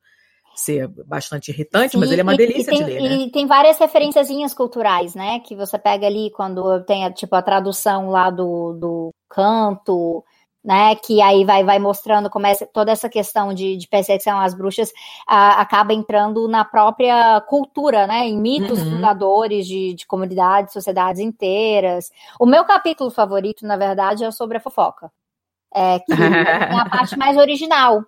ser 0.54 0.88
bastante 0.88 1.50
irritante, 1.50 1.92
Sim, 1.92 1.98
mas 1.98 2.10
ele 2.10 2.22
é 2.22 2.24
uma 2.24 2.36
delícia 2.36 2.72
tem, 2.72 2.82
de 2.82 2.90
ler. 2.90 3.02
Né? 3.02 3.16
E 3.16 3.30
tem 3.30 3.46
várias 3.46 3.78
referenciazinhas 3.78 4.54
culturais, 4.54 5.14
né? 5.14 5.40
Que 5.40 5.54
você 5.54 5.78
pega 5.78 6.06
ali 6.06 6.30
quando 6.30 6.82
tem 6.84 7.10
tipo 7.12 7.34
a 7.36 7.42
tradução 7.42 8.08
lá 8.08 8.30
do, 8.30 8.72
do 8.72 9.14
canto, 9.28 10.24
né, 10.66 10.96
que 10.96 11.22
aí 11.22 11.44
vai, 11.44 11.62
vai 11.62 11.78
mostrando 11.78 12.28
como 12.28 12.44
essa, 12.44 12.66
toda 12.66 12.90
essa 12.90 13.08
questão 13.08 13.54
de, 13.54 13.76
de 13.76 13.86
perseguição 13.86 14.40
às 14.40 14.52
bruxas 14.52 14.92
a, 15.24 15.60
acaba 15.60 15.94
entrando 15.94 16.48
na 16.48 16.64
própria 16.64 17.40
cultura, 17.42 18.04
né, 18.08 18.26
em 18.26 18.36
mitos 18.36 18.82
uhum. 18.82 18.96
fundadores 18.96 19.64
de, 19.64 19.94
de 19.94 20.04
comunidades, 20.04 20.72
sociedades 20.72 21.20
inteiras. 21.20 22.10
O 22.40 22.44
meu 22.44 22.64
capítulo 22.64 23.12
favorito, 23.12 23.64
na 23.64 23.76
verdade, 23.76 24.24
é 24.24 24.30
sobre 24.32 24.56
a 24.56 24.60
fofoca, 24.60 25.12
é, 25.72 26.00
que 26.00 26.10
é 26.12 26.74
a 26.74 26.88
parte 26.90 27.16
mais 27.16 27.36
original, 27.36 28.04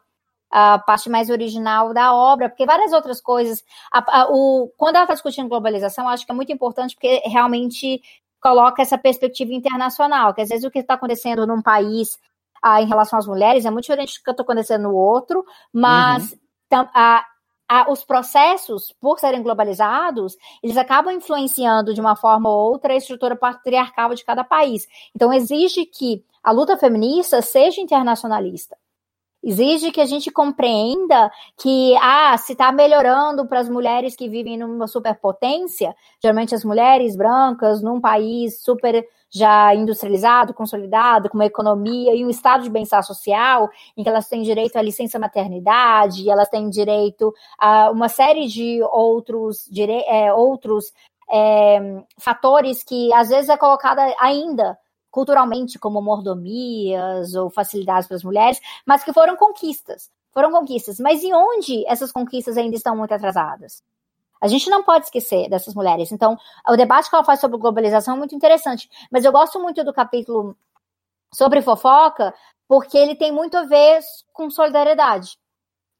a 0.51 0.81
parte 0.81 1.09
mais 1.09 1.31
original 1.31 1.95
da 1.95 2.13
obra, 2.13 2.49
porque 2.49 2.67
várias 2.67 2.93
outras 2.93 3.21
coisas. 3.21 3.63
A, 3.93 4.23
a, 4.23 4.27
o, 4.31 4.69
quando 4.77 4.97
ela 4.97 5.05
está 5.05 5.15
discutindo 5.15 5.49
globalização, 5.49 6.09
acho 6.09 6.27
que 6.27 6.33
é 6.33 6.35
muito 6.35 6.51
importante 6.51 6.97
porque 6.97 7.23
realmente 7.25 8.03
coloca 8.41 8.83
essa 8.83 8.99
perspectiva 8.99 9.53
internacional, 9.53 10.35
que 10.35 10.41
às 10.41 10.49
vezes 10.49 10.65
o 10.65 10.71
que 10.73 10.81
está 10.81 10.95
acontecendo 10.95 11.47
num 11.47 11.63
país 11.63 12.19
ah, 12.63 12.81
em 12.81 12.87
relação 12.87 13.19
às 13.19 13.27
mulheres 13.27 13.65
é 13.65 13.71
muito 13.71 13.85
diferente 13.85 14.19
do 14.19 14.25
que 14.25 14.31
está 14.31 14.43
acontecendo 14.43 14.85
no 14.85 14.95
outro, 14.95 15.45
mas 15.73 16.33
uhum. 16.33 16.39
tam, 16.69 16.89
ah, 16.95 17.25
os 17.91 18.03
processos, 18.03 18.95
por 18.99 19.19
serem 19.19 19.43
globalizados, 19.43 20.37
eles 20.63 20.77
acabam 20.77 21.15
influenciando 21.15 21.93
de 21.93 22.01
uma 22.01 22.17
forma 22.17 22.49
ou 22.49 22.73
outra 22.73 22.95
a 22.95 22.97
estrutura 22.97 23.37
patriarcal 23.37 24.15
de 24.15 24.25
cada 24.25 24.43
país. 24.43 24.87
Então, 25.15 25.33
exige 25.33 25.85
que 25.85 26.25
a 26.43 26.51
luta 26.51 26.79
feminista 26.79 27.43
seja 27.43 27.81
internacionalista. 27.81 28.78
Exige 29.49 29.91
que 29.91 30.01
a 30.03 30.05
gente 30.05 30.31
compreenda 30.31 31.33
que, 31.57 31.97
ah, 32.03 32.37
se 32.37 32.53
está 32.53 32.71
melhorando 32.71 33.49
para 33.49 33.61
as 33.61 33.69
mulheres 33.71 34.15
que 34.15 34.29
vivem 34.29 34.59
numa 34.59 34.87
superpotência, 34.87 35.97
geralmente 36.23 36.55
as 36.55 36.63
mulheres 36.63 37.17
brancas 37.17 37.81
num 37.81 37.99
país 37.99 38.63
super 38.63 39.03
já 39.31 39.75
industrializado, 39.75 40.53
consolidado, 40.53 41.31
com 41.31 41.39
uma 41.39 41.47
economia 41.47 42.15
e 42.15 42.27
um 42.27 42.29
estado 42.29 42.63
de 42.63 42.69
bem-estar 42.69 43.03
social, 43.03 43.71
em 43.97 44.03
que 44.03 44.09
elas 44.11 44.29
têm 44.29 44.43
direito 44.43 44.77
à 44.77 44.83
licença 44.83 45.19
maternidade, 45.19 46.29
elas 46.29 46.51
têm 46.51 46.69
direito 46.69 47.33
a 47.59 47.91
uma 47.91 48.11
série 48.11 48.49
de 48.49 48.83
outros, 48.83 49.67
dire 49.71 50.05
é, 50.07 50.31
outros 50.31 50.93
é, 51.31 52.03
fatores 52.19 52.83
que 52.83 53.11
às 53.15 53.31
vezes 53.31 53.49
é 53.49 53.57
colocada 53.57 54.15
ainda 54.21 54.77
culturalmente 55.19 55.81
como 55.81 56.01
mordomias 56.01 57.35
ou 57.35 57.51
facilidades 57.51 58.07
para 58.07 58.17
as 58.17 58.23
mulheres, 58.23 58.61
mas 58.87 59.03
que 59.03 59.13
foram 59.13 59.37
conquistas. 59.37 60.09
Foram 60.31 60.53
conquistas. 60.53 61.01
Mas 61.01 61.25
e 61.25 61.35
onde 61.35 61.85
essas 61.89 62.13
conquistas 62.13 62.57
ainda 62.57 62.77
estão 62.77 62.97
muito 62.97 63.13
atrasadas? 63.13 63.83
A 64.41 64.47
gente 64.47 64.71
não 64.71 64.85
pode 64.85 65.07
esquecer 65.07 65.51
dessas 65.51 65.75
mulheres. 65.75 66.13
Então, 66.13 66.39
o 66.69 66.77
debate 66.77 67.11
que 67.11 67.17
ela 67.17 67.25
faz 67.25 67.41
sobre 67.41 67.59
globalização 67.59 68.15
é 68.15 68.17
muito 68.19 68.33
interessante. 68.33 68.89
Mas 69.11 69.25
eu 69.25 69.33
gosto 69.33 69.59
muito 69.59 69.83
do 69.83 69.93
capítulo 69.93 70.57
sobre 71.35 71.63
fofoca, 71.63 72.33
porque 72.69 72.97
ele 72.97 73.17
tem 73.17 73.33
muito 73.33 73.57
a 73.57 73.65
ver 73.65 73.99
com 74.33 74.49
solidariedade. 74.49 75.37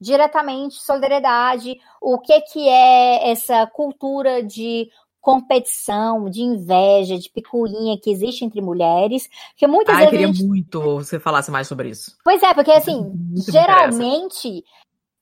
Diretamente, 0.01 0.81
solidariedade, 0.81 1.77
o 2.01 2.21
que, 2.21 2.41
que 2.43 2.69
é 2.69 3.33
essa 3.33 3.67
cultura 3.67 4.45
de 4.45 4.89
competição, 5.21 6.29
de 6.31 6.43
inveja, 6.43 7.19
de 7.19 7.31
picuinha 7.31 7.99
que 8.01 8.11
existe 8.11 8.45
entre 8.45 8.61
mulheres, 8.61 9.29
que 9.57 9.67
muitas 9.67 9.95
Ai, 9.95 10.03
vezes 10.03 10.11
queria 10.11 10.33
gente... 10.33 10.47
muito 10.47 10.81
você 10.81 11.19
falasse 11.19 11.51
mais 11.51 11.67
sobre 11.67 11.91
isso. 11.91 12.17
Pois 12.25 12.43
é, 12.43 12.55
porque 12.55 12.71
assim, 12.71 13.13
geralmente 13.51 14.65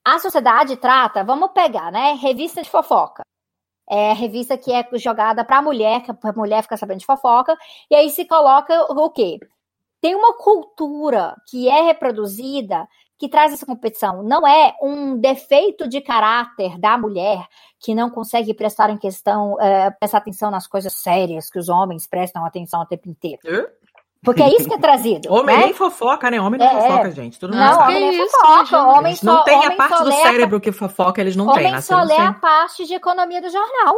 a 0.05 0.19
sociedade 0.19 0.77
trata, 0.77 1.25
vamos 1.25 1.51
pegar, 1.53 1.91
né, 1.91 2.13
revista 2.13 2.63
de 2.63 2.71
fofoca. 2.71 3.23
É 3.89 4.13
revista 4.13 4.59
que 4.59 4.73
é 4.73 4.87
jogada 4.95 5.45
para 5.45 5.59
a 5.59 5.63
mulher, 5.63 6.03
que 6.03 6.11
a 6.11 6.33
mulher 6.33 6.63
fica 6.63 6.77
sabendo 6.77 7.01
de 7.01 7.07
fofoca, 7.07 7.57
e 7.91 7.95
aí 7.95 8.11
se 8.11 8.25
coloca 8.25 8.83
o 8.93 9.11
quê? 9.11 9.39
Tem 10.01 10.15
uma 10.15 10.35
cultura 10.35 11.37
que 11.49 11.69
é 11.69 11.83
reproduzida 11.83 12.87
que 13.18 13.29
traz 13.29 13.52
essa 13.52 13.64
competição. 13.64 14.22
Não 14.22 14.46
é 14.46 14.74
um 14.83 15.16
defeito 15.16 15.88
de 15.88 16.00
caráter 16.00 16.79
da 16.79 16.98
mulher 16.98 17.46
que 17.81 17.94
não 17.94 18.11
consegue 18.11 18.52
prestar 18.52 18.90
em 18.90 18.98
questão, 18.98 19.61
é, 19.61 19.90
prestar 19.90 20.18
atenção 20.18 20.50
nas 20.50 20.66
coisas 20.66 20.92
sérias 20.92 21.48
que 21.48 21.59
os 21.59 21.68
homens 21.68 22.07
prestam 22.07 22.44
atenção 22.44 22.83
o 22.83 22.87
tempo 22.87 23.09
inteiro. 23.09 23.38
Porque 24.22 24.42
é 24.42 24.48
isso 24.48 24.68
que 24.68 24.74
é 24.74 24.79
trazido. 24.79 25.33
Homem 25.33 25.57
né? 25.57 25.64
nem 25.66 25.72
fofoca, 25.74 26.31
né? 26.31 26.40
Homem 26.40 26.59
não 26.59 26.66
É, 26.66 26.81
fofoca, 26.83 27.11
gente. 27.12 27.38
Todo 27.38 27.55
Não, 27.55 27.81
homem 27.81 28.11
nem 28.11 28.29
fofoca. 28.29 28.83
Homem 28.83 29.12
Eles 29.12 29.22
não 29.22 29.37
só, 29.37 29.42
tem 29.44 29.66
a 29.66 29.76
parte 29.76 29.96
só 29.96 30.02
do 30.02 30.09
lê 30.09 30.14
a- 30.16 30.22
cérebro 30.22 30.61
que 30.61 30.72
fofoca, 30.72 31.20
eles 31.20 31.37
não 31.37 31.46
têm. 31.46 31.55
Homem 31.59 31.72
nasceram 31.72 32.00
só 32.00 32.07
lê 32.14 32.18
a 32.20 32.33
parte 32.33 32.87
de 32.87 32.94
economia 32.94 33.40
do 33.40 33.48
jornal. 33.48 33.94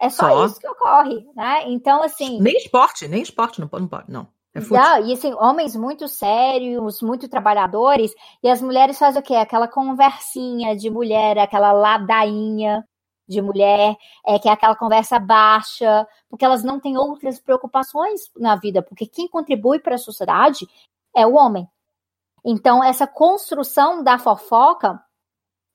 É 0.00 0.08
só, 0.08 0.28
Só. 0.28 0.46
isso 0.46 0.58
que 0.58 0.66
ocorre, 0.68 1.26
né? 1.36 1.62
Então, 1.66 2.02
assim... 2.02 2.40
Nem 2.40 2.56
esporte, 2.56 3.06
nem 3.06 3.22
esporte, 3.22 3.60
não 3.60 3.68
pode, 3.68 3.82
não 3.82 3.88
pode, 3.88 4.10
não. 4.10 4.26
É. 4.54 4.60
Não, 4.60 5.06
e 5.06 5.12
assim, 5.12 5.32
homens 5.34 5.76
muito 5.76 6.08
sérios, 6.08 7.00
muito 7.02 7.28
trabalhadores, 7.28 8.12
e 8.42 8.48
as 8.48 8.60
mulheres 8.60 8.98
fazem 8.98 9.20
o 9.20 9.24
quê? 9.24 9.34
Aquela 9.34 9.68
conversinha 9.68 10.76
de 10.76 10.90
mulher, 10.90 11.38
aquela 11.38 11.72
ladainha 11.72 12.84
de 13.28 13.40
mulher, 13.40 13.96
é 14.26 14.38
que 14.40 14.48
é 14.48 14.52
aquela 14.52 14.74
conversa 14.74 15.18
baixa, 15.20 16.06
porque 16.28 16.44
elas 16.44 16.64
não 16.64 16.80
têm 16.80 16.98
outras 16.98 17.38
preocupações 17.38 18.22
na 18.36 18.56
vida, 18.56 18.82
porque 18.82 19.06
quem 19.06 19.28
contribui 19.28 19.78
para 19.78 19.94
a 19.94 19.98
sociedade 19.98 20.66
é 21.14 21.24
o 21.24 21.34
homem. 21.34 21.68
Então, 22.44 22.82
essa 22.82 23.06
construção 23.06 24.02
da 24.02 24.18
fofoca, 24.18 25.00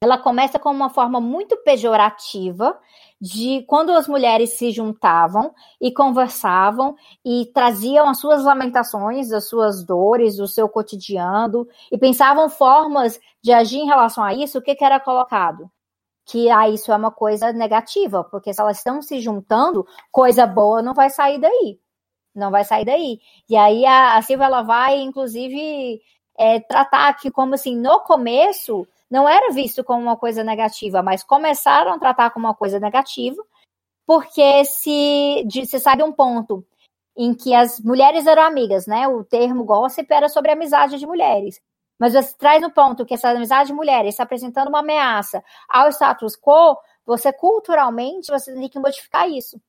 ela 0.01 0.17
começa 0.17 0.60
com 0.60 0.69
uma 0.69 0.89
forma 0.89 1.19
muito 1.19 1.58
pejorativa 1.63 2.77
de 3.19 3.63
quando 3.67 3.91
as 3.91 4.08
mulheres 4.08 4.58
se 4.58 4.71
juntavam 4.71 5.53
e 5.81 5.91
conversavam 5.91 6.95
e 7.23 7.45
traziam 7.53 8.08
as 8.10 8.19
suas 8.19 8.43
lamentações, 8.43 9.31
as 9.31 9.47
suas 9.47 9.84
dores, 9.86 10.39
o 10.39 10.47
seu 10.47 10.67
cotidiano 10.67 11.67
e 11.91 11.97
pensavam 11.97 12.49
formas 12.49 13.19
de 13.41 13.53
agir 13.53 13.77
em 13.77 13.88
relação 13.88 14.23
a 14.23 14.34
isso, 14.34 14.60
o 14.60 14.62
que, 14.62 14.75
que 14.75 14.84
era 14.84 14.99
colocado? 14.99 15.69
Que 16.25 16.49
ah, 16.49 16.69
isso 16.69 16.91
é 16.91 16.95
uma 16.95 17.12
coisa 17.12 17.53
negativa, 17.53 18.23
porque 18.23 18.53
se 18.53 18.60
elas 18.60 18.77
estão 18.77 19.01
se 19.01 19.19
juntando, 19.19 19.86
coisa 20.12 20.45
boa 20.45 20.81
não 20.81 20.93
vai 20.93 21.10
sair 21.10 21.39
daí. 21.39 21.79
Não 22.34 22.51
vai 22.51 22.65
sair 22.65 22.84
daí. 22.86 23.19
E 23.49 23.55
aí 23.55 23.86
a, 23.86 24.17
a 24.17 24.21
ela 24.29 24.62
vai, 24.63 24.99
inclusive, 24.99 26.01
é, 26.38 26.60
tratar 26.60 27.13
que 27.13 27.31
como 27.31 27.53
assim, 27.53 27.77
no 27.77 27.99
começo 28.01 28.86
não 29.09 29.27
era 29.29 29.51
visto 29.53 29.83
como 29.83 30.01
uma 30.01 30.17
coisa 30.17 30.43
negativa, 30.43 31.03
mas 31.03 31.23
começaram 31.23 31.93
a 31.93 31.99
tratar 31.99 32.31
como 32.31 32.47
uma 32.47 32.55
coisa 32.55 32.79
negativa, 32.79 33.41
porque 34.05 34.65
se, 34.65 35.43
de, 35.47 35.65
se 35.65 35.79
sai 35.79 35.97
de 35.97 36.03
um 36.03 36.11
ponto 36.11 36.65
em 37.17 37.33
que 37.33 37.53
as 37.53 37.79
mulheres 37.79 38.27
eram 38.27 38.43
amigas, 38.43 38.85
né? 38.87 39.07
O 39.07 39.23
termo 39.23 39.63
gossip 39.63 40.11
era 40.11 40.27
sobre 40.29 40.51
amizade 40.51 40.99
de 40.99 41.07
mulheres. 41.07 41.61
Mas 41.97 42.13
você 42.13 42.35
traz 42.37 42.61
no 42.61 42.71
ponto 42.71 43.05
que 43.05 43.13
essa 43.13 43.29
amizade 43.29 43.67
de 43.67 43.73
mulheres 43.73 44.09
está 44.09 44.23
apresentando 44.23 44.67
uma 44.67 44.79
ameaça 44.79 45.43
ao 45.69 45.89
status 45.89 46.35
quo, 46.35 46.77
você 47.05 47.31
culturalmente 47.31 48.31
você 48.31 48.53
tem 48.53 48.67
que 48.67 48.79
modificar 48.79 49.29
isso. 49.29 49.59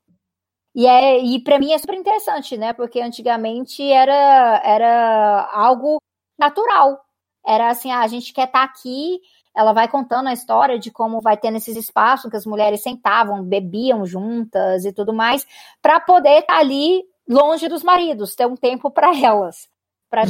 E, 0.74 0.86
é, 0.86 1.18
e 1.18 1.42
para 1.42 1.58
mim 1.58 1.72
é 1.72 1.78
super 1.78 1.94
interessante, 1.94 2.56
né? 2.56 2.72
Porque 2.72 3.00
antigamente 3.00 3.82
era, 3.90 4.60
era 4.64 5.48
algo 5.52 6.02
natural. 6.38 7.05
Era 7.46 7.70
assim, 7.70 7.90
ah, 7.90 8.00
a 8.00 8.08
gente 8.08 8.32
quer 8.32 8.46
estar 8.46 8.62
aqui. 8.64 9.20
Ela 9.56 9.72
vai 9.72 9.88
contando 9.88 10.28
a 10.28 10.32
história 10.32 10.78
de 10.78 10.90
como 10.90 11.20
vai 11.20 11.36
ter 11.36 11.50
nesses 11.50 11.76
espaços 11.76 12.30
que 12.30 12.36
as 12.36 12.44
mulheres 12.44 12.82
sentavam, 12.82 13.42
bebiam 13.42 14.04
juntas 14.04 14.84
e 14.84 14.92
tudo 14.92 15.14
mais, 15.14 15.46
para 15.80 15.98
poder 16.00 16.40
estar 16.40 16.58
ali 16.58 17.02
longe 17.28 17.66
dos 17.68 17.82
maridos, 17.82 18.34
ter 18.34 18.46
um 18.46 18.56
tempo 18.56 18.90
para 18.90 19.16
elas. 19.18 19.68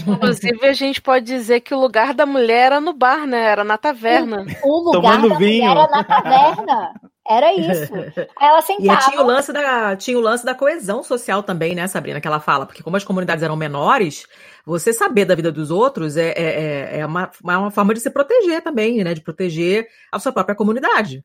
Inclusive, 0.07 0.67
a 0.67 0.73
gente 0.73 1.01
pode 1.03 1.25
dizer 1.27 1.61
que 1.61 1.75
o 1.75 1.79
lugar 1.79 2.15
da 2.15 2.25
mulher 2.27 2.67
era 2.67 2.81
no 2.81 2.93
bar, 2.93 3.27
né? 3.27 3.43
Era 3.45 3.63
na 3.65 3.77
taverna. 3.79 4.45
O 4.65 4.79
lugar 4.93 5.21
Tomando 5.21 5.29
da 5.29 5.35
vinho. 5.37 5.65
mulher 5.65 5.71
era 5.77 5.89
na 5.89 6.05
taverna. 6.05 7.01
Era 7.29 7.53
isso. 7.55 7.93
Ela 8.41 8.61
E 8.61 8.63
sentava. 8.63 9.01
tinha 9.01 9.21
o, 9.21 9.27
lance 9.27 9.53
da, 9.53 9.97
tinha 9.97 10.17
o 10.17 10.21
lance 10.21 10.45
da 10.45 10.55
coesão 10.55 11.03
social 11.03 11.43
também, 11.43 11.75
né, 11.75 11.87
Sabrina, 11.89 12.21
que 12.21 12.27
ela 12.29 12.41
fala. 12.41 12.67
Porque 12.67 12.83
como 12.83 12.97
as 12.97 13.05
comunidades 13.05 13.43
eram 13.43 13.57
menores, 13.57 14.27
você 14.67 14.93
saber 14.93 15.25
da 15.25 15.35
vida 15.37 15.51
dos 15.53 15.71
outros 15.71 16.17
é, 16.17 16.31
é, 16.33 16.43
é- 16.43 16.99
é 17.01 17.07
uma, 17.07 17.31
é 17.49 17.57
uma 17.57 17.71
forma 17.71 17.95
de 17.95 18.01
se 18.01 18.11
proteger 18.11 18.61
também, 18.63 19.03
né? 19.05 19.15
De 19.15 19.21
proteger 19.23 19.87
a 20.13 20.19
sua 20.19 20.33
própria 20.33 20.57
comunidade. 20.57 21.25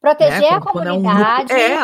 Proteger 0.00 0.38
né? 0.42 0.48
a 0.48 0.60
Quando- 0.60 0.72
quando 0.72 0.86
é 0.88 0.92
um 0.92 1.02
comunidade. 1.02 1.52
É, 1.52 1.78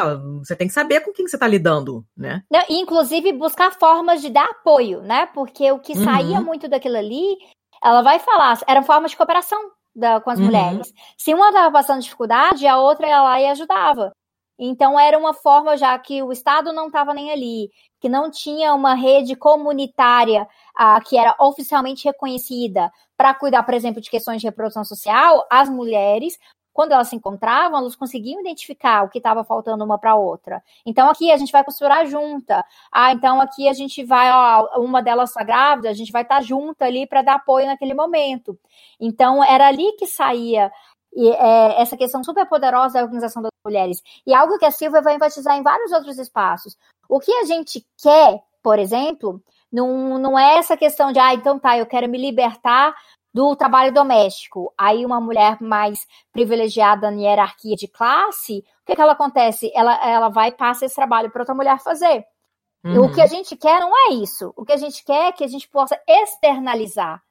você 0.45 0.55
tem 0.55 0.69
que 0.69 0.75
saber 0.75 1.01
com 1.01 1.11
quem 1.11 1.25
que 1.25 1.31
você 1.31 1.37
está 1.37 1.47
lidando, 1.49 2.05
né? 2.15 2.43
Não, 2.51 2.61
e, 2.69 2.79
inclusive 2.79 3.33
buscar 3.33 3.73
formas 3.73 4.21
de 4.21 4.29
dar 4.29 4.45
apoio, 4.45 5.01
né? 5.01 5.25
Porque 5.33 5.73
o 5.73 5.79
que 5.79 5.95
Uhum. 5.97 6.05
saía 6.05 6.39
muito 6.41 6.69
daquilo 6.69 6.99
ali, 6.99 7.39
ela 7.83 8.03
vai 8.03 8.19
falar, 8.19 8.59
eram 8.67 8.83
formas 8.83 9.13
de 9.13 9.17
cooperação 9.17 9.59
da- 9.97 10.21
com 10.21 10.29
as 10.31 10.39
Uhum. 10.39 10.45
mulheres. 10.45 10.93
Se 11.17 11.33
uma 11.33 11.49
estava 11.49 11.73
passando 11.73 12.03
dificuldade, 12.03 12.67
a 12.67 12.77
outra 12.79 13.09
ia 13.09 13.23
lá 13.23 13.41
e 13.41 13.47
ajudava. 13.47 14.13
Então 14.63 15.01
era 15.01 15.19
uma 15.19 15.33
forma 15.33 15.75
já 15.75 15.99
que 15.99 16.23
o 16.23 16.31
Estado 16.31 16.71
não 16.71 16.89
estava 16.89 17.15
nem 17.15 17.31
ali, 17.31 17.71
que 17.99 18.11
não 18.11 18.31
tinha 18.31 18.75
uma 18.75 18.93
rede 18.93 19.35
comunitária 19.35 20.47
ah, 20.77 21.01
que 21.01 21.17
era 21.17 21.35
oficialmente 21.41 22.05
reconhecida 22.05 22.93
para 23.17 23.33
cuidar, 23.33 23.63
por 23.63 23.73
exemplo, 23.73 24.03
de 24.03 24.11
questões 24.11 24.43
de 24.43 24.47
reprodução 24.47 24.85
social, 24.85 25.47
as 25.51 25.71
mulheres 25.71 26.39
quando 26.73 26.93
elas 26.93 27.09
se 27.09 27.17
encontravam, 27.17 27.79
elas 27.79 27.97
conseguiam 27.97 28.41
identificar 28.41 29.05
o 29.05 29.09
que 29.09 29.19
estava 29.19 29.45
faltando 29.45 29.85
uma 29.85 29.99
para 29.99 30.15
outra. 30.15 30.63
Então 30.87 31.11
aqui 31.11 31.31
a 31.31 31.37
gente 31.37 31.53
vai 31.53 31.65
costurar 31.65 32.07
junta. 32.07 32.65
Ah, 32.93 33.13
então 33.13 33.41
aqui 33.41 33.69
a 33.69 33.73
gente 33.73 34.05
vai, 34.05 34.31
ó, 34.33 34.81
uma 34.81 35.03
delas 35.03 35.31
está 35.31 35.43
grávida, 35.43 35.91
a 35.91 35.93
gente 35.93 36.13
vai 36.13 36.23
estar 36.23 36.37
tá 36.37 36.41
junta 36.41 36.85
ali 36.85 37.07
para 37.07 37.23
dar 37.23 37.35
apoio 37.35 37.67
naquele 37.67 37.93
momento. 37.93 38.59
Então 38.99 39.43
era 39.43 39.67
ali 39.67 39.93
que 39.99 40.07
saía 40.07 40.71
e, 41.13 41.29
é, 41.31 41.81
essa 41.81 41.97
questão 41.97 42.23
super 42.23 42.47
poderosa 42.47 42.95
da 42.95 43.03
organização 43.03 43.43
das 43.43 43.51
mulheres. 43.65 44.03
E 44.27 44.35
algo 44.35 44.59
que 44.59 44.65
a 44.65 44.71
Silvia 44.71 45.03
vai 45.03 45.17
enfatizar 45.17 45.57
em 45.57 45.63
vários 45.63 45.93
outros 45.93 46.19
espaços. 46.19 46.77
O 47.09 47.19
que 47.19 47.33
a 47.33 47.45
gente 47.45 47.87
quer, 48.01 48.43
por 48.63 48.79
exemplo, 48.79 49.43
não, 49.73 50.19
não 50.19 50.39
é 50.39 50.57
essa 50.59 50.77
questão 50.77 51.13
de, 51.13 51.19
ah, 51.19 51.35
então 51.35 51.59
tá, 51.59 51.77
eu 51.77 51.87
quero 51.87 52.09
me 52.09 52.19
libertar 52.19 52.95
do 53.33 53.55
trabalho 53.57 53.93
doméstico. 53.93 54.73
Aí 54.77 55.05
uma 55.05 55.21
mulher 55.21 55.61
mais 55.61 56.07
privilegiada 56.33 57.11
na 57.11 57.21
hierarquia 57.21 57.77
de 57.77 57.89
classe, 57.89 58.59
o 58.59 58.87
que, 58.87 58.97
que 58.97 59.01
ela 59.01 59.13
acontece? 59.13 59.71
Ela, 59.75 59.95
ela 60.07 60.29
vai 60.29 60.49
e 60.49 60.53
passa 60.53 60.85
esse 60.85 60.95
trabalho 60.95 61.31
para 61.31 61.43
outra 61.43 61.55
mulher 61.55 61.79
fazer. 61.81 62.25
Uhum. 62.85 63.05
O 63.05 63.13
que 63.13 63.21
a 63.21 63.27
gente 63.27 63.57
quer 63.57 63.79
não 63.81 63.93
é 63.95 64.15
isso. 64.15 64.53
O 64.57 64.65
que 64.65 64.73
a 64.73 64.77
gente 64.77 65.05
quer 65.05 65.29
é 65.29 65.33
que 65.33 65.45
a 65.45 65.49
gente 65.49 65.69
possa 65.69 66.01
externalizar 66.09 67.23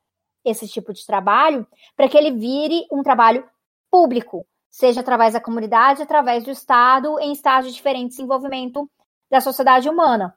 esse 0.46 0.68
tipo 0.68 0.94
de 0.94 1.06
trabalho 1.06 1.68
para 1.96 2.08
que 2.08 2.18
ele 2.18 2.32
vire 2.32 2.86
um 2.92 3.04
trabalho 3.04 3.44
público, 3.92 4.46
seja 4.70 5.02
através 5.02 5.34
da 5.34 5.42
comunidade, 5.42 6.02
através 6.02 6.44
do 6.44 6.52
Estado, 6.52 7.20
em 7.20 7.32
estágios 7.32 7.74
diferentes 7.74 8.18
de 8.18 8.24
envolvimento 8.24 8.90
da 9.30 9.42
sociedade 9.42 9.90
humana. 9.90 10.36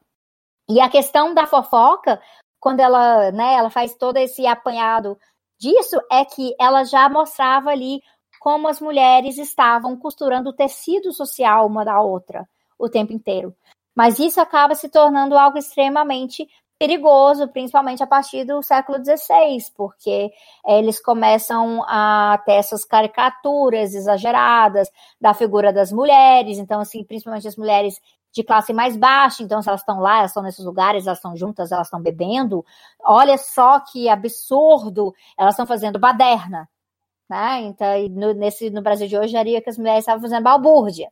E 0.68 0.80
a 0.80 0.88
questão 0.88 1.34
da 1.34 1.46
fofoca, 1.46 2.20
quando 2.60 2.80
ela, 2.80 3.30
né, 3.32 3.54
ela 3.54 3.70
faz 3.70 3.94
todo 3.94 4.16
esse 4.16 4.46
apanhado 4.46 5.18
disso, 5.58 6.00
é 6.10 6.24
que 6.24 6.54
ela 6.58 6.84
já 6.84 7.08
mostrava 7.08 7.70
ali 7.70 8.00
como 8.40 8.68
as 8.68 8.80
mulheres 8.80 9.38
estavam 9.38 9.96
costurando 9.96 10.50
o 10.50 10.52
tecido 10.52 11.12
social 11.12 11.66
uma 11.66 11.84
da 11.84 12.00
outra 12.00 12.48
o 12.78 12.88
tempo 12.88 13.12
inteiro. 13.12 13.54
Mas 13.94 14.18
isso 14.18 14.40
acaba 14.40 14.74
se 14.74 14.88
tornando 14.88 15.36
algo 15.36 15.58
extremamente 15.58 16.48
perigoso, 16.82 17.46
principalmente 17.46 18.02
a 18.02 18.08
partir 18.08 18.44
do 18.44 18.60
século 18.60 18.98
XVI, 18.98 19.72
porque 19.76 20.32
eles 20.66 21.00
começam 21.00 21.80
a 21.84 22.42
ter 22.44 22.54
essas 22.54 22.84
caricaturas 22.84 23.94
exageradas 23.94 24.88
da 25.20 25.32
figura 25.32 25.72
das 25.72 25.92
mulheres, 25.92 26.58
então, 26.58 26.80
assim, 26.80 27.04
principalmente 27.04 27.46
as 27.46 27.56
mulheres 27.56 28.00
de 28.32 28.42
classe 28.42 28.72
mais 28.72 28.96
baixa, 28.96 29.44
então 29.44 29.62
se 29.62 29.68
elas 29.68 29.82
estão 29.82 30.00
lá, 30.00 30.18
elas 30.18 30.32
estão 30.32 30.42
nesses 30.42 30.64
lugares, 30.64 31.06
elas 31.06 31.18
estão 31.18 31.36
juntas, 31.36 31.70
elas 31.70 31.86
estão 31.86 32.02
bebendo, 32.02 32.64
olha 33.04 33.38
só 33.38 33.78
que 33.78 34.08
absurdo, 34.08 35.14
elas 35.38 35.54
estão 35.54 35.66
fazendo 35.66 36.00
baderna, 36.00 36.68
né? 37.30 37.60
Então, 37.60 37.86
no, 38.10 38.34
nesse, 38.34 38.70
no 38.70 38.82
Brasil 38.82 39.06
de 39.06 39.16
hoje, 39.16 39.38
diria 39.38 39.62
que 39.62 39.70
as 39.70 39.78
mulheres 39.78 40.00
estavam 40.00 40.20
fazendo 40.20 40.42
balbúrdia. 40.42 41.08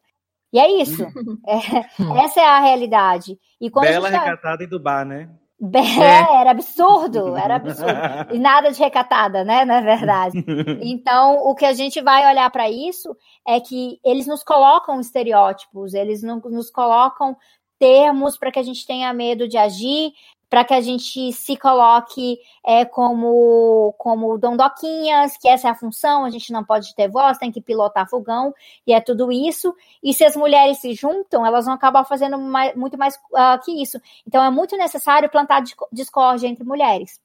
E 0.53 0.59
é 0.59 0.83
isso. 0.83 1.05
é, 1.47 2.25
essa 2.25 2.41
é 2.41 2.45
a 2.45 2.59
realidade. 2.59 3.39
E 3.61 3.71
quando 3.71 3.87
Bela 3.87 4.09
a 4.09 4.11
tá... 4.11 4.19
recatada 4.19 4.65
em 4.65 4.69
Dubá, 4.69 5.05
né? 5.05 5.29
É, 5.63 6.41
era 6.41 6.53
absurdo, 6.53 7.37
era 7.37 7.57
absurdo. 7.57 7.93
E 8.33 8.39
nada 8.41 8.71
de 8.73 8.79
recatada, 8.79 9.45
né? 9.45 9.65
Na 9.65 9.81
verdade. 9.81 10.43
Então, 10.83 11.37
o 11.47 11.55
que 11.55 11.65
a 11.65 11.73
gente 11.73 12.01
vai 12.01 12.27
olhar 12.31 12.51
para 12.51 12.71
isso 12.71 13.15
é 13.47 13.61
que 13.61 14.01
eles 14.05 14.27
nos 14.27 14.43
colocam 14.43 15.01
estereótipos, 15.01 15.93
eles 15.95 16.23
nos 16.23 16.71
colocam 16.71 17.37
termos 17.79 18.37
para 18.37 18.51
que 18.51 18.59
a 18.59 18.63
gente 18.63 18.87
tenha 18.87 19.13
medo 19.13 19.49
de 19.49 19.57
agir, 19.57 20.13
para 20.51 20.65
que 20.65 20.75
a 20.75 20.81
gente 20.81 21.33
se 21.33 21.57
coloque 21.57 22.39
é, 22.67 22.85
como, 22.85 23.95
como 23.97 24.37
dondoquinhas, 24.37 25.37
que 25.37 25.49
essa 25.49 25.69
é 25.69 25.71
a 25.71 25.77
função, 25.77 26.25
a 26.25 26.31
gente 26.31 26.53
não 26.53 26.65
pode 26.65 26.93
ter 26.97 27.09
voz, 27.09 27.39
tem 27.39 27.53
que 27.53 27.61
pilotar 27.61 28.11
fogão, 28.11 28.53
e 28.85 28.93
é 28.93 29.01
tudo 29.01 29.31
isso. 29.31 29.73
E 30.03 30.13
se 30.13 30.25
as 30.25 30.35
mulheres 30.35 30.79
se 30.79 30.93
juntam, 30.93 31.47
elas 31.47 31.67
vão 31.67 31.75
acabar 31.75 32.05
fazendo 32.05 32.37
mais, 32.37 32.75
muito 32.75 32.99
mais 32.99 33.15
uh, 33.15 33.63
que 33.65 33.81
isso. 33.81 34.01
Então 34.27 34.45
é 34.45 34.51
muito 34.51 34.77
necessário 34.77 35.31
plantar 35.31 35.63
discórdia 35.93 36.49
entre 36.49 36.65
mulheres. 36.65 37.21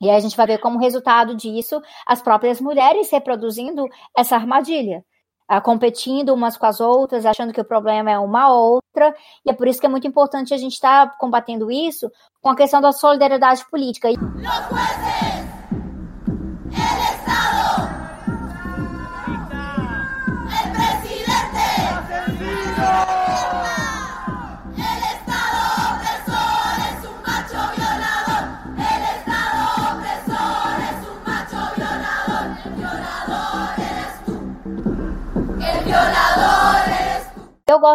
E 0.00 0.10
aí 0.10 0.16
a 0.16 0.20
gente 0.20 0.36
vai 0.36 0.46
ver 0.46 0.58
como 0.58 0.80
resultado 0.80 1.36
disso 1.36 1.80
as 2.06 2.20
próprias 2.20 2.60
mulheres 2.60 3.10
reproduzindo 3.10 3.86
essa 4.16 4.34
armadilha 4.36 5.04
competindo 5.62 6.34
umas 6.34 6.56
com 6.56 6.66
as 6.66 6.80
outras, 6.80 7.24
achando 7.24 7.52
que 7.52 7.60
o 7.60 7.64
problema 7.64 8.10
é 8.10 8.18
uma 8.18 8.52
outra, 8.52 9.14
e 9.44 9.50
é 9.50 9.54
por 9.54 9.66
isso 9.66 9.80
que 9.80 9.86
é 9.86 9.88
muito 9.88 10.06
importante 10.06 10.52
a 10.52 10.58
gente 10.58 10.74
estar 10.74 11.06
tá 11.06 11.16
combatendo 11.18 11.70
isso 11.70 12.10
com 12.42 12.50
a 12.50 12.56
questão 12.56 12.80
da 12.80 12.92
solidariedade 12.92 13.64
política. 13.70 14.08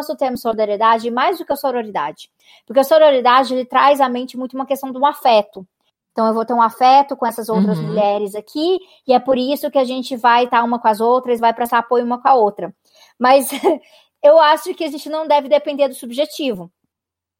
Gosto 0.03 0.13
do 0.13 0.17
termo 0.17 0.37
solidariedade 0.37 1.09
mais 1.09 1.37
do 1.37 1.45
que 1.45 1.53
a 1.53 1.55
sororidade. 1.55 2.29
Porque 2.65 2.79
a 2.79 2.83
sororidade 2.83 3.53
ele 3.53 3.65
traz 3.65 4.01
à 4.01 4.09
mente 4.09 4.37
muito 4.37 4.53
uma 4.53 4.65
questão 4.65 4.91
do 4.91 5.05
afeto. 5.05 5.65
Então 6.11 6.27
eu 6.27 6.33
vou 6.33 6.45
ter 6.45 6.53
um 6.53 6.61
afeto 6.61 7.15
com 7.15 7.25
essas 7.25 7.49
outras 7.49 7.79
uhum. 7.79 7.87
mulheres 7.87 8.35
aqui, 8.35 8.79
e 9.07 9.13
é 9.13 9.19
por 9.19 9.35
isso 9.35 9.71
que 9.71 9.79
a 9.79 9.83
gente 9.83 10.15
vai 10.15 10.43
estar 10.43 10.63
uma 10.63 10.77
com 10.77 10.87
as 10.87 11.01
outras, 11.01 11.39
vai 11.39 11.53
prestar 11.53 11.79
apoio 11.79 12.05
uma 12.05 12.21
com 12.21 12.27
a 12.27 12.35
outra. 12.35 12.73
Mas 13.17 13.49
eu 14.21 14.39
acho 14.39 14.75
que 14.75 14.83
a 14.83 14.91
gente 14.91 15.09
não 15.09 15.27
deve 15.27 15.49
depender 15.49 15.87
do 15.87 15.95
subjetivo 15.95 16.71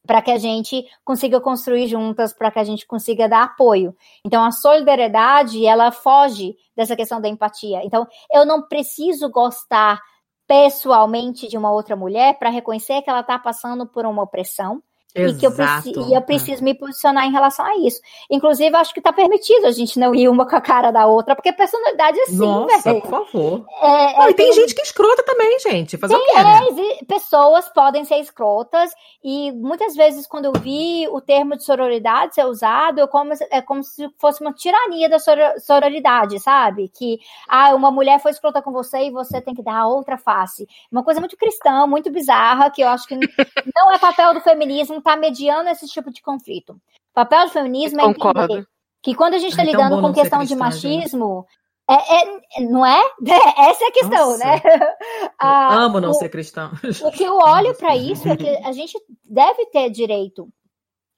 para 0.04 0.20
que 0.20 0.30
a 0.30 0.38
gente 0.38 0.84
consiga 1.04 1.40
construir 1.40 1.86
juntas, 1.86 2.34
para 2.34 2.50
que 2.50 2.58
a 2.58 2.64
gente 2.64 2.84
consiga 2.86 3.28
dar 3.28 3.44
apoio. 3.44 3.96
Então 4.24 4.44
a 4.44 4.50
solidariedade, 4.50 5.64
ela 5.64 5.92
foge 5.92 6.56
dessa 6.76 6.96
questão 6.96 7.20
da 7.20 7.28
empatia. 7.28 7.80
Então 7.84 8.06
eu 8.32 8.44
não 8.44 8.60
preciso 8.66 9.30
gostar 9.30 10.00
pessoalmente 10.46 11.48
de 11.48 11.56
uma 11.56 11.72
outra 11.72 11.96
mulher 11.96 12.38
para 12.38 12.50
reconhecer 12.50 13.02
que 13.02 13.10
ela 13.10 13.20
está 13.20 13.38
passando 13.38 13.86
por 13.86 14.04
uma 14.06 14.22
opressão 14.22 14.82
Exato. 15.14 15.36
E, 15.36 15.40
que 15.40 15.46
eu 15.46 15.52
preciso, 15.52 16.10
e 16.10 16.14
eu 16.14 16.22
preciso 16.22 16.64
me 16.64 16.74
posicionar 16.74 17.24
em 17.24 17.30
relação 17.30 17.64
a 17.64 17.76
isso. 17.76 18.00
Inclusive, 18.28 18.74
acho 18.76 18.92
que 18.92 18.98
está 18.98 19.12
permitido 19.12 19.66
a 19.66 19.70
gente 19.70 19.98
não 19.98 20.14
ir 20.14 20.28
uma 20.28 20.48
com 20.48 20.56
a 20.56 20.60
cara 20.60 20.90
da 20.90 21.06
outra, 21.06 21.36
porque 21.36 21.52
personalidade 21.52 22.18
é 22.18 22.22
assim, 22.22 22.36
Nossa, 22.36 22.90
véio. 22.90 23.00
por 23.02 23.10
favor. 23.10 23.66
É, 23.80 23.86
não, 23.86 24.22
é, 24.26 24.30
e 24.30 24.34
tem, 24.34 24.46
tem, 24.46 24.52
gente 24.52 24.74
que 24.74 24.80
é 24.80 24.84
escrota 24.84 25.22
também, 25.22 25.58
gente. 25.60 25.96
Fazer 25.96 26.16
tem, 26.16 26.22
o 26.22 26.26
quê, 26.26 26.42
né? 26.42 26.94
é, 27.00 27.04
Pessoas 27.04 27.68
podem 27.68 28.04
ser 28.04 28.16
escrotas, 28.16 28.90
e 29.22 29.52
muitas 29.52 29.94
vezes, 29.94 30.26
quando 30.26 30.46
eu 30.46 30.52
vi 30.52 31.06
o 31.08 31.20
termo 31.20 31.56
de 31.56 31.64
sororidade 31.64 32.34
ser 32.34 32.44
usado, 32.44 32.98
eu 32.98 33.06
como, 33.06 33.32
é 33.50 33.62
como 33.62 33.84
se 33.84 34.08
fosse 34.18 34.40
uma 34.40 34.52
tirania 34.52 35.08
da 35.08 35.18
sororidade, 35.58 36.40
sabe? 36.40 36.88
Que 36.88 37.20
ah, 37.48 37.74
uma 37.74 37.90
mulher 37.90 38.20
foi 38.20 38.32
escrota 38.32 38.60
com 38.60 38.72
você 38.72 39.04
e 39.04 39.10
você 39.10 39.40
tem 39.40 39.54
que 39.54 39.62
dar 39.62 39.76
a 39.76 39.86
outra 39.86 40.18
face. 40.18 40.66
Uma 40.90 41.04
coisa 41.04 41.20
muito 41.20 41.36
cristã, 41.36 41.86
muito 41.86 42.10
bizarra, 42.10 42.70
que 42.70 42.82
eu 42.82 42.88
acho 42.88 43.06
que 43.06 43.14
não 43.74 43.92
é 43.92 43.98
papel 43.98 44.34
do 44.34 44.40
feminismo 44.40 45.00
está 45.04 45.16
mediando 45.16 45.68
esse 45.68 45.86
tipo 45.86 46.10
de 46.10 46.22
conflito. 46.22 46.72
O 46.72 47.14
papel 47.14 47.44
do 47.44 47.52
feminismo 47.52 48.00
é 48.00 48.04
entender 48.06 48.66
que 49.02 49.14
quando 49.14 49.34
a 49.34 49.38
gente 49.38 49.50
está 49.50 49.62
é 49.62 49.66
lidando 49.66 50.00
com 50.00 50.12
questão 50.12 50.42
de 50.42 50.56
machismo, 50.56 51.46
é, 51.88 51.94
é, 51.94 52.60
não 52.62 52.84
é? 52.84 53.02
Essa 53.70 53.84
é 53.84 53.88
a 53.88 53.92
questão, 53.92 54.30
Nossa. 54.30 54.44
né? 54.44 54.60
Ah, 55.38 55.74
amo 55.82 56.00
não 56.00 56.10
o, 56.10 56.14
ser 56.14 56.30
cristão. 56.30 56.70
O 57.02 57.10
que 57.10 57.22
eu 57.22 57.36
olho 57.36 57.74
para 57.76 57.94
isso 57.96 58.26
é 58.28 58.36
que 58.36 58.48
a 58.48 58.72
gente 58.72 58.98
deve 59.22 59.66
ter 59.66 59.90
direito, 59.90 60.48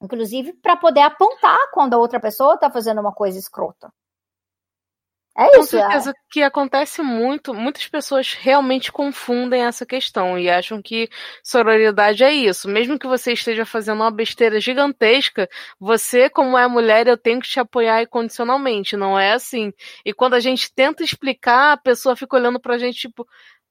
inclusive, 0.03 0.53
para 0.55 0.77
poder 0.77 1.03
apontar 1.03 1.71
quando 1.73 1.95
a 1.95 1.99
outra 1.99 2.19
pessoa 2.19 2.55
está 2.55 2.69
fazendo 2.69 3.01
uma 3.01 3.13
coisa 3.13 3.39
escrota. 3.39 3.93
É 5.39 5.49
isso. 5.49 5.59
Com 5.59 5.65
certeza 5.65 6.11
é. 6.11 6.15
que 6.31 6.43
acontece 6.43 7.03
muito. 7.03 7.53
Muitas 7.53 7.87
pessoas 7.87 8.33
realmente 8.33 8.91
confundem 8.91 9.65
essa 9.65 9.85
questão 9.85 10.39
e 10.39 10.49
acham 10.49 10.81
que 10.81 11.11
sororidade 11.45 12.25
é 12.25 12.33
isso. 12.33 12.67
Mesmo 12.69 12.99
que 12.99 13.07
você 13.07 13.35
esteja 13.35 13.67
fazendo 13.67 13.97
uma 14.01 14.11
besteira 14.11 14.59
gigantesca, 14.59 15.47
você, 15.79 16.31
como 16.31 16.57
é 16.57 16.67
mulher, 16.67 17.07
eu 17.07 17.19
tenho 17.19 17.41
que 17.41 17.49
te 17.49 17.61
apoiar 17.61 18.03
incondicionalmente. 18.03 18.97
Não 18.97 19.19
é 19.19 19.33
assim. 19.33 19.73
E 20.07 20.15
quando 20.15 20.35
a 20.35 20.41
gente 20.41 20.73
tenta 20.73 21.05
explicar, 21.05 21.73
a 21.73 21.77
pessoa 21.77 22.17
fica 22.17 22.37
olhando 22.37 22.59
pra 22.59 22.79
gente 22.79 22.99
tipo. 22.99 23.27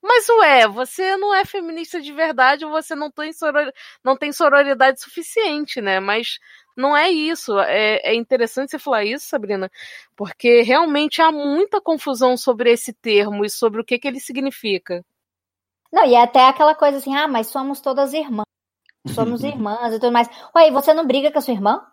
Mas 0.08 0.30
ué, 0.30 0.68
você 0.68 1.18
não 1.18 1.34
é 1.34 1.44
feminista 1.44 2.00
de 2.00 2.14
verdade 2.14 2.64
ou 2.64 2.70
você 2.70 2.94
não 2.94 3.10
tem, 3.10 3.34
soror... 3.34 3.72
não 4.04 4.16
tem 4.16 4.32
sororidade 4.32 5.02
suficiente, 5.02 5.82
né? 5.82 6.00
Mas 6.00 6.38
não 6.78 6.96
é 6.96 7.10
isso. 7.10 7.58
É, 7.60 8.12
é 8.12 8.14
interessante 8.14 8.70
você 8.70 8.78
falar 8.78 9.04
isso, 9.04 9.26
Sabrina, 9.28 9.68
porque 10.16 10.62
realmente 10.62 11.24
há 11.24 11.32
muita 11.32 11.82
confusão 11.82 12.38
sobre 12.38 12.72
esse 12.72 12.94
termo 12.94 13.44
e 13.44 13.50
sobre 13.50 13.82
o 13.82 13.84
que, 13.84 13.98
que 13.98 14.08
ele 14.08 14.20
significa. 14.20 15.04
Não, 15.92 16.06
e 16.06 16.14
é 16.14 16.22
até 16.22 16.48
aquela 16.48 16.76
coisa 16.76 16.98
assim, 16.98 17.16
ah, 17.16 17.28
mas 17.28 17.48
somos 17.48 17.82
todas 17.82 18.14
irmãs. 18.14 18.46
Somos 19.08 19.42
irmãs 19.44 19.92
e 19.92 20.00
tudo 20.00 20.12
mais. 20.12 20.30
Ué, 20.56 20.70
você 20.70 20.94
não 20.94 21.08
briga 21.08 21.32
com 21.32 21.40
a 21.40 21.42
sua 21.42 21.54
irmã? 21.56 21.84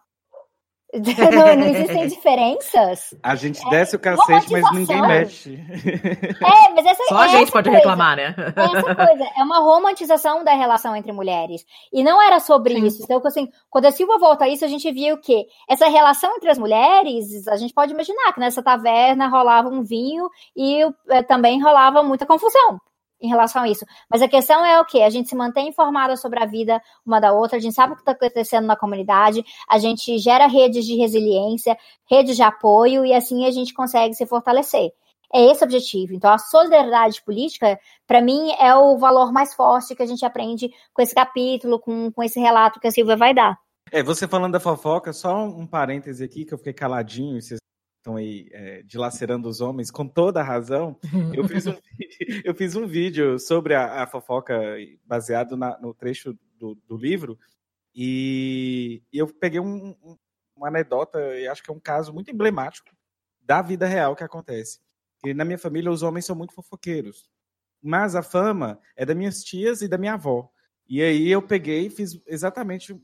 Não, 1.32 1.56
não, 1.56 1.66
existem 1.68 2.06
diferenças. 2.06 3.14
A 3.22 3.34
gente 3.34 3.58
desce 3.70 3.94
é, 3.94 3.96
o 3.96 4.00
cacete, 4.00 4.52
mas 4.52 4.72
ninguém 4.72 5.00
mexe. 5.00 5.54
É, 5.54 6.70
mas 6.74 6.84
essa, 6.84 7.04
Só 7.04 7.16
a 7.16 7.28
gente 7.28 7.50
pode 7.50 7.70
coisa, 7.70 7.78
reclamar, 7.78 8.16
né? 8.16 8.34
Essa 8.54 8.94
coisa, 8.94 9.30
é 9.38 9.42
uma 9.42 9.58
romantização 9.60 10.44
da 10.44 10.52
relação 10.52 10.94
entre 10.94 11.10
mulheres. 11.10 11.64
E 11.90 12.04
não 12.04 12.20
era 12.20 12.38
sobre 12.40 12.74
Sim. 12.74 12.84
isso. 12.84 13.02
Então, 13.02 13.22
assim, 13.24 13.48
quando 13.70 13.86
a 13.86 13.90
Silva 13.90 14.18
volta 14.18 14.44
a 14.44 14.48
isso, 14.48 14.66
a 14.66 14.68
gente 14.68 14.92
viu 14.92 15.18
que 15.18 15.46
essa 15.66 15.88
relação 15.88 16.36
entre 16.36 16.50
as 16.50 16.58
mulheres, 16.58 17.48
a 17.48 17.56
gente 17.56 17.72
pode 17.72 17.94
imaginar 17.94 18.34
que 18.34 18.40
nessa 18.40 18.62
taverna 18.62 19.28
rolava 19.28 19.70
um 19.70 19.82
vinho 19.82 20.28
e 20.54 20.82
é, 21.08 21.22
também 21.22 21.62
rolava 21.62 22.02
muita 22.02 22.26
confusão 22.26 22.78
em 23.22 23.28
relação 23.28 23.62
a 23.62 23.68
isso. 23.68 23.86
Mas 24.10 24.20
a 24.20 24.28
questão 24.28 24.64
é 24.64 24.80
o 24.80 24.84
que? 24.84 25.02
A 25.02 25.10
gente 25.10 25.28
se 25.28 25.36
mantém 25.36 25.68
informada 25.68 26.16
sobre 26.16 26.42
a 26.42 26.46
vida 26.46 26.82
uma 27.06 27.20
da 27.20 27.32
outra, 27.32 27.56
a 27.56 27.60
gente 27.60 27.74
sabe 27.74 27.92
o 27.92 27.96
que 27.96 28.02
está 28.02 28.12
acontecendo 28.12 28.66
na 28.66 28.76
comunidade, 28.76 29.44
a 29.68 29.78
gente 29.78 30.18
gera 30.18 30.46
redes 30.46 30.84
de 30.84 30.96
resiliência, 30.96 31.76
redes 32.10 32.36
de 32.36 32.42
apoio, 32.42 33.04
e 33.04 33.14
assim 33.14 33.46
a 33.46 33.50
gente 33.50 33.72
consegue 33.72 34.14
se 34.14 34.26
fortalecer. 34.26 34.90
É 35.34 35.50
esse 35.50 35.62
o 35.62 35.64
objetivo. 35.64 36.12
Então, 36.12 36.30
a 36.30 36.36
solidariedade 36.36 37.22
política, 37.24 37.80
para 38.06 38.20
mim, 38.20 38.52
é 38.60 38.74
o 38.74 38.98
valor 38.98 39.32
mais 39.32 39.54
forte 39.54 39.94
que 39.94 40.02
a 40.02 40.06
gente 40.06 40.24
aprende 40.26 40.70
com 40.92 41.00
esse 41.00 41.14
capítulo, 41.14 41.80
com, 41.80 42.12
com 42.12 42.22
esse 42.22 42.38
relato 42.38 42.78
que 42.78 42.86
a 42.86 42.90
Silvia 42.90 43.16
vai 43.16 43.32
dar. 43.32 43.58
É, 43.90 44.02
você 44.02 44.28
falando 44.28 44.52
da 44.52 44.60
fofoca, 44.60 45.12
só 45.12 45.34
um 45.44 45.66
parêntese 45.66 46.22
aqui, 46.22 46.44
que 46.44 46.52
eu 46.52 46.58
fiquei 46.58 46.74
caladinho, 46.74 47.40
vocês 47.40 47.58
estão 48.02 48.16
aí 48.16 48.48
é, 48.50 48.82
dilacerando 48.82 49.48
os 49.48 49.60
homens 49.60 49.90
com 49.90 50.06
toda 50.06 50.40
a 50.40 50.44
razão, 50.44 50.98
eu 51.32 51.46
fiz 51.46 51.66
um, 51.68 51.74
eu 52.44 52.54
fiz 52.54 52.74
um 52.74 52.86
vídeo 52.86 53.38
sobre 53.38 53.74
a, 53.74 54.02
a 54.02 54.06
fofoca 54.08 54.60
baseado 55.06 55.56
na, 55.56 55.78
no 55.78 55.94
trecho 55.94 56.36
do, 56.58 56.74
do 56.74 56.96
livro 56.96 57.38
e, 57.94 59.02
e, 59.12 59.18
eu 59.18 59.28
peguei 59.28 59.60
um, 59.60 59.90
um, 60.02 60.16
uma 60.56 60.68
anedota 60.68 61.18
e 61.38 61.46
acho 61.46 61.62
que 61.62 61.70
é 61.70 61.74
um 61.74 61.80
caso 61.80 62.12
muito 62.12 62.30
emblemático 62.30 62.90
da 63.40 63.62
vida 63.62 63.86
real 63.86 64.16
que 64.16 64.24
acontece. 64.24 64.80
E 65.24 65.32
na 65.32 65.44
minha 65.44 65.58
família 65.58 65.90
os 65.90 66.02
homens 66.02 66.24
são 66.24 66.34
muito 66.34 66.54
fofoqueiros, 66.54 67.30
mas 67.80 68.16
a 68.16 68.22
fama 68.22 68.80
é 68.96 69.06
das 69.06 69.16
minhas 69.16 69.44
tias 69.44 69.80
e 69.82 69.88
da 69.88 69.98
minha 69.98 70.14
avó. 70.14 70.50
E 70.88 71.00
aí 71.00 71.30
eu 71.30 71.40
peguei 71.40 71.86
e 71.86 71.90
fiz 71.90 72.20
exatamente 72.26 72.96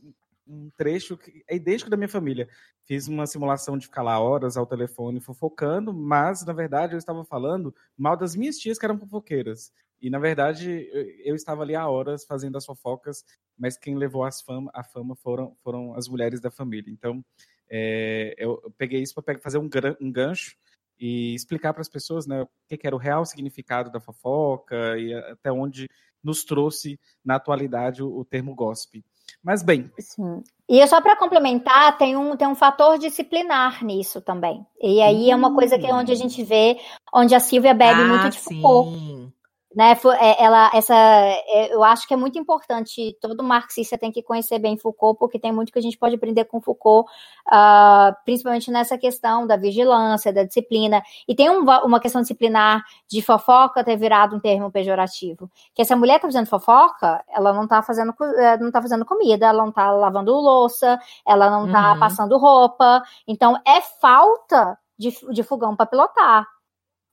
um 0.48 0.70
trecho 0.76 1.16
que 1.16 1.42
é 1.46 1.56
idêntico 1.56 1.90
da 1.90 1.96
minha 1.96 2.08
família. 2.08 2.48
Fiz 2.84 3.06
uma 3.06 3.26
simulação 3.26 3.76
de 3.76 3.86
ficar 3.86 4.02
lá 4.02 4.18
horas 4.18 4.56
ao 4.56 4.66
telefone 4.66 5.20
fofocando, 5.20 5.92
mas 5.92 6.44
na 6.44 6.52
verdade 6.52 6.94
eu 6.94 6.98
estava 6.98 7.24
falando 7.24 7.74
mal 7.96 8.16
das 8.16 8.34
minhas 8.34 8.56
tias 8.56 8.78
que 8.78 8.84
eram 8.86 8.98
fofoqueiras. 8.98 9.72
E 10.00 10.08
na 10.08 10.18
verdade 10.18 10.88
eu 11.24 11.34
estava 11.34 11.62
ali 11.62 11.74
há 11.74 11.86
horas 11.88 12.24
fazendo 12.24 12.56
as 12.56 12.64
fofocas, 12.64 13.24
mas 13.58 13.76
quem 13.76 13.96
levou 13.96 14.24
as 14.24 14.40
fama, 14.40 14.70
a 14.74 14.82
fama 14.82 15.14
foram, 15.16 15.56
foram 15.62 15.94
as 15.94 16.08
mulheres 16.08 16.40
da 16.40 16.50
família. 16.50 16.90
Então 16.90 17.24
é, 17.70 18.34
eu 18.38 18.72
peguei 18.78 19.02
isso 19.02 19.14
para 19.14 19.38
fazer 19.38 19.58
um, 19.58 19.68
um 20.00 20.10
gancho 20.10 20.56
e 20.98 21.34
explicar 21.34 21.72
para 21.72 21.82
as 21.82 21.88
pessoas 21.88 22.26
né, 22.26 22.42
o 22.42 22.48
que, 22.66 22.76
que, 22.76 22.86
era 22.86 22.96
o 22.96 22.98
real 22.98 23.24
significado 23.24 23.90
da 23.90 24.00
fofoca 24.00 24.98
e 24.98 25.14
até 25.14 25.52
onde 25.52 25.88
nos 26.22 26.44
trouxe 26.44 26.98
na 27.24 27.36
atualidade 27.36 28.02
o, 28.02 28.08
o 28.18 28.24
termo 28.24 28.54
gossip. 28.54 29.04
Mas 29.42 29.62
bem. 29.62 29.90
Sim. 29.98 30.42
E 30.68 30.86
só 30.86 31.00
para 31.00 31.16
complementar, 31.16 31.96
tem 31.96 32.16
um, 32.16 32.36
tem 32.36 32.46
um 32.46 32.54
fator 32.54 32.98
disciplinar 32.98 33.84
nisso 33.84 34.20
também. 34.20 34.66
E 34.82 35.00
aí 35.00 35.28
hum. 35.28 35.32
é 35.32 35.36
uma 35.36 35.54
coisa 35.54 35.78
que 35.78 35.86
é 35.86 35.94
onde 35.94 36.12
a 36.12 36.14
gente 36.14 36.42
vê, 36.42 36.78
onde 37.12 37.34
a 37.34 37.40
Silvia 37.40 37.72
bebe 37.72 38.02
ah, 38.02 38.06
muito 38.06 38.30
de 38.30 38.38
Foucault 38.38 39.32
né, 39.78 39.96
é, 40.18 40.42
ela, 40.42 40.72
essa, 40.74 40.92
é, 40.92 41.72
eu 41.72 41.84
acho 41.84 42.08
que 42.08 42.12
é 42.12 42.16
muito 42.16 42.36
importante, 42.36 43.16
todo 43.20 43.44
marxista 43.44 43.96
tem 43.96 44.10
que 44.10 44.24
conhecer 44.24 44.58
bem 44.58 44.76
Foucault, 44.76 45.16
porque 45.16 45.38
tem 45.38 45.52
muito 45.52 45.72
que 45.72 45.78
a 45.78 45.82
gente 45.82 45.96
pode 45.96 46.16
aprender 46.16 46.46
com 46.46 46.60
Foucault, 46.60 47.08
uh, 47.46 48.12
principalmente 48.24 48.72
nessa 48.72 48.98
questão 48.98 49.46
da 49.46 49.56
vigilância, 49.56 50.32
da 50.32 50.42
disciplina, 50.42 51.00
e 51.28 51.32
tem 51.32 51.48
um, 51.48 51.62
uma 51.84 52.00
questão 52.00 52.20
disciplinar 52.20 52.82
de 53.08 53.22
fofoca 53.22 53.84
ter 53.84 53.96
virado 53.96 54.34
um 54.34 54.40
termo 54.40 54.68
pejorativo, 54.68 55.48
que 55.72 55.82
essa 55.82 55.94
mulher 55.94 56.18
tá 56.18 56.26
fazendo 56.26 56.46
fofoca, 56.46 57.24
ela 57.28 57.52
não 57.52 57.68
tá 57.68 57.80
fazendo, 57.80 58.12
eh, 58.36 58.58
não 58.58 58.72
tá 58.72 58.82
fazendo 58.82 59.04
comida, 59.04 59.46
ela 59.46 59.64
não 59.64 59.70
tá 59.70 59.92
lavando 59.92 60.34
louça, 60.34 60.98
ela 61.24 61.48
não 61.48 61.70
tá 61.70 61.92
uhum. 61.92 62.00
passando 62.00 62.36
roupa, 62.36 63.00
então 63.28 63.56
é 63.64 63.80
falta 63.80 64.76
de, 64.98 65.16
de 65.30 65.44
fogão 65.44 65.76
para 65.76 65.86
pilotar, 65.86 66.48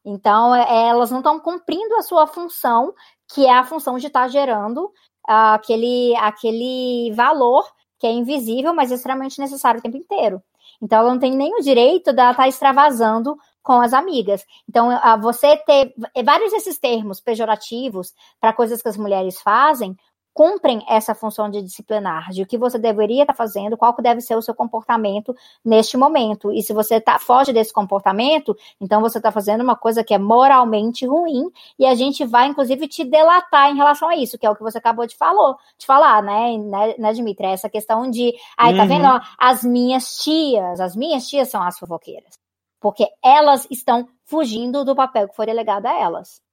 então, 0.05 0.53
é, 0.53 0.89
elas 0.89 1.09
não 1.09 1.17
estão 1.17 1.39
cumprindo 1.39 1.95
a 1.95 2.03
sua 2.03 2.27
função, 2.27 2.93
que 3.33 3.45
é 3.45 3.51
a 3.51 3.63
função 3.63 3.97
de 3.97 4.07
estar 4.07 4.21
tá 4.21 4.27
gerando 4.27 4.85
uh, 4.85 5.55
aquele, 5.55 6.15
aquele 6.17 7.11
valor 7.15 7.65
que 7.99 8.05
é 8.05 8.11
invisível, 8.11 8.73
mas 8.73 8.91
extremamente 8.91 9.39
necessário 9.39 9.79
o 9.79 9.83
tempo 9.83 9.97
inteiro. 9.97 10.43
Então, 10.81 10.99
ela 10.99 11.11
não 11.11 11.19
tem 11.19 11.35
nem 11.35 11.55
o 11.55 11.61
direito 11.61 12.13
de 12.13 12.21
estar 12.21 12.35
tá 12.35 12.47
extravasando 12.47 13.35
com 13.63 13.81
as 13.81 13.93
amigas. 13.93 14.45
Então, 14.69 14.89
você 15.21 15.57
ter 15.57 15.91
vários 16.23 16.51
desses 16.51 16.77
termos 16.77 17.19
pejorativos 17.19 18.13
para 18.39 18.53
coisas 18.53 18.79
que 18.79 18.89
as 18.89 18.97
mulheres 18.97 19.41
fazem, 19.41 19.95
cumprem 20.35 20.83
essa 20.89 21.15
função 21.15 21.49
de 21.49 21.61
disciplinar, 21.61 22.29
de 22.29 22.43
o 22.43 22.45
que 22.45 22.57
você 22.57 22.77
deveria 22.77 23.23
estar 23.23 23.31
tá 23.31 23.37
fazendo, 23.37 23.77
qual 23.77 23.93
que 23.95 24.01
deve 24.01 24.19
ser 24.19 24.35
o 24.35 24.41
seu 24.41 24.53
comportamento 24.53 25.33
neste 25.63 25.95
momento. 25.95 26.51
E 26.51 26.61
se 26.61 26.73
você 26.73 26.99
tá, 26.99 27.17
foge 27.17 27.53
desse 27.53 27.71
comportamento, 27.71 28.53
então 28.81 28.99
você 28.99 29.17
está 29.17 29.31
fazendo 29.31 29.61
uma 29.61 29.77
coisa 29.77 30.03
que 30.03 30.13
é 30.13 30.17
moralmente 30.17 31.05
ruim, 31.05 31.49
e 31.79 31.85
a 31.85 31.95
gente 31.95 32.25
vai, 32.25 32.47
inclusive, 32.47 32.85
te 32.85 33.05
delatar 33.05 33.71
em 33.71 33.77
relação 33.77 34.09
a 34.09 34.17
isso, 34.17 34.37
que 34.37 34.45
é 34.45 34.49
o 34.49 34.55
que 34.55 34.61
você 34.61 34.77
acabou 34.77 35.07
de, 35.07 35.15
falou, 35.15 35.55
de 35.77 35.85
falar, 35.85 36.21
né, 36.21 36.57
né, 36.57 36.95
né 36.97 37.13
Dimitri? 37.13 37.45
Essa 37.45 37.69
questão 37.69 38.11
de, 38.11 38.33
aí, 38.57 38.73
uhum. 38.73 38.77
tá 38.77 38.85
vendo, 38.85 39.05
ó, 39.05 39.21
as 39.39 39.63
minhas 39.63 40.17
tias, 40.17 40.81
as 40.81 40.97
minhas 40.97 41.25
tias 41.29 41.47
são 41.47 41.63
as 41.63 41.79
fofoqueiras. 41.79 42.33
Porque 42.81 43.07
elas 43.23 43.65
estão 43.71 44.05
fugindo 44.25 44.83
do 44.83 44.93
papel 44.93 45.29
que 45.29 45.35
foi 45.35 45.45
delegado 45.45 45.85
a 45.85 45.97
elas. 45.97 46.44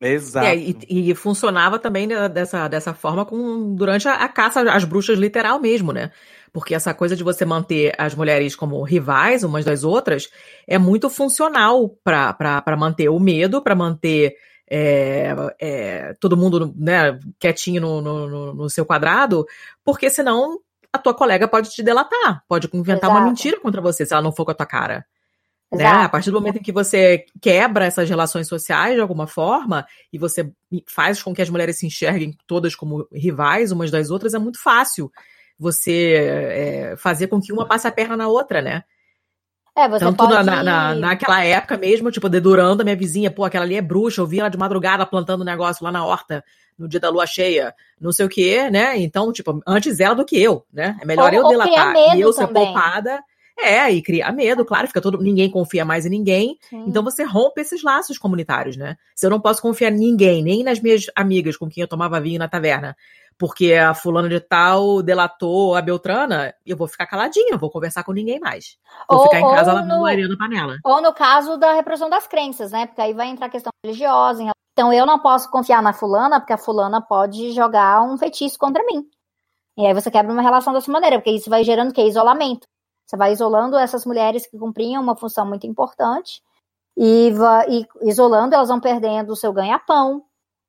Exato. 0.00 0.46
É, 0.46 0.56
e, 0.56 0.76
e, 0.88 1.14
funcionava 1.14 1.76
também 1.78 2.06
dessa, 2.32 2.68
dessa 2.68 2.94
forma 2.94 3.24
com, 3.24 3.74
durante 3.74 4.06
a, 4.06 4.14
a, 4.14 4.28
caça 4.28 4.60
às 4.70 4.84
bruxas 4.84 5.18
literal 5.18 5.58
mesmo, 5.60 5.92
né? 5.92 6.12
Porque 6.52 6.74
essa 6.74 6.94
coisa 6.94 7.16
de 7.16 7.24
você 7.24 7.44
manter 7.44 7.92
as 7.98 8.14
mulheres 8.14 8.54
como 8.54 8.80
rivais 8.82 9.42
umas 9.42 9.64
das 9.64 9.82
outras 9.82 10.28
é 10.68 10.78
muito 10.78 11.10
funcional 11.10 11.90
para 12.04 12.76
manter 12.76 13.08
o 13.08 13.18
medo, 13.18 13.60
para 13.60 13.74
manter 13.74 14.36
é, 14.70 15.34
é, 15.60 16.14
todo 16.20 16.36
mundo 16.36 16.72
né, 16.76 17.18
quietinho 17.38 17.80
no, 17.80 18.00
no, 18.00 18.54
no, 18.54 18.70
seu 18.70 18.86
quadrado, 18.86 19.46
porque 19.84 20.08
senão 20.10 20.60
a 20.92 20.98
tua 20.98 21.14
colega 21.14 21.48
pode 21.48 21.70
te 21.70 21.82
delatar, 21.82 22.44
pode 22.48 22.68
inventar 22.72 23.10
Exato. 23.10 23.20
uma 23.20 23.26
mentira 23.26 23.60
contra 23.60 23.80
você 23.80 24.06
se 24.06 24.12
ela 24.12 24.22
não 24.22 24.32
for 24.32 24.44
com 24.44 24.52
a 24.52 24.54
tua 24.54 24.66
cara. 24.66 25.04
Né? 25.70 25.86
A 25.86 26.08
partir 26.08 26.30
do 26.30 26.40
momento 26.40 26.56
em 26.56 26.62
que 26.62 26.72
você 26.72 27.26
quebra 27.42 27.84
essas 27.84 28.08
relações 28.08 28.48
sociais 28.48 28.94
de 28.94 29.00
alguma 29.00 29.26
forma 29.26 29.86
e 30.10 30.18
você 30.18 30.50
faz 30.86 31.22
com 31.22 31.34
que 31.34 31.42
as 31.42 31.50
mulheres 31.50 31.78
se 31.78 31.86
enxerguem 31.86 32.34
todas 32.46 32.74
como 32.74 33.06
rivais 33.12 33.70
umas 33.70 33.90
das 33.90 34.08
outras, 34.08 34.32
é 34.32 34.38
muito 34.38 34.62
fácil 34.62 35.12
você 35.58 36.14
é, 36.14 36.94
fazer 36.96 37.26
com 37.26 37.40
que 37.40 37.52
uma 37.52 37.66
passe 37.66 37.86
a 37.86 37.92
perna 37.92 38.16
na 38.16 38.28
outra, 38.28 38.62
né? 38.62 38.84
É, 39.76 39.88
você 39.88 40.04
Tanto 40.04 40.16
pode... 40.16 40.44
na, 40.44 40.62
na, 40.62 40.94
naquela 40.94 41.44
época 41.44 41.76
mesmo, 41.76 42.10
tipo, 42.10 42.28
dedurando 42.28 42.80
a 42.80 42.84
minha 42.84 42.96
vizinha, 42.96 43.30
pô, 43.30 43.44
aquela 43.44 43.64
ali 43.64 43.76
é 43.76 43.82
bruxa, 43.82 44.20
eu 44.20 44.26
vi 44.26 44.40
ela 44.40 44.48
de 44.48 44.58
madrugada 44.58 45.04
plantando 45.04 45.44
negócio 45.44 45.84
lá 45.84 45.92
na 45.92 46.04
horta 46.04 46.42
no 46.76 46.88
dia 46.88 46.98
da 46.98 47.10
lua 47.10 47.26
cheia, 47.26 47.74
não 48.00 48.10
sei 48.10 48.24
o 48.24 48.28
quê, 48.28 48.70
né? 48.70 48.98
Então, 48.98 49.32
tipo, 49.32 49.60
antes 49.66 50.00
ela 50.00 50.14
do 50.14 50.24
que 50.24 50.40
eu, 50.40 50.64
né? 50.72 50.96
É 51.00 51.04
melhor 51.04 51.32
ou, 51.32 51.40
eu 51.40 51.48
delatar 51.48 51.94
e 52.16 52.20
eu 52.20 52.32
ser 52.32 52.46
também. 52.46 52.64
poupada 52.64 53.22
é, 53.58 53.90
e 53.90 54.02
cria 54.02 54.30
medo, 54.30 54.64
claro, 54.64 54.86
fica 54.86 55.00
todo. 55.00 55.18
Ninguém 55.18 55.50
confia 55.50 55.84
mais 55.84 56.06
em 56.06 56.10
ninguém. 56.10 56.58
Sim. 56.68 56.84
Então 56.86 57.02
você 57.02 57.24
rompe 57.24 57.60
esses 57.60 57.82
laços 57.82 58.18
comunitários, 58.18 58.76
né? 58.76 58.96
Se 59.14 59.26
eu 59.26 59.30
não 59.30 59.40
posso 59.40 59.60
confiar 59.60 59.92
em 59.92 59.98
ninguém, 59.98 60.42
nem 60.42 60.62
nas 60.62 60.80
minhas 60.80 61.06
amigas 61.14 61.56
com 61.56 61.68
quem 61.68 61.82
eu 61.82 61.88
tomava 61.88 62.20
vinho 62.20 62.38
na 62.38 62.48
taverna, 62.48 62.96
porque 63.38 63.72
a 63.74 63.94
fulana 63.94 64.28
de 64.28 64.40
tal 64.40 65.02
delatou 65.02 65.76
a 65.76 65.82
Beltrana, 65.82 66.52
eu 66.66 66.76
vou 66.76 66.88
ficar 66.88 67.06
caladinha, 67.06 67.52
eu 67.52 67.58
vou 67.58 67.70
conversar 67.70 68.02
com 68.02 68.12
ninguém 68.12 68.40
mais. 68.40 68.76
Vou 69.08 69.20
ou, 69.20 69.24
ficar 69.24 69.40
em 69.40 69.54
casa 69.54 69.74
no, 69.82 70.04
da 70.04 70.36
panela. 70.36 70.76
Ou 70.84 71.00
no 71.00 71.12
caso 71.12 71.56
da 71.56 71.72
repressão 71.72 72.10
das 72.10 72.26
crenças, 72.26 72.72
né? 72.72 72.86
Porque 72.86 73.00
aí 73.00 73.14
vai 73.14 73.28
entrar 73.28 73.46
a 73.46 73.50
questão 73.50 73.70
religiosa. 73.84 74.42
Então 74.72 74.92
eu 74.92 75.06
não 75.06 75.18
posso 75.18 75.50
confiar 75.50 75.82
na 75.82 75.92
fulana, 75.92 76.40
porque 76.40 76.52
a 76.52 76.58
fulana 76.58 77.00
pode 77.00 77.52
jogar 77.52 78.02
um 78.02 78.18
feitiço 78.18 78.58
contra 78.58 78.84
mim. 78.84 79.04
E 79.76 79.86
aí 79.86 79.94
você 79.94 80.10
quebra 80.10 80.32
uma 80.32 80.42
relação 80.42 80.72
dessa 80.72 80.90
maneira, 80.90 81.18
porque 81.18 81.30
isso 81.30 81.48
vai 81.48 81.62
gerando 81.62 81.90
o 81.90 81.94
quê? 81.94 82.02
Isolamento. 82.02 82.66
Você 83.08 83.16
vai 83.16 83.32
isolando 83.32 83.78
essas 83.78 84.04
mulheres 84.04 84.46
que 84.46 84.58
cumpriam 84.58 85.02
uma 85.02 85.16
função 85.16 85.46
muito 85.46 85.66
importante 85.66 86.42
e, 86.94 87.32
e 87.68 87.86
isolando, 88.02 88.54
elas 88.54 88.68
vão 88.68 88.78
perdendo 88.78 89.32
o 89.32 89.36
seu 89.36 89.50
ganha-pão, 89.50 90.24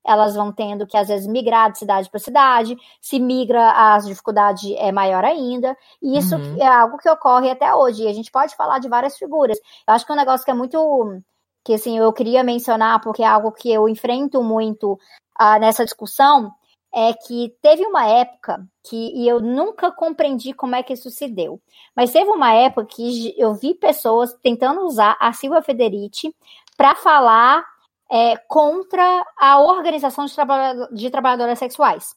elas 0.05 0.35
vão 0.35 0.51
tendo 0.51 0.87
que, 0.87 0.95
às 0.95 1.09
vezes, 1.09 1.27
migrar 1.27 1.71
de 1.71 1.79
cidade 1.79 2.09
para 2.09 2.19
cidade. 2.19 2.77
Se 3.01 3.19
migra, 3.19 3.71
a 3.71 3.97
dificuldade 3.97 4.73
é 4.77 4.91
maior 4.91 5.25
ainda. 5.25 5.75
E 6.01 6.17
isso 6.17 6.35
uhum. 6.35 6.57
é 6.61 6.67
algo 6.67 6.97
que 6.97 7.09
ocorre 7.09 7.49
até 7.49 7.73
hoje. 7.75 8.03
E 8.03 8.07
a 8.07 8.13
gente 8.13 8.31
pode 8.31 8.55
falar 8.55 8.79
de 8.79 8.87
várias 8.87 9.17
figuras. 9.17 9.59
Eu 9.87 9.93
acho 9.93 10.05
que 10.05 10.11
é 10.11 10.15
um 10.15 10.17
negócio 10.17 10.45
que 10.45 10.51
é 10.51 10.53
muito. 10.53 11.21
que, 11.65 11.73
assim, 11.73 11.97
eu 11.97 12.13
queria 12.13 12.43
mencionar, 12.43 13.01
porque 13.01 13.21
é 13.21 13.27
algo 13.27 13.51
que 13.51 13.71
eu 13.71 13.89
enfrento 13.89 14.41
muito 14.41 14.93
uh, 14.93 15.59
nessa 15.59 15.83
discussão, 15.83 16.51
é 16.93 17.13
que 17.13 17.55
teve 17.61 17.85
uma 17.85 18.07
época 18.07 18.65
que 18.83 18.95
e 19.15 19.27
eu 19.27 19.39
nunca 19.39 19.91
compreendi 19.91 20.53
como 20.53 20.75
é 20.75 20.83
que 20.83 20.93
isso 20.93 21.09
se 21.09 21.27
deu. 21.27 21.61
Mas 21.95 22.11
teve 22.11 22.29
uma 22.29 22.53
época 22.53 22.85
que 22.85 23.33
eu 23.37 23.53
vi 23.53 23.75
pessoas 23.75 24.33
tentando 24.41 24.81
usar 24.85 25.15
a 25.19 25.31
Silvia 25.33 25.61
Federici 25.61 26.35
para 26.75 26.95
falar 26.95 27.63
é, 28.11 28.37
contra 28.47 29.25
a 29.37 29.59
organização 29.61 30.25
de, 30.25 30.33
trabalhador, 30.33 30.89
de 30.93 31.09
trabalhadoras 31.09 31.59
sexuais. 31.59 32.15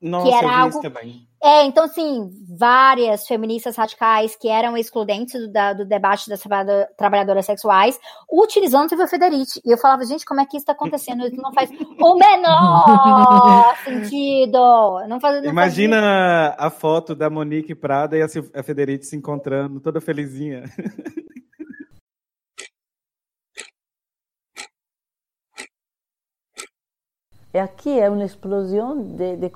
Nossa, 0.00 0.28
que 0.28 0.34
era 0.34 0.58
algo... 0.58 0.80
também. 0.80 1.28
É, 1.42 1.64
então, 1.64 1.84
assim, 1.84 2.30
várias 2.58 3.26
feministas 3.26 3.74
radicais 3.74 4.36
que 4.36 4.46
eram 4.46 4.76
excludentes 4.76 5.40
do, 5.40 5.50
da, 5.50 5.72
do 5.72 5.86
debate 5.86 6.28
das 6.28 6.42
trabalhadoras 6.98 7.46
sexuais, 7.46 7.98
utilizando 8.30 8.90
Silvia 8.90 9.06
Federici. 9.06 9.60
E 9.64 9.70
eu 9.72 9.78
falava, 9.78 10.04
gente, 10.04 10.24
como 10.24 10.40
é 10.40 10.44
que 10.44 10.56
isso 10.56 10.64
está 10.64 10.72
acontecendo? 10.72 11.26
Isso 11.26 11.40
não 11.40 11.52
faz 11.52 11.70
o 11.70 12.14
menor 12.14 13.74
sentido. 13.84 14.58
Não 15.08 15.18
faz, 15.18 15.42
não 15.42 15.50
Imagina 15.50 16.54
faz 16.58 16.66
a 16.66 16.70
foto 16.70 17.14
da 17.14 17.30
Monique 17.30 17.74
Prada 17.74 18.18
e 18.18 18.22
a, 18.22 18.26
a 18.54 18.62
Federici 18.62 19.08
se 19.08 19.16
encontrando, 19.16 19.80
toda 19.80 20.00
felizinha. 20.00 20.64
e 27.52 27.58
aqui 27.58 27.98
é 27.98 28.08
uma 28.08 28.24
explosão 28.24 28.96
di 28.96 29.36
de 29.36 29.50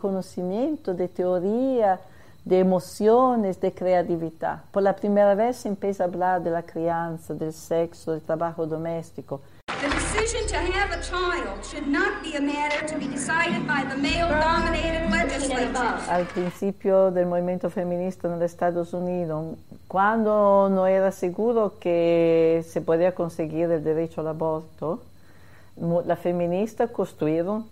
di 0.95 1.09
teoria, 1.13 2.01
di 2.43 2.57
emozioni, 2.57 3.53
di 3.57 3.73
creatività. 3.73 4.65
Per 4.69 4.83
la 4.83 4.93
prima 4.93 5.33
volta 5.33 5.53
se 5.53 5.69
empieza 5.69 6.05
a 6.05 6.09
parlare 6.09 6.43
della 6.43 6.63
crianza, 6.63 7.33
del 7.35 7.53
sexo, 7.53 8.11
del 8.11 8.23
lavoro 8.27 8.67
doméstico. 8.67 9.43
La 9.67 10.21
decisione 10.21 10.47
di 10.47 10.77
avere 10.77 10.97
un 10.97 11.63
figlio 11.63 11.87
non 11.87 12.03
not 12.03 12.25
essere 12.25 12.39
una 12.39 12.69
cosa 12.69 12.85
to 12.85 12.99
be 12.99 13.09
decided 13.09 13.65
by 13.65 13.87
the 13.87 13.97
male-dominated 13.97 15.09
legislature. 15.11 16.11
Al 16.11 16.25
principio 16.25 17.11
del 17.11 17.27
movimento 17.27 17.69
femminista 17.69 18.29
negli 18.29 18.49
Stati 18.49 18.77
Uniti, 18.95 19.57
quando 19.87 20.67
non 20.67 20.89
era 20.89 21.13
sicuro 21.13 21.77
che 21.79 22.65
si 22.67 22.81
poteva 22.81 23.13
conseguire 23.13 23.77
il 23.77 23.83
diritto 23.83 24.19
all'aborto, 24.19 25.05
la 25.75 26.17
femminista 26.17 26.89
costruirono 26.89 27.69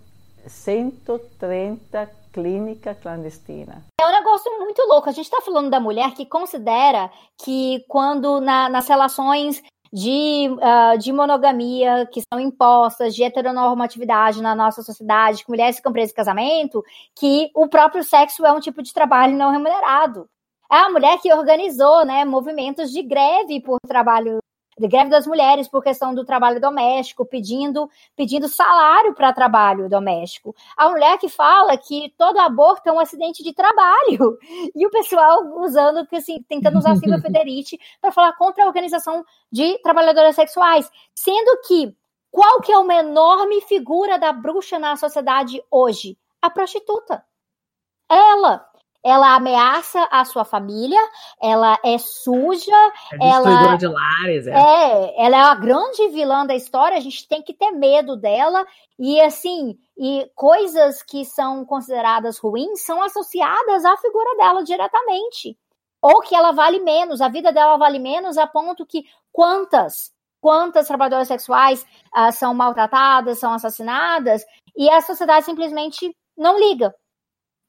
130 0.47 2.09
clínicas 2.31 2.97
clandestinas. 2.99 3.83
É 3.99 4.07
um 4.07 4.11
negócio 4.11 4.51
muito 4.59 4.81
louco. 4.87 5.09
A 5.09 5.11
gente 5.11 5.25
está 5.25 5.41
falando 5.41 5.69
da 5.69 5.79
mulher 5.79 6.13
que 6.13 6.25
considera 6.25 7.11
que 7.43 7.83
quando 7.87 8.41
na, 8.41 8.69
nas 8.69 8.87
relações 8.87 9.61
de, 9.93 10.49
uh, 10.49 10.97
de 10.97 11.13
monogamia 11.13 12.07
que 12.11 12.21
são 12.33 12.39
impostas, 12.39 13.13
de 13.13 13.23
heteronormatividade 13.23 14.41
na 14.41 14.55
nossa 14.55 14.81
sociedade, 14.81 15.45
que 15.45 15.51
mulheres 15.51 15.75
ficam 15.75 15.93
presas 15.93 16.11
em 16.11 16.15
casamento, 16.15 16.83
que 17.15 17.51
o 17.53 17.67
próprio 17.67 18.03
sexo 18.03 18.43
é 18.43 18.51
um 18.51 18.59
tipo 18.59 18.81
de 18.81 18.91
trabalho 18.91 19.37
não 19.37 19.51
remunerado. 19.51 20.27
É 20.71 20.77
a 20.77 20.89
mulher 20.89 21.19
que 21.19 21.31
organizou 21.31 22.03
né, 22.03 22.25
movimentos 22.25 22.91
de 22.91 23.03
greve 23.03 23.61
por 23.61 23.77
trabalho 23.87 24.39
de 24.77 24.87
greve 24.87 25.09
das 25.09 25.27
mulheres 25.27 25.67
por 25.67 25.83
questão 25.83 26.13
do 26.13 26.25
trabalho 26.25 26.59
doméstico, 26.59 27.25
pedindo, 27.25 27.89
pedindo 28.15 28.47
salário 28.47 29.13
para 29.13 29.33
trabalho 29.33 29.89
doméstico. 29.89 30.55
A 30.75 30.89
mulher 30.89 31.17
que 31.17 31.29
fala 31.29 31.77
que 31.77 32.13
todo 32.17 32.39
aborto 32.39 32.87
é 32.89 32.91
um 32.91 32.99
acidente 32.99 33.43
de 33.43 33.53
trabalho. 33.53 34.37
E 34.75 34.87
o 34.87 34.89
pessoal 34.89 35.43
usando, 35.61 36.07
assim, 36.11 36.41
tentando 36.47 36.77
usar 36.77 36.91
a 36.91 36.95
Silvia 36.95 37.19
Federici 37.21 37.79
para 38.01 38.11
falar 38.11 38.33
contra 38.33 38.63
a 38.63 38.67
organização 38.67 39.23
de 39.51 39.77
trabalhadoras 39.79 40.35
sexuais. 40.35 40.89
Sendo 41.13 41.61
que 41.67 41.95
qual 42.31 42.61
que 42.61 42.71
é 42.71 42.77
uma 42.77 42.95
enorme 42.95 43.61
figura 43.61 44.17
da 44.17 44.33
bruxa 44.33 44.79
na 44.79 44.95
sociedade 44.95 45.63
hoje? 45.69 46.17
A 46.41 46.49
prostituta. 46.49 47.23
Ela 48.09 48.67
ela 49.03 49.35
ameaça 49.35 50.07
a 50.09 50.23
sua 50.23 50.45
família, 50.45 50.99
ela 51.41 51.77
é 51.83 51.97
suja, 51.97 52.71
é 53.21 53.29
ela 53.29 53.75
de 53.75 53.87
lares, 53.87 54.47
é. 54.47 54.51
é, 54.51 55.25
ela 55.25 55.37
é 55.37 55.41
a 55.41 55.55
grande 55.55 56.07
vilã 56.09 56.45
da 56.45 56.55
história, 56.55 56.97
a 56.97 57.01
gente 57.01 57.27
tem 57.27 57.41
que 57.41 57.53
ter 57.53 57.71
medo 57.71 58.15
dela 58.15 58.65
e 58.97 59.19
assim, 59.19 59.77
e 59.97 60.29
coisas 60.35 61.03
que 61.03 61.25
são 61.25 61.65
consideradas 61.65 62.37
ruins 62.37 62.81
são 62.85 63.03
associadas 63.03 63.83
à 63.83 63.97
figura 63.97 64.37
dela 64.37 64.63
diretamente. 64.63 65.57
Ou 66.01 66.21
que 66.21 66.35
ela 66.35 66.51
vale 66.51 66.79
menos, 66.79 67.21
a 67.21 67.29
vida 67.29 67.51
dela 67.51 67.77
vale 67.77 67.99
menos 67.99 68.37
a 68.37 68.45
ponto 68.45 68.85
que 68.85 69.05
quantas 69.31 70.11
quantas 70.43 70.87
trabalhadoras 70.87 71.29
sexuais 71.29 71.85
uh, 72.13 72.29
são 72.33 72.53
maltratadas, 72.53 73.39
são 73.39 73.53
assassinadas, 73.53 74.43
e 74.75 74.89
a 74.89 74.99
sociedade 74.99 75.45
simplesmente 75.45 76.13
não 76.37 76.59
liga. 76.59 76.93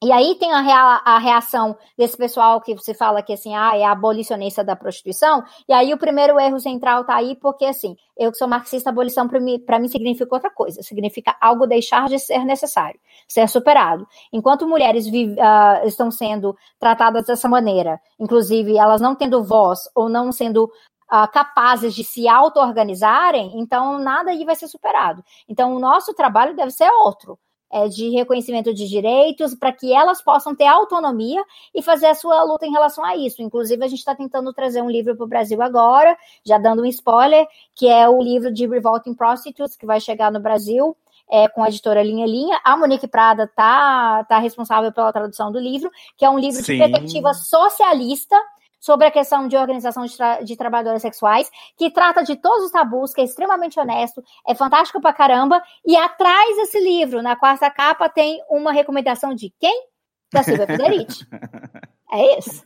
E 0.04 0.12
aí 0.12 0.34
tem 0.34 0.52
a, 0.52 0.60
rea, 0.60 1.00
a, 1.02 1.18
reação 1.18 1.74
desse 1.96 2.14
pessoal 2.14 2.60
que 2.60 2.76
se 2.76 2.92
fala 2.92 3.22
que 3.22 3.32
assim, 3.32 3.54
ah, 3.54 3.74
é 3.74 3.84
abolicionista 3.86 4.62
da 4.62 4.76
prostituição. 4.76 5.42
E 5.66 5.72
aí 5.72 5.94
o 5.94 5.98
primeiro 5.98 6.38
erro 6.38 6.60
central 6.60 7.06
tá 7.06 7.16
aí 7.16 7.34
porque 7.36 7.64
assim, 7.64 7.96
eu 8.14 8.30
que 8.30 8.36
sou 8.36 8.46
marxista, 8.46 8.90
abolição 8.90 9.26
para 9.26 9.40
mim, 9.40 9.64
mim 9.80 9.88
significa 9.88 10.34
outra 10.34 10.50
coisa, 10.50 10.82
significa 10.82 11.34
algo 11.40 11.66
deixar 11.66 12.06
de 12.06 12.18
ser 12.18 12.44
necessário, 12.44 13.00
ser 13.26 13.48
superado. 13.48 14.06
Enquanto 14.30 14.68
mulheres 14.68 15.06
uh, 15.06 15.86
estão 15.86 16.10
sendo 16.10 16.54
tratadas 16.78 17.24
dessa 17.24 17.48
maneira, 17.48 17.98
inclusive 18.20 18.76
elas 18.76 19.00
não 19.00 19.14
tendo 19.14 19.42
voz 19.42 19.88
ou 19.94 20.10
não 20.10 20.30
sendo 20.30 20.70
Uh, 21.12 21.30
capazes 21.30 21.94
de 21.94 22.02
se 22.02 22.26
auto-organizarem, 22.26 23.52
então 23.60 23.98
nada 23.98 24.30
aí 24.30 24.42
vai 24.42 24.56
ser 24.56 24.66
superado. 24.66 25.22
Então, 25.46 25.76
o 25.76 25.78
nosso 25.78 26.14
trabalho 26.14 26.56
deve 26.56 26.70
ser 26.70 26.90
outro 26.90 27.38
é, 27.74 27.88
de 27.88 28.08
reconhecimento 28.10 28.72
de 28.72 28.88
direitos, 28.88 29.52
para 29.52 29.72
que 29.72 29.92
elas 29.92 30.22
possam 30.22 30.54
ter 30.54 30.64
autonomia 30.64 31.44
e 31.74 31.82
fazer 31.82 32.06
a 32.06 32.14
sua 32.14 32.40
luta 32.44 32.64
em 32.64 32.70
relação 32.70 33.04
a 33.04 33.16
isso. 33.16 33.42
Inclusive, 33.42 33.84
a 33.84 33.88
gente 33.88 33.98
está 33.98 34.14
tentando 34.14 34.52
trazer 34.52 34.80
um 34.80 34.88
livro 34.88 35.16
para 35.16 35.24
o 35.24 35.28
Brasil 35.28 35.60
agora, 35.60 36.16
já 36.44 36.56
dando 36.56 36.82
um 36.82 36.86
spoiler, 36.86 37.44
que 37.74 37.88
é 37.88 38.08
o 38.08 38.22
livro 38.22 38.52
de 38.52 38.64
Revolting 38.64 39.14
Prostitutes, 39.14 39.76
que 39.76 39.84
vai 39.84 39.98
chegar 39.98 40.30
no 40.30 40.38
Brasil. 40.38 40.96
É, 41.26 41.48
com 41.48 41.64
a 41.64 41.68
editora 41.68 42.02
Linha 42.02 42.26
Linha. 42.26 42.60
A 42.62 42.76
Monique 42.76 43.08
Prada 43.08 43.50
tá, 43.56 44.24
tá 44.24 44.38
responsável 44.38 44.92
pela 44.92 45.10
tradução 45.10 45.50
do 45.50 45.58
livro, 45.58 45.90
que 46.18 46.24
é 46.24 46.28
um 46.28 46.38
livro 46.38 46.62
Sim. 46.62 46.74
de 46.74 46.78
perspectiva 46.80 47.32
socialista 47.32 48.36
sobre 48.84 49.06
a 49.06 49.10
questão 49.10 49.48
de 49.48 49.56
organização 49.56 50.04
de, 50.04 50.14
tra 50.14 50.42
de 50.42 50.56
trabalhadoras 50.56 51.00
sexuais, 51.00 51.50
que 51.74 51.90
trata 51.90 52.22
de 52.22 52.36
todos 52.36 52.66
os 52.66 52.70
tabus, 52.70 53.14
que 53.14 53.22
é 53.22 53.24
extremamente 53.24 53.80
honesto, 53.80 54.22
é 54.46 54.54
fantástico 54.54 55.00
pra 55.00 55.10
caramba. 55.10 55.62
E 55.86 55.96
atrás 55.96 56.54
desse 56.56 56.78
livro, 56.78 57.22
na 57.22 57.34
quarta 57.34 57.70
capa, 57.70 58.10
tem 58.10 58.42
uma 58.50 58.72
recomendação 58.72 59.34
de 59.34 59.50
quem? 59.58 59.88
Da 60.30 60.42
Silvia 60.42 60.66
Federici. 60.66 61.26
é 62.12 62.38
isso. 62.38 62.62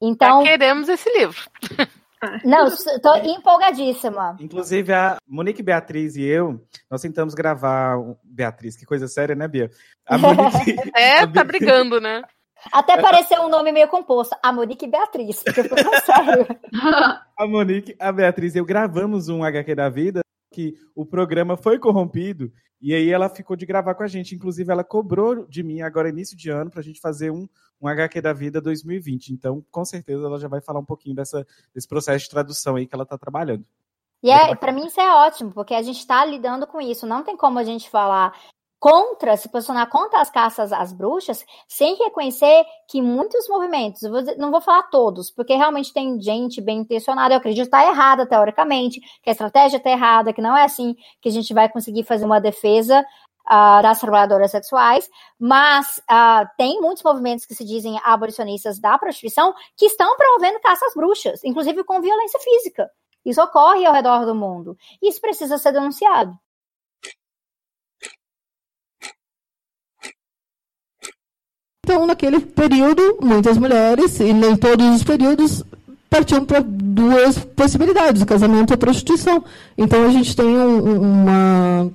Então. 0.00 0.42
Já 0.42 0.52
queremos 0.52 0.88
esse 0.88 1.10
livro. 1.18 1.38
Não, 2.44 2.66
estou 2.66 3.16
empolgadíssima. 3.18 4.36
Inclusive, 4.40 4.92
a 4.92 5.18
Monique 5.26 5.62
Beatriz 5.62 6.16
e 6.16 6.24
eu, 6.24 6.60
nós 6.90 7.02
tentamos 7.02 7.34
gravar. 7.34 7.96
Beatriz, 8.24 8.74
que 8.74 8.86
coisa 8.86 9.06
séria, 9.06 9.34
né, 9.34 9.46
Bia? 9.46 9.70
A 10.06 10.16
Monique, 10.16 10.76
é, 10.96 11.20
a 11.20 11.26
tá 11.28 11.44
brigando, 11.44 12.00
né? 12.00 12.22
Até 12.72 13.00
pareceu 13.00 13.42
um 13.42 13.48
nome 13.48 13.72
meio 13.72 13.88
composto. 13.88 14.36
A 14.42 14.52
Monique 14.52 14.84
e 14.84 14.88
Beatriz, 14.88 15.42
porque 15.42 15.62
ficou 15.62 15.78
tão 15.78 15.92
sério. 16.00 16.46
a 17.36 17.46
Monique, 17.46 17.96
a 17.98 18.12
Beatriz 18.12 18.54
e 18.54 18.58
eu 18.58 18.64
gravamos 18.64 19.28
um 19.28 19.42
HQ 19.44 19.74
da 19.74 19.88
vida 19.88 20.20
que 20.52 20.74
o 20.94 21.06
programa 21.06 21.56
foi 21.56 21.78
corrompido 21.78 22.52
e 22.80 22.94
aí 22.94 23.10
ela 23.10 23.28
ficou 23.28 23.56
de 23.56 23.66
gravar 23.66 23.94
com 23.94 24.02
a 24.02 24.06
gente. 24.06 24.34
Inclusive, 24.34 24.70
ela 24.70 24.84
cobrou 24.84 25.46
de 25.46 25.62
mim 25.62 25.80
agora, 25.80 26.08
início 26.08 26.36
de 26.36 26.50
ano, 26.50 26.70
pra 26.70 26.82
gente 26.82 27.00
fazer 27.00 27.30
um, 27.30 27.48
um 27.80 27.88
HQ 27.88 28.20
da 28.20 28.32
vida 28.32 28.60
2020. 28.60 29.30
Então, 29.30 29.64
com 29.70 29.84
certeza, 29.84 30.26
ela 30.26 30.38
já 30.38 30.48
vai 30.48 30.60
falar 30.60 30.80
um 30.80 30.84
pouquinho 30.84 31.14
dessa, 31.14 31.46
desse 31.74 31.88
processo 31.88 32.24
de 32.24 32.30
tradução 32.30 32.76
aí 32.76 32.86
que 32.86 32.94
ela 32.94 33.06
tá 33.06 33.18
trabalhando. 33.18 33.64
E 34.22 34.30
é, 34.30 34.54
para 34.56 34.72
mim 34.72 34.86
isso 34.86 35.00
é 35.00 35.12
ótimo, 35.12 35.52
porque 35.52 35.74
a 35.74 35.82
gente 35.82 35.98
está 35.98 36.24
lidando 36.24 36.66
com 36.66 36.80
isso. 36.80 37.06
Não 37.06 37.22
tem 37.22 37.36
como 37.36 37.58
a 37.58 37.64
gente 37.64 37.88
falar 37.88 38.36
contra, 38.78 39.36
se 39.36 39.48
posicionar 39.48 39.88
contra 39.88 40.20
as 40.20 40.30
caças 40.30 40.72
às 40.72 40.92
bruxas, 40.92 41.44
sem 41.66 41.96
reconhecer 41.96 42.64
que 42.88 43.02
muitos 43.02 43.48
movimentos, 43.48 44.02
vou 44.02 44.20
dizer, 44.20 44.36
não 44.36 44.50
vou 44.50 44.60
falar 44.60 44.84
todos, 44.84 45.30
porque 45.30 45.54
realmente 45.54 45.92
tem 45.92 46.20
gente 46.20 46.60
bem 46.60 46.78
intencionada, 46.78 47.34
eu 47.34 47.38
acredito 47.38 47.68
que 47.68 47.76
está 47.76 47.84
errada 47.84 48.26
teoricamente, 48.26 49.00
que 49.22 49.28
a 49.28 49.32
estratégia 49.32 49.78
está 49.78 49.90
errada, 49.90 50.32
que 50.32 50.40
não 50.40 50.56
é 50.56 50.64
assim 50.64 50.94
que 51.20 51.28
a 51.28 51.32
gente 51.32 51.52
vai 51.52 51.68
conseguir 51.68 52.04
fazer 52.04 52.24
uma 52.24 52.40
defesa 52.40 53.04
uh, 53.48 53.82
das 53.82 53.98
trabalhadoras 53.98 54.50
sexuais, 54.50 55.08
mas 55.38 55.98
uh, 56.10 56.48
tem 56.56 56.80
muitos 56.80 57.02
movimentos 57.02 57.46
que 57.46 57.54
se 57.54 57.64
dizem 57.64 57.98
abolicionistas 58.04 58.78
da 58.78 58.96
prostituição 58.98 59.54
que 59.76 59.86
estão 59.86 60.16
promovendo 60.16 60.60
caça 60.60 60.86
às 60.86 60.94
bruxas, 60.94 61.42
inclusive 61.42 61.82
com 61.84 62.00
violência 62.00 62.38
física. 62.38 62.88
Isso 63.24 63.42
ocorre 63.42 63.84
ao 63.84 63.92
redor 63.92 64.24
do 64.24 64.34
mundo. 64.34 64.76
Isso 65.02 65.20
precisa 65.20 65.58
ser 65.58 65.72
denunciado. 65.72 66.32
Então, 71.88 72.06
naquele 72.06 72.38
período, 72.40 73.16
muitas 73.22 73.56
mulheres, 73.56 74.20
e 74.20 74.30
nem 74.30 74.54
todos 74.54 74.86
os 74.94 75.02
períodos, 75.02 75.64
partiam 76.10 76.44
para 76.44 76.60
duas 76.62 77.38
possibilidades, 77.38 78.20
o 78.20 78.26
casamento 78.26 78.70
e 78.70 78.74
a 78.74 78.76
prostituição. 78.76 79.42
Então, 79.76 80.04
a 80.04 80.10
gente 80.10 80.36
tem 80.36 80.44
um, 80.44 81.00
uma 81.00 81.90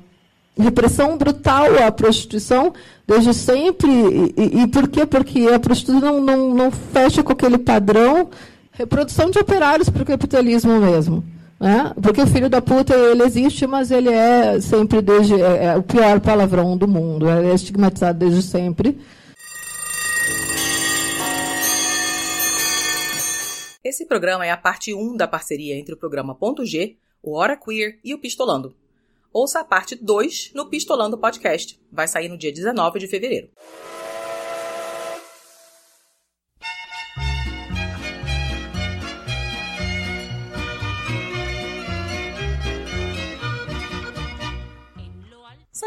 repressão 0.58 1.16
brutal 1.16 1.66
à 1.86 1.92
prostituição 1.92 2.74
desde 3.08 3.36
sempre. 3.36 3.88
E, 4.36 4.64
e, 4.64 4.68
por 4.68 4.88
quê? 4.88 5.06
Porque 5.06 5.48
a 5.48 5.60
prostituição 5.60 6.02
não, 6.02 6.22
não, 6.22 6.56
não 6.56 6.72
fecha 6.72 7.22
com 7.22 7.32
aquele 7.32 7.60
padrão 7.60 8.30
reprodução 8.72 9.30
de 9.30 9.38
operários 9.38 9.92
para 9.92 10.02
o 10.02 10.06
capitalismo 10.08 10.80
mesmo. 10.80 11.24
Né? 11.60 11.92
Porque 12.02 12.20
o 12.20 12.26
filho 12.26 12.50
da 12.50 12.64
puta, 12.64 12.96
ele 12.96 13.22
existe, 13.22 13.68
mas 13.68 13.92
ele 13.92 14.10
é 14.10 14.60
sempre 14.60 15.04
desde 15.04 15.40
é, 15.40 15.66
é 15.66 15.78
o 15.78 15.84
pior 15.84 16.20
palavrão 16.20 16.76
do 16.76 16.88
mundo. 16.88 17.30
é 17.30 17.54
estigmatizado 17.54 18.18
desde 18.18 18.42
sempre. 18.42 18.98
Esse 23.84 24.06
programa 24.06 24.46
é 24.46 24.50
a 24.50 24.56
parte 24.56 24.94
1 24.94 25.18
da 25.18 25.28
parceria 25.28 25.76
entre 25.76 25.94
o 25.94 25.98
programa 25.98 26.34
Ponto 26.34 26.66
G, 26.66 26.96
o 27.22 27.34
Hora 27.34 27.58
Queer 27.58 28.00
e 28.02 28.14
o 28.14 28.18
Pistolando. 28.18 28.74
Ouça 29.34 29.60
a 29.60 29.64
parte 29.66 29.94
2 29.94 30.52
no 30.56 30.70
Pistolando 30.70 31.18
Podcast. 31.18 31.78
Vai 31.92 32.08
sair 32.08 32.30
no 32.30 32.38
dia 32.38 32.54
19 32.54 33.00
de 33.00 33.08
fevereiro. 33.08 33.50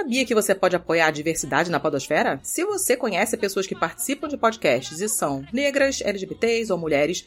sabia 0.07 0.25
que 0.25 0.35
você 0.35 0.55
pode 0.55 0.77
apoiar 0.77 1.09
a 1.09 1.11
diversidade 1.11 1.69
na 1.69 1.81
podosfera? 1.81 2.39
Se 2.43 2.65
você 2.65 2.97
conhece 2.97 3.37
pessoas 3.37 3.67
que 3.67 3.75
participam 3.75 4.29
de 4.29 4.37
podcasts 4.37 5.01
e 5.01 5.09
são 5.09 5.45
negras, 5.53 6.01
LGBTs 6.01 6.71
ou 6.71 6.79
mulheres, 6.79 7.27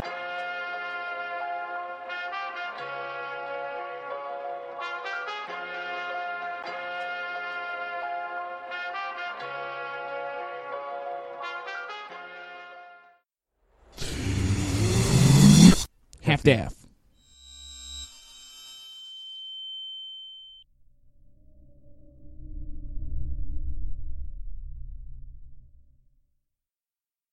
Staff. 16.41 16.80